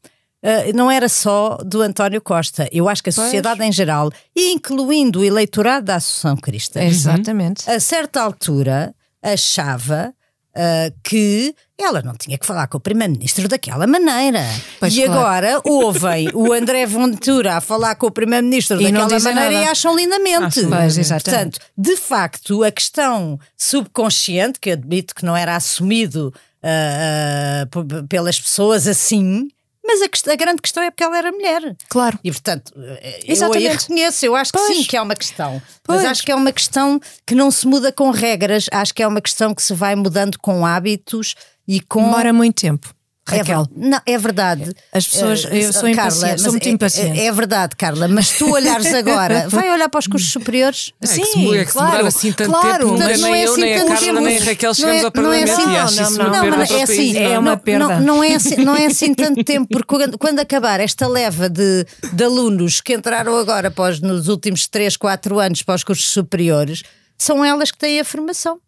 uh, 0.43 0.75
não 0.75 0.89
era 0.91 1.07
só 1.09 1.57
do 1.65 1.81
António 1.81 2.21
Costa. 2.21 2.67
Eu 2.71 2.87
acho 2.89 3.03
que 3.03 3.09
a 3.09 3.13
Pois. 3.13 3.25
sociedade 3.25 3.63
em 3.63 3.71
geral, 3.71 4.11
incluindo 4.35 5.19
o 5.19 5.23
eleitorado 5.25 5.85
da 5.87 5.95
Associação 5.95 6.35
Cristã, 6.37 6.81
Exatamente. 6.83 7.69
a 7.69 7.79
certa 7.79 8.21
altura 8.21 8.93
achava 9.21 10.13
uh, 10.55 10.93
que 11.03 11.53
ela 11.77 12.01
não 12.01 12.13
tinha 12.13 12.37
que 12.37 12.45
falar 12.45 12.67
com 12.67 12.77
o 12.77 12.81
Primeiro-Ministro 12.81 13.47
daquela 13.47 13.87
maneira. 13.87 14.43
Pois, 14.81 14.93
e 14.95 15.03
claro. 15.03 15.19
agora 15.19 15.61
ouvem 15.63 16.29
o 16.33 16.51
André 16.53 16.85
Ventura 16.85 17.55
a 17.55 17.61
falar 17.61 17.95
com 17.95 18.07
o 18.07 18.11
Primeiro-Ministro 18.11 18.75
não 18.81 19.07
daquela 19.07 19.19
maneira 19.21 19.51
nada. 19.51 19.65
e 19.65 19.67
acham 19.69 19.95
lindamente. 19.95 20.59
Acham 20.59 20.69
Pois, 20.69 20.97
exatamente. 20.97 21.57
Portanto, 21.59 21.59
de 21.77 21.95
facto, 21.95 22.63
a 22.63 22.71
questão 22.71 23.39
subconsciente, 23.57 24.59
que 24.59 24.71
admito 24.71 25.15
que 25.15 25.23
não 25.25 25.35
era 25.37 25.55
assumido 25.55 26.33
ah, 26.61 27.63
ah, 27.63 27.65
p- 27.67 28.03
pelas 28.09 28.39
pessoas 28.39 28.85
assim, 28.87 29.47
mas 29.85 30.01
a, 30.01 30.31
a 30.31 30.35
grande 30.35 30.61
questão 30.61 30.83
é 30.83 30.91
porque 30.91 31.03
ela 31.03 31.17
era 31.17 31.31
mulher. 31.31 31.75
Claro. 31.89 32.19
E 32.23 32.31
portanto, 32.31 32.71
eh, 32.75 33.19
eu 33.23 33.23
aí 33.23 33.31
Exatamente. 33.31 33.81
reconheço, 33.81 34.25
eu 34.25 34.35
acho 34.35 34.51
que 34.51 34.59
Pois. 34.59 34.77
sim, 34.77 34.83
que 34.83 34.97
é 34.97 35.01
uma 35.01 35.15
questão. 35.15 35.61
Pois. 35.83 36.01
Mas 36.01 36.11
acho 36.11 36.23
que 36.23 36.31
é 36.31 36.35
uma 36.35 36.51
questão 36.51 36.99
que 37.25 37.33
não 37.35 37.49
se 37.49 37.65
muda 37.67 37.91
com 37.91 38.11
regras, 38.11 38.65
acho 38.71 38.93
que 38.93 39.01
é 39.01 39.07
uma 39.07 39.21
questão 39.21 39.53
que 39.55 39.61
se 39.61 39.73
vai 39.73 39.95
mudando 39.95 40.37
com 40.39 40.65
hábitos 40.65 41.35
e 41.67 41.79
com. 41.81 42.03
Demora 42.03 42.33
muito 42.33 42.61
tempo. 42.61 42.93
É 43.31 43.37
Raquel. 43.37 43.63
ver- 43.75 43.87
não, 43.89 44.01
é 44.05 44.17
verdade. 44.17 44.71
As 44.93 45.07
pessoas- 45.07 45.45
Eh, 45.45 45.65
eu 45.65 45.73
sou 45.73 45.81
Carla, 45.83 45.91
impaciente, 45.91 46.41
sou 46.41 46.51
muito 46.51 46.67
é- 46.67 46.71
impaciente. 46.71 47.19
É, 47.19 47.25
é 47.25 47.31
verdade, 47.31 47.75
Carla, 47.75 48.07
mas 48.07 48.31
tu 48.31 48.51
olhares 48.51 48.93
agora, 48.93 49.47
vai 49.49 49.69
olhar 49.71 49.89
para 49.89 49.99
os 49.99 50.07
cursos 50.07 50.31
superiores. 50.31 50.91
É 51.01 51.07
que 51.07 51.13
Sim, 51.13 51.23
se, 51.25 51.57
é 51.57 51.65
que 51.65 51.71
claro, 51.71 52.05
assim 52.05 52.31
tanto 52.31 52.51
claro. 52.51 52.87
tempo, 52.89 52.99
Mas 52.99 53.07
nem 53.07 53.17
não 53.21 53.35
é 53.35 53.45
eu, 53.45 53.51
assim 53.53 53.61
nem 53.61 53.73
a 53.73 53.77
tanto 53.79 53.87
Carla, 53.89 54.05
tempo. 54.05 54.19
nem 54.21 54.37
a 54.37 54.43
Raquel 54.43 54.69
Não 54.69 54.73
chegamos 54.73 54.95
é- 54.95 54.97
ao 54.97 55.01
não 55.01 55.07
é 55.07 55.11
Parlamento 55.11 55.51
assim, 55.51 55.61
e 55.61 55.65
não, 55.65 55.75
acho 55.83 55.95
não, 55.95 56.03
isso 56.09 56.17
não, 56.19 56.33
é 56.35 56.67
país. 56.67 56.81
assim, 56.89 57.17
É 57.17 57.33
não, 57.33 57.41
uma 57.41 57.57
perda. 57.57 57.87
Não, 57.87 57.99
não 58.01 58.23
é 58.23 58.35
assim, 58.35 58.55
não 58.57 58.75
é 58.75 58.85
assim 58.85 59.13
tanto 59.13 59.43
tempo, 59.43 59.67
porque 59.69 59.87
quando, 59.95 60.17
quando 60.17 60.39
acabar 60.39 60.79
esta 60.79 61.07
leva 61.07 61.49
de, 61.49 61.85
de 62.13 62.23
alunos 62.23 62.81
que 62.81 62.93
entraram 62.93 63.35
agora 63.37 63.73
os- 63.77 63.99
nos 64.01 64.27
últimos 64.27 64.67
3, 64.67 64.95
4 64.97 65.39
anos 65.39 65.61
para 65.63 65.75
os 65.75 65.83
cursos 65.83 66.09
superiores, 66.09 66.83
são 67.17 67.43
elas 67.43 67.71
que 67.71 67.77
têm 67.77 67.99
a 67.99 68.05
formação. 68.05 68.59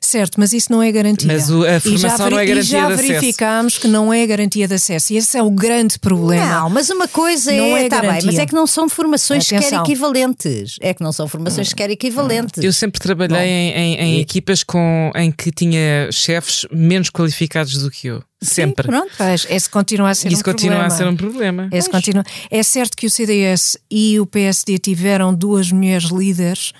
Certo, 0.00 0.38
mas 0.38 0.52
isso 0.52 0.70
não 0.70 0.82
é 0.82 0.90
garantia. 0.92 1.32
Mas 1.32 1.50
o- 1.50 1.62
a 1.64 1.68
E 1.68 1.72
já 1.72 1.80
formação 1.80 2.30
não 2.30 2.38
é 2.38 2.46
garantia 2.46 2.78
E 2.78 2.80
já 2.80 2.86
de 2.86 2.92
acesso. 2.94 3.08
verificámos 3.12 3.78
que 3.78 3.88
não 3.88 4.12
é 4.12 4.26
garantia 4.26 4.68
de 4.68 4.74
acesso. 4.74 5.12
E 5.12 5.16
esse 5.16 5.36
é 5.38 5.42
o 5.42 5.50
grande 5.50 5.98
problema. 5.98 6.46
Não, 6.60 6.70
mas 6.70 6.90
uma 6.90 7.08
coisa 7.08 7.52
Não 7.52 7.76
é, 7.76 7.86
é 7.86 7.88
tá 7.88 8.00
bem, 8.00 8.08
garantia. 8.10 8.26
mas 8.32 8.38
é 8.38 8.46
que 8.46 8.54
não 8.54 8.66
são 8.66 8.88
formações 8.88 9.44
sequer 9.44 9.58
Atenção. 9.66 9.82
equivalentes. 9.84 10.76
É 10.80 10.94
que 10.94 11.02
não 11.02 11.12
são 11.12 11.26
formações 11.28 11.68
sequer 11.68 11.90
equivalentes. 11.90 12.62
Eu 12.62 12.72
sempre 12.72 13.00
trabalhei 13.00 13.38
em, 13.46 13.70
em- 13.72 13.94
em 13.96 14.20
equipas 14.20 14.62
com, 14.62 15.10
em 15.14 15.30
que 15.30 15.50
tinha 15.50 16.08
chefes 16.12 16.66
menos 16.72 17.10
qualificados 17.10 17.74
do 17.82 17.90
que 17.90 18.08
eu. 18.08 18.22
Sempre. 18.42 18.86
Pronto. 18.86 19.10
Pois, 19.18 19.46
esse 19.50 19.68
continua 19.68 20.10
a 20.10 20.14
ser 20.14 20.28
Isso 20.32 20.40
um 20.40 20.44
continua 20.44 20.76
problema. 20.78 20.94
a 20.94 20.96
ser 20.96 21.06
um 21.08 21.16
problema. 21.16 21.68
Esse 21.72 21.90
continua. 21.90 22.24
É 22.50 22.62
certo 22.62 22.96
que 22.96 23.06
o 23.06 23.10
CDS 23.10 23.76
e 23.90 24.18
o 24.18 24.24
PSD 24.26 24.78
tiveram 24.78 25.34
duas 25.34 25.70
mulheres 25.70 26.08
líderes 26.08 26.72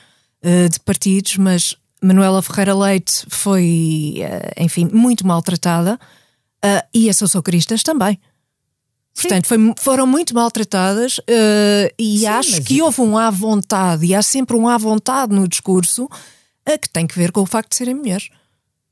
eh, 0.43 0.69
de 0.69 0.81
partidos, 0.81 1.37
mas 1.37 1.77
Manuela 2.03 2.41
Ferreira 2.43 2.75
Leite 2.75 3.25
foi, 3.29 4.15
eh, 4.19 4.55
enfim, 4.65 4.89
muito 4.93 5.27
maltratada 5.27 5.99
eh, 6.63 6.85
e 6.95 7.09
a 7.11 7.13
Sousa 7.15 7.43
Cristas 7.43 7.83
também. 7.83 8.19
Portanto, 9.15 9.47
foi- 9.47 9.75
foram 9.79 10.07
muito 10.07 10.35
maltratadas 10.35 11.21
eh, 11.27 11.93
e 11.99 12.21
Sim, 12.21 12.27
acho 12.27 12.63
que 12.63 12.75
e- 12.77 12.83
houve 12.83 13.01
um 13.03 13.19
à 13.19 13.29
vontade, 13.31 14.07
e 14.07 14.15
há 14.15 14.23
sempre 14.23 14.57
um 14.57 14.67
à 14.69 14.79
vontade 14.79 15.35
no 15.35 15.47
discurso 15.49 16.09
eh, 16.65 16.79
que 16.79 16.89
tem 16.89 17.07
que 17.07 17.19
ver 17.19 17.33
com 17.33 17.41
o 17.43 17.47
facto 17.47 17.71
de 17.71 17.77
serem 17.77 17.95
mulheres. 17.95 18.29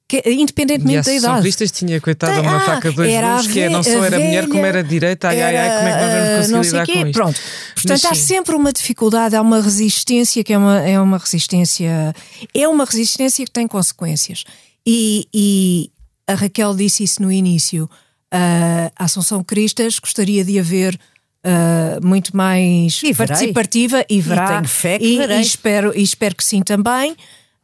Que, 0.09 0.23
E 0.25 0.41
independentemente 0.41 1.01
a 1.01 1.03
da 1.03 1.15
idade. 1.15 1.43
Cristas 1.43 1.71
tinha, 1.71 2.01
coitada, 2.01 2.33
Tem- 2.33 2.41
uma 2.43 2.57
ah, 2.57 2.61
faca 2.61 2.89
de 2.89 2.97
dois 2.97 3.13
gumes, 3.13 3.47
que 3.47 3.61
é, 3.61 3.69
não 3.69 3.83
só 3.83 3.91
a 4.03 4.07
era 4.07 4.19
mulher, 4.19 4.43
como 4.49 4.55
velha, 4.63 4.67
era 4.69 4.83
direita. 4.83 5.29
Ai, 5.29 5.43
ai, 5.43 5.57
ai, 5.57 5.77
como 5.77 5.89
é 5.89 5.93
que 5.93 6.01
nós 6.01 6.13
vamos 6.13 6.29
conseguir 6.37 6.53
não 6.53 6.63
sei 6.65 6.73
lidar 6.73 6.87
quê, 6.87 6.93
com 6.93 7.07
isto? 7.09 7.13
Pronto. 7.13 7.41
Portanto, 7.75 8.05
há 8.07 8.15
sim. 8.15 8.23
sempre 8.23 8.57
uma 8.57 8.73
dificuldade, 8.73 9.37
há 9.37 9.43
uma 9.43 9.61
resistência 9.61 10.43
que 10.43 10.51
é 10.53 10.57
uma, 10.57 10.81
é 10.81 10.99
uma 10.99 11.19
resistência, 11.19 12.15
é 12.55 12.67
uma 12.69 12.87
resistência 12.87 13.45
que 13.45 13.51
tem 13.51 13.69
consequências. 13.69 14.45
E, 14.87 15.29
e 15.35 15.91
a 16.27 16.33
Raquel 16.35 16.75
disse 16.75 17.05
isso 17.05 17.21
no 17.21 17.31
início. 17.31 17.89
ah, 18.33 18.91
a 18.97 19.05
Assunção 19.05 19.45
Cristas 19.45 19.99
gostaria 19.99 20.43
de 20.43 20.59
haver 20.59 20.99
ah, 21.45 21.99
muito 22.03 22.35
mais 22.35 23.03
E 23.03 23.13
participativa 23.15 24.05
e 24.09 24.23
verá. 24.23 24.49
tenho 24.57 24.69
fé 24.69 24.99
que 24.99 25.05
e, 25.05 25.19
e 25.21 25.41
espero, 25.43 25.93
e 25.95 26.03
espero 26.03 26.35
que 26.35 26.45
sim 26.45 26.63
também. 26.63 27.15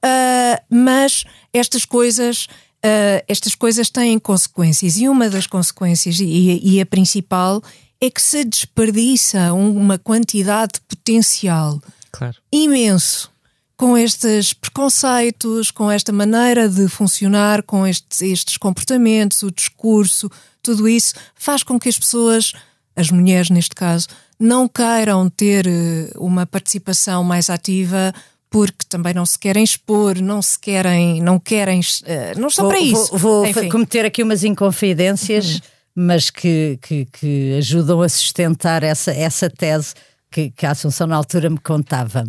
Ah, 0.05 0.61
mas 0.69 1.25
estas 1.53 1.85
coisas. 1.87 2.47
ah, 2.83 3.25
estas 3.27 3.55
coisas 3.55 3.89
têm 3.89 4.19
consequências 4.19 4.99
e 4.99 5.09
uma 5.09 5.31
das 5.31 5.47
consequências, 5.47 6.21
e, 6.21 6.61
e 6.63 6.81
a 6.81 6.87
principal, 6.87 7.63
é 8.01 8.11
que 8.11 8.21
se 8.21 8.45
desperdiça 8.45 9.53
uma 9.55 9.97
quantidade 9.99 10.75
de 10.75 10.81
potencial 10.81 11.81
Claro. 12.13 12.37
imenso 12.53 13.33
com 13.77 13.97
estes 13.99 14.53
preconceitos, 14.53 15.71
com 15.71 15.91
esta 15.91 16.13
maneira 16.13 16.69
de 16.69 16.87
funcionar, 16.89 17.63
com 17.63 17.87
estes, 17.87 18.21
estes 18.23 18.57
comportamentos, 18.59 19.43
o 19.43 19.51
discurso, 19.51 20.31
tudo 20.63 20.87
isso 20.89 21.15
faz 21.35 21.63
com 21.63 21.79
que 21.79 21.89
as 21.89 21.99
pessoas, 21.99 22.53
as 22.95 23.11
mulheres 23.11 23.51
neste 23.51 23.75
caso, 23.75 24.07
não 24.39 24.69
queiram 24.69 25.29
ter 25.29 25.67
eh, 25.67 26.11
uma 26.17 26.47
participação 26.47 27.25
mais 27.25 27.49
ativa 27.51 28.13
porque 28.55 28.85
também 28.89 29.13
não 29.13 29.27
se 29.27 29.37
querem 29.37 29.65
expor, 29.65 30.21
não 30.23 30.41
se 30.41 30.57
querem, 30.57 31.21
não 31.21 31.41
querem, 31.41 31.81
eh, 32.05 32.35
não 32.37 32.47
estão 32.47 32.67
Vou, 32.67 32.73
para 32.73 32.81
isso. 32.81 33.09
vou- 33.19 33.19
vou. 33.19 33.63
Uhum. 33.63 33.69
cometer 33.69 34.05
aqui 34.05 34.23
umas 34.23 34.45
inconfidências, 34.45 35.61
mas 35.93 36.31
que, 36.31 36.79
que, 36.81 37.05
que 37.07 37.57
ajudam 37.59 38.01
a 38.01 38.09
sustentar 38.09 38.85
essa, 38.85 39.11
essa 39.11 39.51
tese 39.51 39.95
que, 40.31 40.53
que 40.53 40.65
a 40.65 40.71
Assunção 40.71 41.09
na 41.09 41.17
altura 41.17 41.51
me 41.51 41.59
contava. 41.59 42.23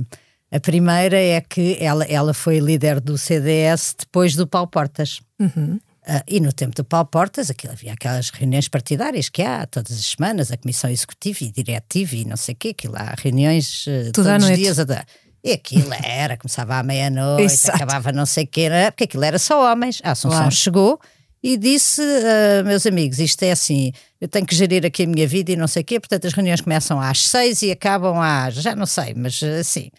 A 0.51 0.59
primeira 0.59 1.15
é 1.15 1.39
que 1.41 1.77
ela, 1.79 2.03
ela 2.05 2.33
foi 2.33 2.57
líder 2.57 2.99
do 2.99 3.19
CDS 3.19 3.93
depois 3.99 4.35
do 4.35 4.47
Paulo 4.47 4.67
Portas. 4.67 5.21
Uhum. 5.39 5.79
Ah, 6.07 6.23
e 6.27 6.39
no 6.39 6.51
tempo 6.51 6.75
do 6.75 6.83
Paulo 6.83 7.05
Portas, 7.05 7.51
aquilo, 7.51 7.73
havia 7.73 7.93
aquelas 7.93 8.31
reuniões 8.31 8.67
partidárias 8.67 9.29
que 9.29 9.43
há 9.43 9.67
todas 9.67 9.91
as 9.91 10.05
semanas, 10.05 10.51
a 10.51 10.57
Comissão 10.57 10.89
Executiva 10.89 11.39
e 11.43 11.51
Diretiva 11.51 12.15
e 12.15 12.25
não 12.25 12.37
sei 12.37 12.53
o 12.53 12.57
quê, 12.57 12.69
aquilo 12.69 12.95
há 12.95 13.13
reuniões 13.15 13.85
Tudo 14.11 14.27
à 14.29 14.39
todos 14.39 14.49
os 14.49 14.57
dias. 14.57 14.79
a 14.79 14.83
dar. 14.85 15.05
E 15.45 15.51
aquilo 15.51 15.93
era, 16.03 16.35
começava 16.35 16.75
à 16.79 16.81
meia-noite, 16.81 17.69
acabava 17.69 18.11
não 18.11 18.25
sei 18.25 18.45
o 18.45 18.47
não 18.69 18.75
é? 18.75 18.89
porque 18.89 19.03
aquilo 19.03 19.23
era 19.23 19.37
só 19.37 19.71
homens. 19.71 20.01
A 20.03 20.11
Assunção 20.11 20.39
Claro. 20.39 20.55
chegou 20.55 20.99
e 21.43 21.55
disse, 21.55 22.01
ah, 22.01 22.63
meus 22.63 22.87
amigos, 22.87 23.19
isto 23.19 23.43
é 23.43 23.51
assim, 23.51 23.91
eu 24.19 24.27
tenho 24.27 24.43
que 24.47 24.55
gerir 24.55 24.83
aqui 24.83 25.03
a 25.03 25.07
minha 25.07 25.27
vida 25.27 25.51
e 25.51 25.55
não 25.55 25.67
sei 25.67 25.83
o 25.83 25.85
quê, 25.85 25.99
portanto 25.99 26.25
as 26.25 26.33
reuniões 26.33 26.61
começam 26.61 26.99
às 26.99 27.27
seis 27.27 27.61
e 27.61 27.69
acabam 27.71 28.17
às, 28.19 28.55
já 28.55 28.75
não 28.75 28.87
sei, 28.87 29.13
mas 29.15 29.43
assim. 29.43 29.91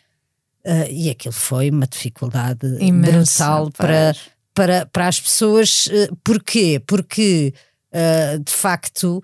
Ah, 0.66 0.88
e 0.90 1.08
aquilo 1.10 1.32
foi 1.32 1.70
uma 1.70 1.86
dificuldade 1.86 2.66
Imensa, 2.80 3.44
brutal 3.44 3.70
para, 3.70 4.16
para, 4.52 4.86
para 4.86 5.06
as 5.06 5.20
pessoas. 5.20 5.88
eh, 5.92 6.08
Porquê? 6.24 6.82
Porque, 6.84 7.54
ah, 7.92 8.36
de 8.44 8.52
facto, 8.52 9.22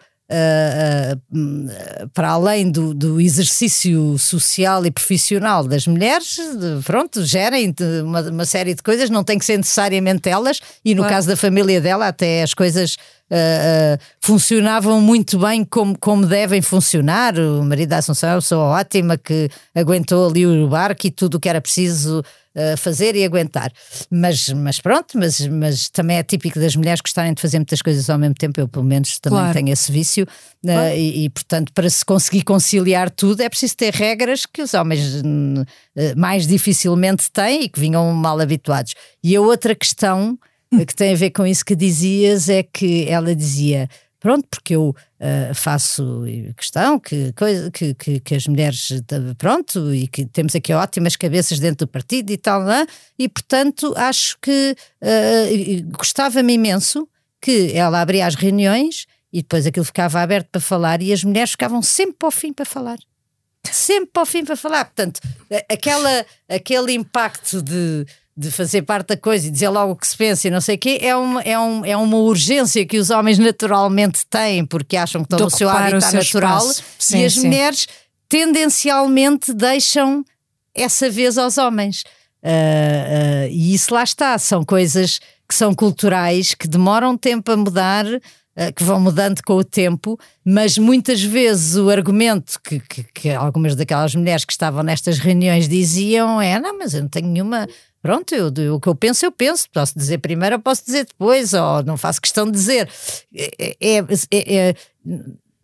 hum, 1.33 1.67
para 2.15 2.31
além 2.31 2.71
do, 2.71 2.95
do 2.95 3.21
exercício 3.21 4.17
social 4.19 4.85
e 4.87 4.91
profissional 4.91 5.65
das 5.67 5.87
mulheres, 5.87 6.37
de- 6.37 6.83
pronto, 6.85 7.25
gerem 7.25 7.75
uma, 8.05 8.21
uma 8.23 8.45
série 8.45 8.75
de 8.75 8.83
coisas, 8.83 9.11
não 9.11 9.25
tem 9.25 9.39
que 9.39 9.45
ser 9.45 9.57
necessariamente 9.57 10.29
elas, 10.29 10.61
e 10.85 10.95
no 10.95 11.03
Claro. 11.03 11.15
caso 11.15 11.29
da 11.29 11.37
família 11.37 11.81
dela, 11.81 12.09
até 12.09 12.43
as 12.43 12.55
coisas. 12.55 12.97
ah, 13.31 13.97
ah, 13.97 13.99
funcionavam 14.21 15.01
muito 15.01 15.39
bem 15.39 15.65
como, 15.65 15.97
como 15.99 16.27
devem 16.27 16.61
funcionar. 16.61 17.35
O 17.39 17.65
marido 17.65 17.89
da 17.89 17.97
Assunção 17.99 18.29
é 18.29 18.35
uma 18.35 18.41
pessoa 18.43 18.65
ótima 18.79 19.17
que 19.17 19.49
aguentou 19.75 20.29
ali 20.29 20.47
o 20.47 20.69
barco 20.69 21.07
e 21.07 21.11
tudo 21.11 21.37
o 21.37 21.41
que 21.41 21.49
era 21.49 21.59
preciso 21.61 22.23
uh, 22.57 22.77
fazer 22.77 23.15
e 23.17 23.25
aguentar. 23.25 23.73
Mas, 24.11 24.49
mas 24.49 24.81
pronto, 24.81 25.19
mas, 25.19 25.47
mas 25.47 25.89
também 25.89 26.17
é 26.17 26.23
típico 26.23 26.59
das 26.59 26.77
mulheres 26.77 27.01
gostarem 27.01 27.35
de 27.35 27.41
fazer 27.41 27.59
muitas 27.59 27.83
coisas 27.83 28.09
ao 28.09 28.19
mesmo 28.19 28.35
tempo. 28.35 28.61
Eu, 28.61 28.69
pelo 28.69 28.85
menos, 28.85 29.19
também 29.19 29.39
Claro. 29.39 29.55
tenho 29.55 29.71
esse 29.73 29.91
vício. 29.91 30.27
uh, 30.65 30.97
e, 30.97 31.25
e, 31.25 31.31
portanto, 31.31 31.73
para 31.73 31.89
se 31.91 32.05
conseguir 32.05 32.43
conciliar 32.43 33.11
tudo, 33.11 33.41
é 33.41 33.49
preciso 33.49 33.77
ter 33.77 33.93
regras 33.93 34.47
que 34.47 34.63
os 34.63 34.75
homens 34.75 35.01
uh, 35.23 35.65
mais 36.17 36.47
dificilmente 36.47 37.31
têm 37.31 37.63
e 37.65 37.69
que 37.69 37.81
vinham 37.81 38.13
mal 38.13 38.41
habituados. 38.41 38.95
E 39.23 39.35
a 39.37 39.41
outra 39.41 39.75
questão 39.75 40.39
uh, 40.73 40.87
que 40.87 40.95
tem 40.95 41.13
a 41.13 41.17
ver 41.17 41.31
com 41.31 41.47
isso 41.47 41.65
que 41.65 41.75
dizias 41.75 42.49
é 42.49 42.63
que 42.63 43.07
ela 43.09 43.35
dizia 43.35 43.89
pronto, 44.23 44.47
porque 44.49 44.77
eu 44.77 44.91
uh, 44.91 45.55
faço 45.55 46.23
questão 46.57 46.99
que, 46.99 47.33
coisa, 47.33 47.71
que, 47.73 47.93
que, 47.95 48.21
que, 48.21 48.35
as 48.37 48.47
mulheres, 48.47 48.89
pronto, 49.37 49.93
e 49.93 50.07
que 50.07 50.25
temos 50.25 50.55
aqui 50.55 50.73
ótimas 50.73 51.17
cabeças 51.17 51.59
dentro 51.59 51.87
do 51.87 51.91
partido 51.91 52.31
e 52.31 52.39
tal, 52.39 52.71
é? 52.71 52.87
e 53.19 53.29
portanto 53.29 53.93
acho 53.97 54.39
que 54.41 54.77
uh, 55.03 55.97
gostava-me 55.99 56.53
imenso 56.53 57.09
que 57.41 57.73
ela 57.75 58.01
abria 58.01 58.25
as 58.25 58.37
reuniões 58.37 59.07
e 59.33 59.43
depois 59.43 59.67
aquilo 59.67 59.85
ficava 59.85 60.21
aberto 60.21 60.49
para 60.53 60.61
falar 60.61 61.03
e 61.03 61.13
as 61.13 61.25
mulheres 61.25 61.51
ficavam 61.51 61.83
sempre 61.83 62.15
para 62.17 62.29
o 62.29 62.31
fim 62.31 62.53
para 62.53 62.65
falar. 62.65 62.99
Sempre 63.71 64.11
para 64.13 64.23
o 64.23 64.27
fim 64.27 64.45
para 64.45 64.57
falar. 64.57 64.85
Portanto, 64.85 65.21
aquela, 65.69 66.27
aquele 66.49 66.93
impacto 66.93 67.63
de 67.63 68.07
de 68.37 68.51
fazer 68.51 68.83
parte 68.83 69.09
da 69.09 69.17
coisa 69.17 69.47
e 69.47 69.51
dizer 69.51 69.69
logo 69.69 69.93
o 69.93 69.97
que 69.97 70.07
se 70.07 70.17
pensa 70.17 70.49
e 70.49 70.51
não 70.51 70.61
sei 70.61 70.77
o 70.77 70.79
quê, 70.79 70.99
é 71.03 71.15
uma, 71.15 71.43
é, 71.43 71.59
um, 71.59 71.85
é 71.85 71.97
uma 71.97 72.17
urgência 72.17 72.85
que 72.87 72.99
os 72.99 73.11
homens 73.11 73.39
naturalmente 73.39 74.27
têm, 74.29 74.65
porque 74.65 74.97
acham 74.97 75.23
que 75.23 75.35
estão 75.35 75.47
no 75.47 75.51
seu 75.51 75.69
habitat 75.69 76.15
natural 76.15 76.63
sim, 76.99 77.21
e 77.21 77.25
as 77.25 77.35
sim. 77.35 77.47
mulheres 77.47 77.87
tendencialmente 78.29 79.53
deixam 79.53 80.25
essa 80.75 81.11
vez 81.11 81.37
aos 81.37 81.59
homens. 81.59 82.03
Uh, 82.43 83.47
uh, 83.47 83.49
e 83.51 83.75
isso 83.75 83.95
lá 83.95 84.03
está, 84.03 84.37
são 84.39 84.65
coisas 84.65 85.21
que 85.47 85.55
são 85.55 85.75
culturais, 85.75 86.55
que 86.55 86.67
demoram 86.67 87.17
tempo 87.17 87.53
a 87.53 87.57
mudar, 87.57 88.07
uh, 88.07 88.21
que 88.75 88.83
vão 88.83 88.99
mudando 88.99 89.43
com 89.43 89.55
o 89.55 89.63
tempo, 89.63 90.19
mas 90.43 90.79
muitas 90.79 91.23
vezes 91.23 91.77
o 91.77 91.91
argumento 91.91 92.59
que, 92.65 92.81
que, 92.81 93.05
que 93.05 93.31
algumas 93.31 93.77
daquelas 93.77 94.15
mulheres 94.15 94.47
que 94.47 94.53
estavam 94.53 94.83
nestas 94.83 95.19
reuniões 95.19 95.69
diziam 95.69 96.41
é: 96.41 96.59
não, 96.59 96.79
mas 96.79 96.95
eu 96.95 97.03
não 97.03 97.09
tenho 97.09 97.29
nenhuma 97.29 97.69
Pronto, 98.03 98.35
eu, 98.35 98.75
o 98.75 98.81
que 98.81 98.89
eu 98.89 98.95
penso, 98.97 99.25
eu 99.25 99.31
penso. 99.31 99.71
Posso 99.71 99.97
dizer 99.97 100.19
primeiro 100.19 100.57
ou 100.57 100.61
posso 100.61 100.85
dizer 100.85 101.07
depois, 101.07 101.55
ou 101.55 101.85
não 101.85 101.97
faço 101.97 102.21
questão 102.21 102.45
de 102.45 102.53
dizer. 102.53 102.91
É, 103.33 103.77
é, 103.81 103.99
é, 104.33 104.75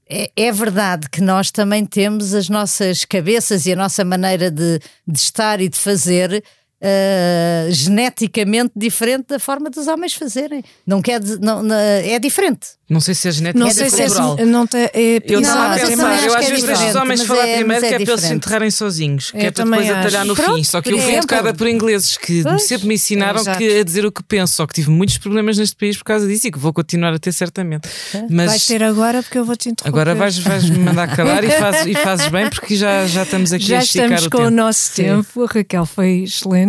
é, 0.08 0.30
é 0.36 0.52
verdade 0.52 1.10
que 1.10 1.20
nós 1.20 1.50
também 1.50 1.84
temos 1.84 2.32
as 2.32 2.48
nossas 2.48 3.04
cabeças 3.04 3.66
e 3.66 3.72
a 3.72 3.76
nossa 3.76 4.04
maneira 4.04 4.50
de, 4.50 4.80
de 5.06 5.18
estar 5.18 5.60
e 5.60 5.68
de 5.68 5.76
fazer 5.76 6.42
uh, 6.82 7.72
geneticamente 7.72 8.72
diferente 8.76 9.26
da 9.28 9.38
forma 9.38 9.70
dos 9.70 9.86
homens 9.86 10.14
fazerem. 10.14 10.62
Não 10.86 11.02
quer 11.02 11.20
não, 11.40 11.62
não, 11.62 11.76
é 11.76 12.18
diferente. 12.18 12.78
Não 12.88 13.00
sei 13.00 13.14
se 13.14 13.28
é 13.28 13.32
genético 13.32 13.58
não 13.58 13.66
é 13.66 13.70
sei 13.70 13.90
se 13.90 14.02
é, 14.02 14.44
não 14.46 14.66
te, 14.66 14.78
é 14.78 15.22
Eu 15.26 15.40
estava 15.40 15.74
a 15.74 15.78
pensar, 15.78 16.24
eu 16.24 16.34
às 16.34 16.48
vezes 16.48 16.64
deixo 16.64 16.88
os 16.88 16.94
homens 16.94 17.22
falar 17.22 17.46
é, 17.46 17.56
primeiro 17.56 17.86
que 17.86 17.94
é, 17.94 17.98
para 17.98 18.12
eles 18.12 18.20
se 18.22 18.32
enterrarem 18.32 18.70
sozinhos, 18.70 19.30
que 19.30 19.36
é 19.36 19.50
para 19.50 19.64
depois 19.64 19.90
atalhar 19.90 20.24
no 20.24 20.34
Pronto, 20.34 20.54
fim. 20.54 20.64
Só 20.64 20.80
que 20.80 20.92
eu 20.92 20.98
fui 20.98 21.16
educada 21.16 21.52
por 21.52 21.68
ingleses 21.68 22.16
que 22.16 22.42
pois, 22.42 22.62
sempre 22.62 22.88
me 22.88 22.94
ensinaram 22.94 23.44
que 23.44 23.80
a 23.80 23.84
dizer 23.84 24.06
o 24.06 24.12
que 24.12 24.22
penso, 24.22 24.54
só 24.54 24.66
que 24.66 24.72
tive 24.72 24.90
muitos 24.90 25.18
problemas 25.18 25.58
neste 25.58 25.76
país 25.76 25.98
por 25.98 26.04
causa 26.04 26.26
disso 26.26 26.46
e 26.46 26.50
que 26.50 26.58
vou 26.58 26.72
continuar 26.72 27.12
a 27.12 27.18
ter 27.18 27.32
certamente. 27.32 27.86
Mas 28.30 28.46
vais 28.46 28.66
ter 28.66 28.82
agora 28.82 29.22
porque 29.22 29.36
eu 29.36 29.44
vou 29.44 29.54
te 29.54 29.68
interromper. 29.68 30.00
Agora 30.00 30.14
vais, 30.14 30.38
vais 30.38 30.70
me 30.70 30.78
mandar 30.78 31.14
calar 31.14 31.44
e, 31.44 31.50
fazes, 31.50 31.86
e 31.86 31.94
fazes 31.94 32.28
bem 32.28 32.48
porque 32.48 32.74
já, 32.74 33.06
já 33.06 33.24
estamos 33.24 33.52
aqui 33.52 33.66
já 33.66 33.80
a 33.80 33.82
esticar 33.82 34.12
estamos 34.12 34.28
com 34.28 34.44
o 34.44 34.50
nosso 34.50 34.94
tempo, 34.94 35.42
a 35.42 35.46
Raquel 35.46 35.84
foi 35.84 36.22
excelente. 36.22 36.67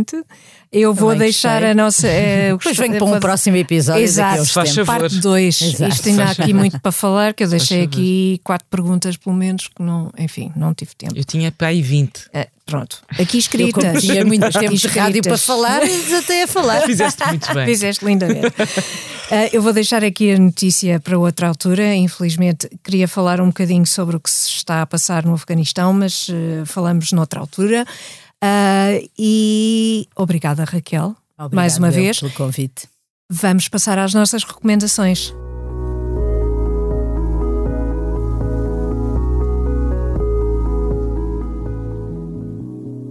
Eu 0.71 0.93
vou 0.93 1.15
deixar 1.15 1.63
a 1.63 1.73
nossa. 1.73 2.07
É, 2.19 2.51
Depois 2.51 2.77
venho 2.77 2.97
para 2.97 3.05
um 3.05 3.19
próximo 3.19 3.55
episódio. 3.55 4.03
Exato, 4.03 4.45
faz 4.45 4.75
parte 4.85 5.19
2. 5.19 5.61
Isto 5.61 6.09
ainda 6.09 6.25
há 6.25 6.31
aqui 6.31 6.53
muito 6.53 6.79
para 6.79 6.91
falar, 6.91 7.33
que 7.33 7.43
eu 7.43 7.47
deixei 7.47 7.83
aqui 7.83 8.41
quatro 8.43 8.67
perguntas, 8.69 9.15
pelo 9.15 9.35
menos, 9.35 9.67
que 9.67 9.81
não, 9.81 10.11
enfim, 10.17 10.51
não 10.55 10.73
tive 10.73 10.91
tempo. 10.95 11.13
Eu 11.15 11.23
tinha 11.23 11.51
para 11.51 11.67
aí 11.67 11.81
20. 11.81 12.29
É, 12.33 12.47
pronto, 12.65 13.01
aqui 13.17 13.37
escritas. 13.37 13.83
Eu, 13.83 14.01
tinha 14.01 14.25
muito 14.25 14.49
tempo 14.51 14.75
de 14.75 14.87
rádio 14.87 15.23
para 15.23 15.37
falar, 15.37 15.81
até 16.17 16.43
a 16.43 16.47
falar. 16.47 16.81
Fizeste 16.87 17.25
muito 17.27 17.53
bem. 17.53 17.65
Fizeste 17.65 18.05
lindamente. 18.05 18.47
uh, 18.47 19.49
eu 19.53 19.61
vou 19.61 19.71
deixar 19.71 20.03
aqui 20.03 20.33
a 20.33 20.39
notícia 20.39 20.99
para 20.99 21.17
outra 21.17 21.47
altura. 21.47 21.95
Infelizmente, 21.95 22.69
queria 22.83 23.07
falar 23.07 23.39
um 23.39 23.47
bocadinho 23.47 23.85
sobre 23.85 24.15
o 24.15 24.19
que 24.19 24.29
se 24.29 24.49
está 24.49 24.81
a 24.81 24.85
passar 24.85 25.25
no 25.25 25.33
Afeganistão, 25.33 25.93
mas 25.93 26.27
uh, 26.29 26.65
falamos 26.65 27.11
noutra 27.11 27.39
altura. 27.39 27.85
Uh, 28.43 29.09
e 29.17 30.07
obrigada, 30.15 30.63
Raquel, 30.63 31.15
Obrigado 31.37 31.55
mais 31.55 31.77
uma 31.77 31.91
vez 31.91 32.19
pelo 32.19 32.31
convite. 32.31 32.87
Vamos 33.29 33.67
passar 33.67 33.99
às 33.99 34.13
nossas 34.13 34.43
recomendações. 34.43 35.33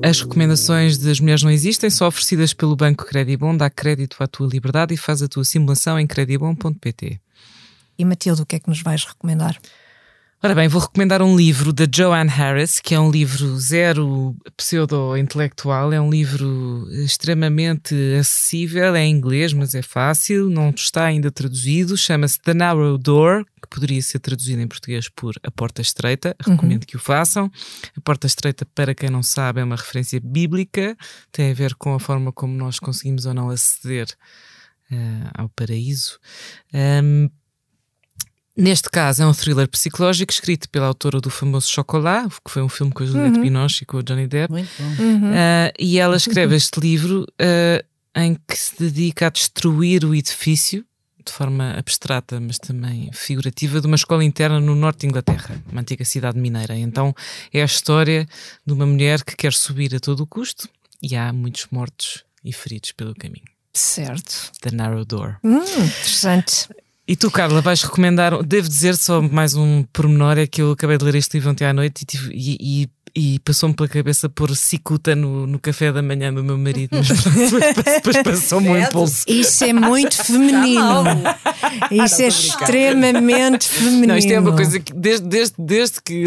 As 0.03 0.20
recomendações 0.20 0.97
das 0.97 1.20
Mulheres 1.20 1.43
Não 1.43 1.51
Existem 1.51 1.91
são 1.91 2.07
oferecidas 2.07 2.55
pelo 2.55 2.74
Banco 2.74 3.05
Credibon. 3.05 3.57
Dá 3.57 3.68
crédito 3.68 4.16
à 4.20 4.26
tua 4.26 4.47
liberdade 4.47 4.95
e 4.95 4.97
faz 4.97 5.22
a 5.22 5.29
tua 5.29 5.45
simulação 5.45 5.99
em 5.99 6.07
credibon.pt. 6.07 7.20
E 7.99 8.05
Matilde, 8.05 8.43
o 8.43 8.47
que 8.47 8.57
é 8.57 8.59
que 8.59 8.68
nos 8.68 8.81
vais 8.81 9.05
recomendar? 9.05 9.59
Ora 10.41 10.55
bem, 10.55 10.68
vou 10.68 10.80
recomendar 10.80 11.20
um 11.20 11.36
livro 11.36 11.72
da 11.72 11.84
Joanne 11.93 12.30
Harris, 12.30 12.78
que 12.78 12.95
é 12.95 13.01
um 13.01 13.11
livro 13.11 13.59
zero 13.59 14.36
pseudo-intelectual, 14.57 15.93
é 15.93 16.01
um 16.01 16.09
livro 16.09 16.86
extremamente 16.93 17.93
acessível, 18.16 18.95
é 18.95 19.05
em 19.05 19.11
inglês, 19.11 19.53
mas 19.53 19.74
é 19.74 19.82
fácil, 19.82 20.49
não 20.49 20.70
está 20.70 21.07
ainda 21.07 21.28
traduzido, 21.32 21.97
chama-se 21.97 22.39
The 22.41 22.55
Narrow 22.55 22.97
Door, 22.97 23.47
que 23.61 23.68
poderia 23.68 24.01
ser 24.01 24.20
traduzido 24.20 24.62
em 24.62 24.68
português 24.68 25.09
por 25.09 25.34
A 25.43 25.51
Porta 25.51 25.82
Estreita, 25.82 26.36
recomendo 26.39 26.82
uhum. 26.82 26.86
que 26.86 26.97
o 26.97 27.01
façam. 27.01 27.51
A 27.97 28.01
Porta 28.01 28.28
Estreita, 28.28 28.64
para 28.64 28.95
quem 28.95 29.11
não 29.11 29.24
sabe, 29.24 29.61
é 29.61 29.64
uma 29.64 29.74
referência 29.74 30.20
bíblica, 30.22 30.97
tem 31.32 31.51
a 31.51 31.55
ver 31.55 31.74
com 31.74 31.95
a 31.95 31.99
forma 31.99 32.30
como 32.30 32.57
nós 32.57 32.78
conseguimos 32.78 33.26
ou 33.26 33.34
não 33.34 33.51
aceder 33.51 34.07
uh, 34.93 35.30
ao 35.34 35.49
paraíso. 35.49 36.16
Um, 36.72 37.28
Neste 38.59 38.91
caso 38.91 39.23
é 39.23 39.27
um 39.27 39.33
thriller 39.33 39.69
psicológico 39.69 40.33
escrito 40.33 40.69
pela 40.69 40.87
autora 40.87 41.21
do 41.21 41.31
famoso 41.31 41.71
Chocolat, 41.71 42.29
que 42.45 42.51
foi 42.51 42.61
um 42.61 42.69
filme 42.69 42.93
com 42.93 43.05
a 43.05 43.07
Juliette 43.07 43.37
uhum. 43.37 43.43
Binoche 43.43 43.85
e 43.85 43.87
com 43.87 43.99
o 43.99 44.03
Johnny 44.03 44.27
Depp. 44.27 44.53
Muito 44.53 44.69
bom. 44.77 45.03
Uhum. 45.03 45.31
Uh, 45.31 45.73
e 45.79 45.99
ela 46.01 46.17
escreve 46.17 46.57
este 46.57 46.81
livro 46.81 47.23
uh, 47.23 47.87
em 48.17 48.35
que 48.35 48.57
se 48.57 48.77
dedica 48.77 49.29
a 49.29 49.31
destruir 49.31 50.05
o 50.05 50.13
edifício 50.13 50.85
de 51.25 51.33
forma 51.33 51.75
abstrata, 51.79 52.41
mas 52.41 52.59
também 52.59 53.11
figurativa, 53.13 53.81
de 53.81 53.87
uma 53.87 53.97
escola 53.97 54.25
interna 54.25 54.59
no 54.59 54.75
norte 54.75 55.01
de 55.01 55.07
Inglaterra, 55.07 55.63
uma 55.71 55.83
antiga 55.83 56.05
cidade 56.05 56.39
mineira. 56.39 56.77
Então 56.77 57.15
é 57.53 57.63
a 57.63 57.67
história 57.67 58.27
de 58.67 58.73
uma 58.73 58.87
mulher 58.87 59.23
que 59.23 59.37
quer 59.37 59.53
subir 59.53 59.95
a 59.95 60.01
todo 60.01 60.21
o 60.21 60.27
custo 60.27 60.69
e 61.01 61.15
há 61.15 61.33
muitos 61.33 61.67
mortos 61.71 62.25
e 62.45 62.53
feridos 62.53 62.91
pelo 62.93 63.15
caminho. 63.15 63.47
Certo. 63.73 64.51
The 64.63 64.73
Narrow 64.73 65.05
Door. 65.05 65.37
Hum, 65.45 65.59
interessante. 65.59 66.69
E 67.11 67.17
tu, 67.17 67.31
Carla, 67.31 67.63
vais 67.63 67.83
recomendar. 67.83 68.43
Devo 68.43 68.69
dizer 68.69 68.95
só 68.95 69.23
mais 69.23 69.55
um 69.55 69.83
pormenor: 69.83 70.37
é 70.37 70.47
que 70.47 70.61
eu 70.61 70.73
acabei 70.73 70.99
de 70.99 71.05
ler 71.07 71.15
este 71.15 71.39
livro 71.39 71.51
ontem 71.51 71.65
à 71.65 71.73
noite 71.73 72.03
e, 72.03 72.05
tive, 72.05 72.31
e, 72.35 72.83
e 72.83 72.91
e 73.19 73.41
passou-me 73.41 73.75
pela 73.75 73.89
cabeça 73.89 74.29
pôr 74.29 74.55
cicuta 74.55 75.16
no, 75.16 75.45
no 75.45 75.59
café 75.59 75.91
da 75.91 76.01
manhã 76.01 76.33
do 76.33 76.45
meu 76.45 76.57
marido, 76.57 76.91
mas 76.93 77.09
depois 77.11 78.23
passou-me 78.23 78.69
um 78.69 78.79
impulso. 78.79 79.25
Isso 79.27 79.64
é 79.64 79.73
muito 79.73 80.23
feminino. 80.23 81.03
Isso 81.91 82.23
é 82.23 82.29
extremamente 82.29 83.69
feminino. 83.69 84.07
Não, 84.07 84.16
isto 84.16 84.31
é 84.31 84.39
uma 84.39 84.55
coisa 84.55 84.79
que 84.79 84.95
desde, 84.95 85.27
desde, 85.27 85.55
desde 85.59 86.01
que 86.01 86.25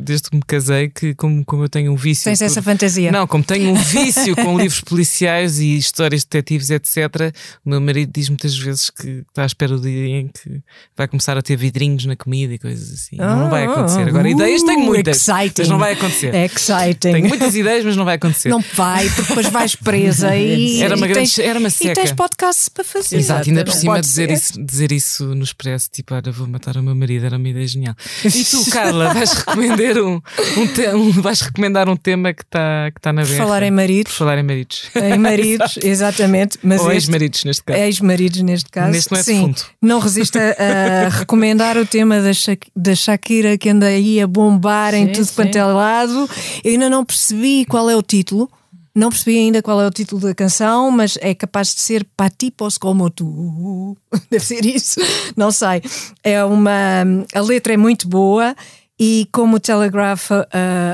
desde 0.00 0.30
que 0.30 0.36
me 0.36 0.42
casei, 0.46 0.88
que 0.88 1.16
como, 1.16 1.44
como 1.44 1.64
eu 1.64 1.68
tenho 1.68 1.90
um 1.92 1.96
vício. 1.96 2.24
Tens 2.24 2.38
por, 2.38 2.44
essa 2.44 2.62
fantasia. 2.62 3.10
Não, 3.10 3.26
como 3.26 3.42
tenho 3.42 3.72
um 3.72 3.74
vício 3.74 4.36
com 4.36 4.56
livros 4.56 4.80
policiais 4.82 5.58
e 5.58 5.76
histórias 5.76 6.22
de 6.22 6.28
detetives, 6.28 6.70
etc., 6.70 7.34
o 7.64 7.70
meu 7.70 7.80
marido 7.80 8.12
diz 8.14 8.28
muitas 8.28 8.56
vezes 8.56 8.88
que 8.88 9.24
está 9.28 9.42
à 9.42 9.46
espera 9.46 9.76
do 9.76 9.82
dia 9.82 10.20
em 10.20 10.28
que 10.28 10.62
vai 10.96 11.08
começar 11.08 11.36
a 11.36 11.42
ter 11.42 11.56
vidrinhos 11.56 12.04
na 12.04 12.14
comida 12.14 12.54
e 12.54 12.58
coisas 12.58 12.92
assim. 12.92 13.16
não, 13.16 13.40
não 13.40 13.50
vai 13.50 13.64
acontecer. 13.64 14.02
Agora, 14.02 14.28
uh, 14.28 14.30
ideias 14.30 14.62
tenho 14.62 14.80
muitas. 14.80 15.16
Exciting. 15.16 15.55
Mas 15.58 15.68
não 15.68 15.78
vai 15.78 15.92
acontecer. 15.92 16.34
Exciting. 16.34 17.12
Tenho 17.12 17.28
muitas 17.28 17.54
ideias, 17.54 17.84
mas 17.84 17.96
não 17.96 18.04
vai 18.04 18.16
acontecer. 18.16 18.48
Não 18.48 18.62
vai, 18.74 19.08
porque 19.08 19.28
depois 19.28 19.46
vais 19.48 19.74
presa 19.74 20.34
e. 20.36 20.82
Era 20.82 20.96
uma, 20.96 21.06
grande, 21.06 21.30
tens, 21.30 21.38
era 21.38 21.58
uma 21.58 21.70
seca. 21.70 21.92
E 21.92 21.94
tens 21.94 22.12
podcasts 22.12 22.68
para 22.68 22.84
fazer. 22.84 23.16
Exato, 23.16 23.48
ainda 23.48 23.64
por 23.64 23.72
cima 23.72 24.00
dizer 24.00 24.30
isso, 24.30 24.64
dizer 24.64 24.92
isso 24.92 25.24
no 25.34 25.44
expresso, 25.44 25.88
tipo, 25.90 26.14
olha, 26.14 26.30
vou 26.32 26.46
matar 26.46 26.76
o 26.76 26.82
meu 26.82 26.94
marido, 26.94 27.26
era 27.26 27.36
uma 27.36 27.48
ideia 27.48 27.66
genial. 27.66 27.94
E 28.24 28.44
tu, 28.44 28.64
Carla, 28.70 29.12
vais 29.12 29.32
recomendar 29.32 29.98
um, 29.98 30.20
um, 30.56 30.66
te, 30.66 30.88
um 30.88 31.10
vais 31.10 31.40
recomendar 31.40 31.88
um 31.88 31.96
tema 31.96 32.32
que 32.32 32.42
está 32.42 32.90
que 32.94 33.00
tá 33.00 33.12
na 33.12 33.22
berra. 33.22 33.36
Falar 33.36 33.62
em 33.62 33.70
maridos. 33.70 34.12
Por 34.12 34.18
falar 34.18 34.38
em 34.38 34.42
maridos. 34.42 34.90
Em 34.94 35.18
maridos, 35.18 35.78
exatamente. 35.82 36.58
Mas 36.62 36.80
Ou 36.80 36.92
ex-maridos 36.92 37.44
neste 37.44 37.62
caso. 37.62 37.80
Ex-maridos 37.80 38.42
neste 38.42 38.70
caso. 38.70 38.92
Neste 38.92 39.12
não 39.12 39.18
é 39.18 39.22
Sim, 39.22 39.54
não 39.82 39.98
resista 39.98 40.38
a 40.58 41.08
recomendar 41.08 41.76
o 41.76 41.86
tema 41.86 42.20
da, 42.20 42.32
Sha 42.32 42.56
da 42.74 42.94
Shakira 42.94 43.58
que 43.58 43.68
anda 43.68 43.86
aí 43.86 44.20
a 44.20 44.26
bombar 44.26 44.92
sim, 44.92 45.00
em 45.00 45.12
tudo. 45.12 45.26
Quanto 45.36 45.56
é 45.56 45.64
lado. 45.64 46.28
Eu 46.64 46.72
ainda 46.72 46.90
não 46.90 47.04
percebi 47.04 47.64
qual 47.64 47.88
é 47.88 47.96
o 47.96 48.02
título. 48.02 48.50
Não 48.94 49.10
percebi 49.10 49.38
ainda 49.38 49.62
qual 49.62 49.80
é 49.80 49.86
o 49.86 49.90
título 49.90 50.22
da 50.22 50.34
canção, 50.34 50.90
mas 50.90 51.18
é 51.20 51.34
capaz 51.34 51.74
de 51.74 51.80
ser 51.82 52.06
Patipos 52.16 52.78
como 52.78 53.10
tu. 53.10 53.94
Deve 54.30 54.44
ser 54.44 54.64
isso. 54.64 55.00
Não 55.36 55.52
sei. 55.52 55.82
É 56.24 56.42
uma. 56.42 57.04
A 57.34 57.40
letra 57.40 57.74
é 57.74 57.76
muito 57.76 58.08
boa 58.08 58.56
e, 58.98 59.28
como 59.30 59.56
o 59.56 59.60
Telegraph 59.60 60.30
uh, 60.30 60.44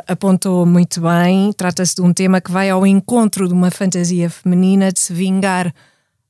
apontou 0.08 0.66
muito 0.66 1.00
bem, 1.00 1.52
trata-se 1.52 1.94
de 1.94 2.02
um 2.02 2.12
tema 2.12 2.40
que 2.40 2.50
vai 2.50 2.68
ao 2.68 2.84
encontro 2.84 3.46
de 3.46 3.54
uma 3.54 3.70
fantasia 3.70 4.28
feminina 4.28 4.90
de 4.90 4.98
se 4.98 5.12
vingar 5.12 5.72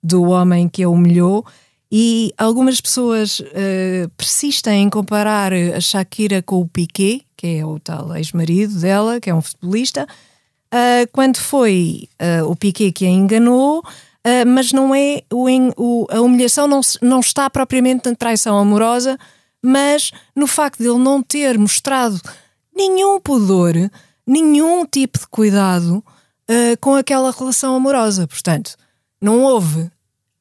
do 0.02 0.24
homem 0.24 0.68
que 0.68 0.82
a 0.82 0.88
humilhou 0.88 1.46
E 1.95 2.32
algumas 2.38 2.80
pessoas 2.80 3.40
uh, 3.40 4.09
persistem 4.16 4.84
em 4.84 4.88
comparar 4.88 5.53
a 5.53 5.78
Shakira 5.78 6.40
com 6.40 6.62
o 6.62 6.66
Piquet, 6.66 7.22
que 7.36 7.59
é 7.59 7.66
o 7.66 7.78
tal 7.78 8.16
ex-marido 8.16 8.80
dela, 8.80 9.20
que 9.20 9.28
é 9.28 9.34
um 9.34 9.43
futebolista, 9.43 10.07
uh, 10.07 11.11
quando 11.12 11.36
foi 11.36 12.09
uh, 12.18 12.51
o 12.51 12.57
Piquet 12.57 12.93
que 12.93 13.05
a 13.05 13.11
enganou, 13.11 13.84
mas 14.47 14.70
não 14.70 14.95
é 14.95 15.22
o, 15.32 15.49
o, 15.76 16.07
a 16.09 16.20
humilhação 16.20 16.68
não, 16.68 16.80
não 17.03 17.18
está 17.18 17.51
propriamente 17.51 18.09
na 18.09 18.14
traição 18.14 18.57
amorosa, 18.57 19.18
mas 19.61 20.12
no 20.32 20.47
facto 20.47 20.78
de 20.78 20.88
ele 20.88 21.01
não 21.01 21.20
ter 21.20 21.59
mostrado 21.59 22.20
nenhum 22.72 23.18
pudor, 23.18 23.74
nenhum 24.24 24.86
tipo 24.86 25.18
de 25.18 25.26
cuidado 25.26 26.05
com 26.80 26.95
aquela 26.95 27.32
relação 27.32 27.74
amorosa. 27.74 28.28
Portanto, 28.28 28.76
não 29.20 29.43
houve 29.43 29.90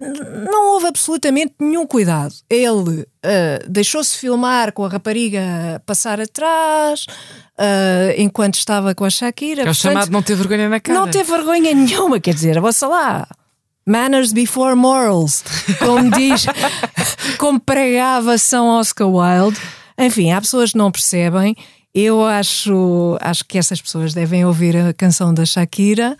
não 0.02 0.74
houve 0.74 0.88
absolutamente 0.88 1.54
nenhum 1.60 1.86
cuidado. 1.86 2.34
Ele 2.50 3.02
uh, 3.02 3.70
deixou-se 3.70 4.18
filmar 4.18 4.74
com 4.74 4.84
a 4.84 4.90
rapariga 4.90 5.82
passar 5.86 6.20
atrás 6.20 7.06
uh, 7.58 8.14
enquanto 8.18 8.56
estava 8.56 8.96
com 8.96 9.06
a 9.06 9.10
Shakira. 9.10 9.62
É 9.62 9.64
o 9.64 9.68
Portanto, 9.68 9.82
chamado 9.82 10.12
não 10.12 10.24
ter 10.24 10.36
vergonha 10.36 10.68
na 10.68 10.80
cara. 10.80 11.00
Não 11.00 11.08
ter 11.08 11.24
vergonha 11.24 11.74
nenhuma, 11.74 12.20
quer 12.20 12.34
dizer, 12.34 12.60
vossa 12.60 12.88
lá. 12.88 13.28
Manners 13.86 14.32
before 14.32 14.76
morals, 14.76 15.44
como 15.80 16.10
diz, 16.12 16.46
como 17.38 17.60
pregava 17.60 18.38
São 18.38 18.68
Oscar 18.68 19.08
Wilde. 19.08 19.60
Enfim, 19.98 20.32
há 20.32 20.42
pessoas 20.42 20.72
que 20.72 20.78
não 20.78 20.92
percebem. 20.92 21.56
Eu 21.94 22.26
acho, 22.26 23.18
acho 23.20 23.44
que 23.46 23.58
essas 23.58 23.82
pessoas 23.82 24.14
devem 24.14 24.46
ouvir 24.46 24.78
a 24.78 24.94
canção 24.94 25.34
da 25.34 25.46
Shakira 25.46 26.18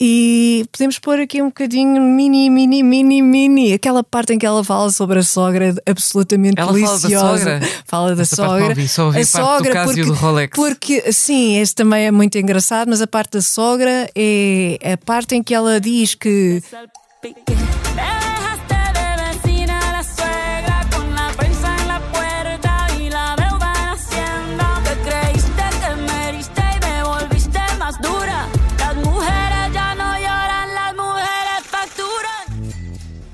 e 0.00 0.66
podemos 0.70 0.98
pôr 0.98 1.20
aqui 1.20 1.40
um 1.40 1.46
bocadinho 1.46 2.02
mini, 2.02 2.50
mini, 2.50 2.82
mini, 2.82 3.22
mini, 3.22 3.72
aquela 3.72 4.04
parte 4.04 4.34
em 4.34 4.38
que 4.38 4.44
ela 4.44 4.62
fala 4.62 4.90
sobre 4.90 5.20
a 5.20 5.22
sogra 5.22 5.74
absolutamente 5.86 6.60
ela 6.60 6.72
deliciosa. 6.72 7.08
Fala 7.08 7.34
da 7.34 7.38
sogra. 7.38 7.60
Fala 7.86 8.14
da 8.14 8.22
Essa 8.22 8.36
sogra. 8.36 8.58
Parte 8.58 8.78
ouvi, 8.78 8.88
só 8.88 9.06
ouvi 9.06 9.16
a 9.16 9.20
parte 9.20 9.30
sogra, 9.30 9.70
do 9.70 9.72
caso 9.72 9.94
porque, 9.94 10.04
do 10.04 10.12
Rolex. 10.12 10.54
Porque, 10.54 11.12
sim, 11.12 11.56
esse 11.58 11.74
também 11.74 12.06
é 12.06 12.10
muito 12.10 12.36
engraçado, 12.36 12.88
mas 12.88 13.00
a 13.00 13.06
parte 13.06 13.32
da 13.32 13.42
sogra 13.42 14.10
é 14.14 14.92
a 14.92 14.98
parte 14.98 15.34
em 15.34 15.42
que 15.42 15.54
ela 15.54 15.80
diz 15.80 16.14
que. 16.14 16.62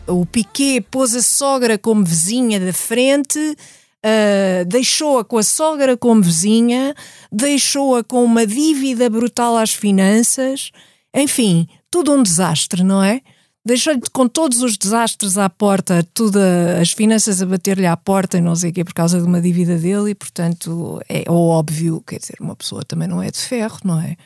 O 0.07 0.27
Piquet 0.27 0.81
pôs 0.91 1.15
a 1.15 1.23
sogra 1.23 1.79
como 1.79 2.05
vizinha 2.05 2.59
da 2.59 2.73
frente, 2.73 3.39
uh, 3.39 4.65
deixou-a 4.67 5.25
com 5.25 5.39
a 5.39 5.43
sogra 5.43 5.97
como 5.97 6.23
vizinha, 6.23 6.95
deixou-a 7.31 8.03
com 8.03 8.25
uma 8.25 8.47
dívida 8.47 9.09
brutal 9.09 9.57
às 9.57 9.73
finanças, 9.73 10.71
enfim, 11.15 11.69
tudo 11.91 12.13
um 12.13 12.23
desastre, 12.23 12.83
não 12.83 13.03
é? 13.03 13.21
Deixou-lhe 13.65 14.01
com 14.13 14.27
todos 14.27 14.61
os 14.61 14.77
desastres 14.77 15.39
à 15.39 15.49
porta, 15.49 16.03
tudo 16.13 16.37
as 16.81 16.91
finanças 16.91 17.41
a 17.41 17.47
bater-lhe 17.47 17.87
à 17.87 17.97
porta 17.97 18.39
e 18.39 18.41
não 18.41 18.57
sei 18.57 18.71
o 18.71 18.73
quê 18.73 18.85
por 18.85 18.93
causa 18.93 19.21
de 19.21 19.25
uma 19.25 19.41
dívida 19.41 19.79
dele, 19.79 20.11
e 20.11 20.15
portanto 20.15 21.01
é 21.09 21.25
óbvio, 21.29 22.03
quer 22.05 22.19
dizer, 22.19 22.37
uma 22.41 22.57
pessoa 22.57 22.83
também 22.85 23.07
não 23.07 23.23
é 23.23 23.31
de 23.31 23.39
ferro, 23.39 23.79
não 23.85 24.01
é? 24.01 24.17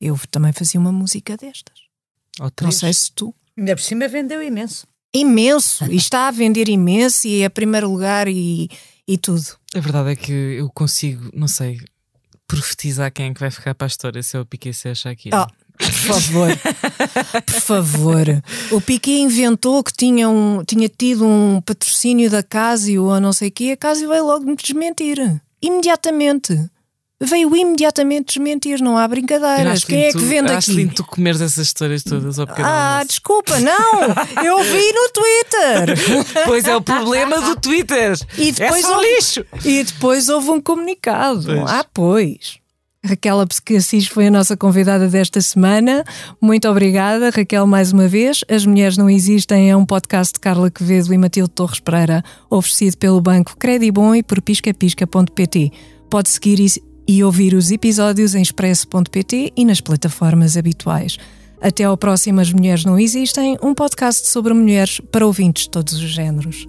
Eu 0.00 0.18
também 0.32 0.52
fazia 0.52 0.80
uma 0.80 0.90
música 0.90 1.36
destas. 1.36 1.78
Não 2.60 2.72
sei 2.72 2.92
se 2.92 3.12
tu. 3.12 3.32
Ainda 3.56 3.76
por 3.76 3.82
cima 3.82 4.08
vendeu 4.08 4.42
imenso 4.42 4.84
imenso 5.14 5.84
e 5.90 5.96
está 5.96 6.28
a 6.28 6.30
vender 6.30 6.68
imenso 6.68 7.26
e 7.26 7.42
é 7.42 7.48
primeiro 7.48 7.90
lugar 7.90 8.28
e, 8.28 8.68
e 9.06 9.18
tudo. 9.18 9.44
A 9.74 9.80
verdade 9.80 10.10
é 10.10 10.16
que 10.16 10.32
eu 10.32 10.70
consigo, 10.70 11.30
não 11.34 11.48
sei, 11.48 11.80
profetizar 12.46 13.12
quem 13.12 13.26
é 13.26 13.34
que 13.34 13.40
vai 13.40 13.50
ficar 13.50 13.74
para 13.74 13.86
a 13.86 13.88
história 13.88 14.22
se 14.22 14.36
é 14.36 14.40
o 14.40 14.46
Piquet 14.46 14.74
se 14.74 14.88
é 14.88 14.90
a 14.92 14.94
Shakira. 14.94 15.42
Oh. 15.42 15.62
Por 15.78 15.90
favor, 15.90 16.48
por 17.46 17.60
favor. 17.60 18.42
O 18.70 18.80
Piquet 18.80 19.20
inventou 19.20 19.82
que 19.82 19.92
tinha, 19.92 20.28
um, 20.28 20.62
tinha 20.64 20.88
tido 20.88 21.26
um 21.26 21.60
patrocínio 21.60 22.30
da 22.30 22.42
Casio 22.42 23.04
ou 23.04 23.20
não 23.20 23.32
sei 23.32 23.48
o 23.48 23.50
quê, 23.50 23.70
a 23.72 23.76
Casio 23.76 24.08
veio 24.08 24.26
logo 24.26 24.44
me 24.44 24.54
desmentir. 24.54 25.18
Imediatamente 25.60 26.70
veio 27.22 27.54
imediatamente 27.56 28.26
desmentir, 28.34 28.80
não 28.80 28.96
há 28.98 29.06
brincadeiras. 29.08 29.84
Quem 29.84 30.04
é 30.04 30.12
que 30.12 30.18
vende 30.18 30.52
acho 30.52 30.70
aqui? 30.70 30.80
lindo 30.80 30.94
tu 30.94 31.04
comeres 31.04 31.40
essas 31.40 31.66
histórias 31.66 32.02
todas 32.02 32.38
ao 32.38 32.46
pequeno 32.46 32.66
Ah, 32.68 32.90
almoço. 32.92 33.08
desculpa, 33.08 33.58
não! 33.60 34.00
Eu 34.44 34.62
vi 34.62 34.92
no 34.92 35.08
Twitter! 35.12 36.42
Pois 36.44 36.64
é 36.66 36.76
o 36.76 36.80
problema 36.82 37.40
do 37.40 37.56
Twitter. 37.56 38.16
E 38.36 38.52
depois 38.52 38.84
é 38.84 38.86
só 38.86 38.94
houve, 38.96 39.14
lixo. 39.14 39.44
E 39.64 39.84
depois 39.84 40.28
houve 40.28 40.50
um 40.50 40.60
comunicado. 40.60 41.44
Pois. 41.44 41.70
Ah, 41.70 41.84
pois. 41.92 42.62
Raquel 43.04 43.40
Assis 43.76 44.06
foi 44.06 44.28
a 44.28 44.30
nossa 44.30 44.56
convidada 44.56 45.08
desta 45.08 45.40
semana. 45.40 46.04
Muito 46.40 46.68
obrigada, 46.68 47.30
Raquel, 47.30 47.66
mais 47.66 47.92
uma 47.92 48.06
vez. 48.06 48.44
As 48.48 48.64
Mulheres 48.64 48.96
Não 48.96 49.10
Existem 49.10 49.70
é 49.70 49.76
um 49.76 49.84
podcast 49.84 50.34
de 50.34 50.40
Carla 50.40 50.70
Quevedo 50.70 51.12
e 51.12 51.18
Matilde 51.18 51.50
Torres 51.50 51.80
Pereira, 51.80 52.22
oferecido 52.48 52.96
pelo 52.98 53.20
Banco 53.20 53.56
Credibon 53.56 54.14
e 54.14 54.22
por 54.22 54.40
piscapisca.pt. 54.40 55.72
Pode 56.08 56.28
seguir 56.28 56.60
e 57.06 57.22
ouvir 57.22 57.54
os 57.54 57.70
episódios 57.70 58.34
em 58.34 58.42
expresso.pt 58.42 59.52
e 59.56 59.64
nas 59.64 59.80
plataformas 59.80 60.56
habituais. 60.56 61.18
Até 61.60 61.84
ao 61.84 61.96
próximo 61.96 62.40
As 62.40 62.52
Mulheres 62.52 62.84
Não 62.84 62.98
Existem, 62.98 63.56
um 63.62 63.74
podcast 63.74 64.28
sobre 64.28 64.52
mulheres 64.52 65.00
para 65.10 65.26
ouvintes 65.26 65.64
de 65.64 65.70
todos 65.70 65.94
os 65.94 66.10
géneros. 66.10 66.66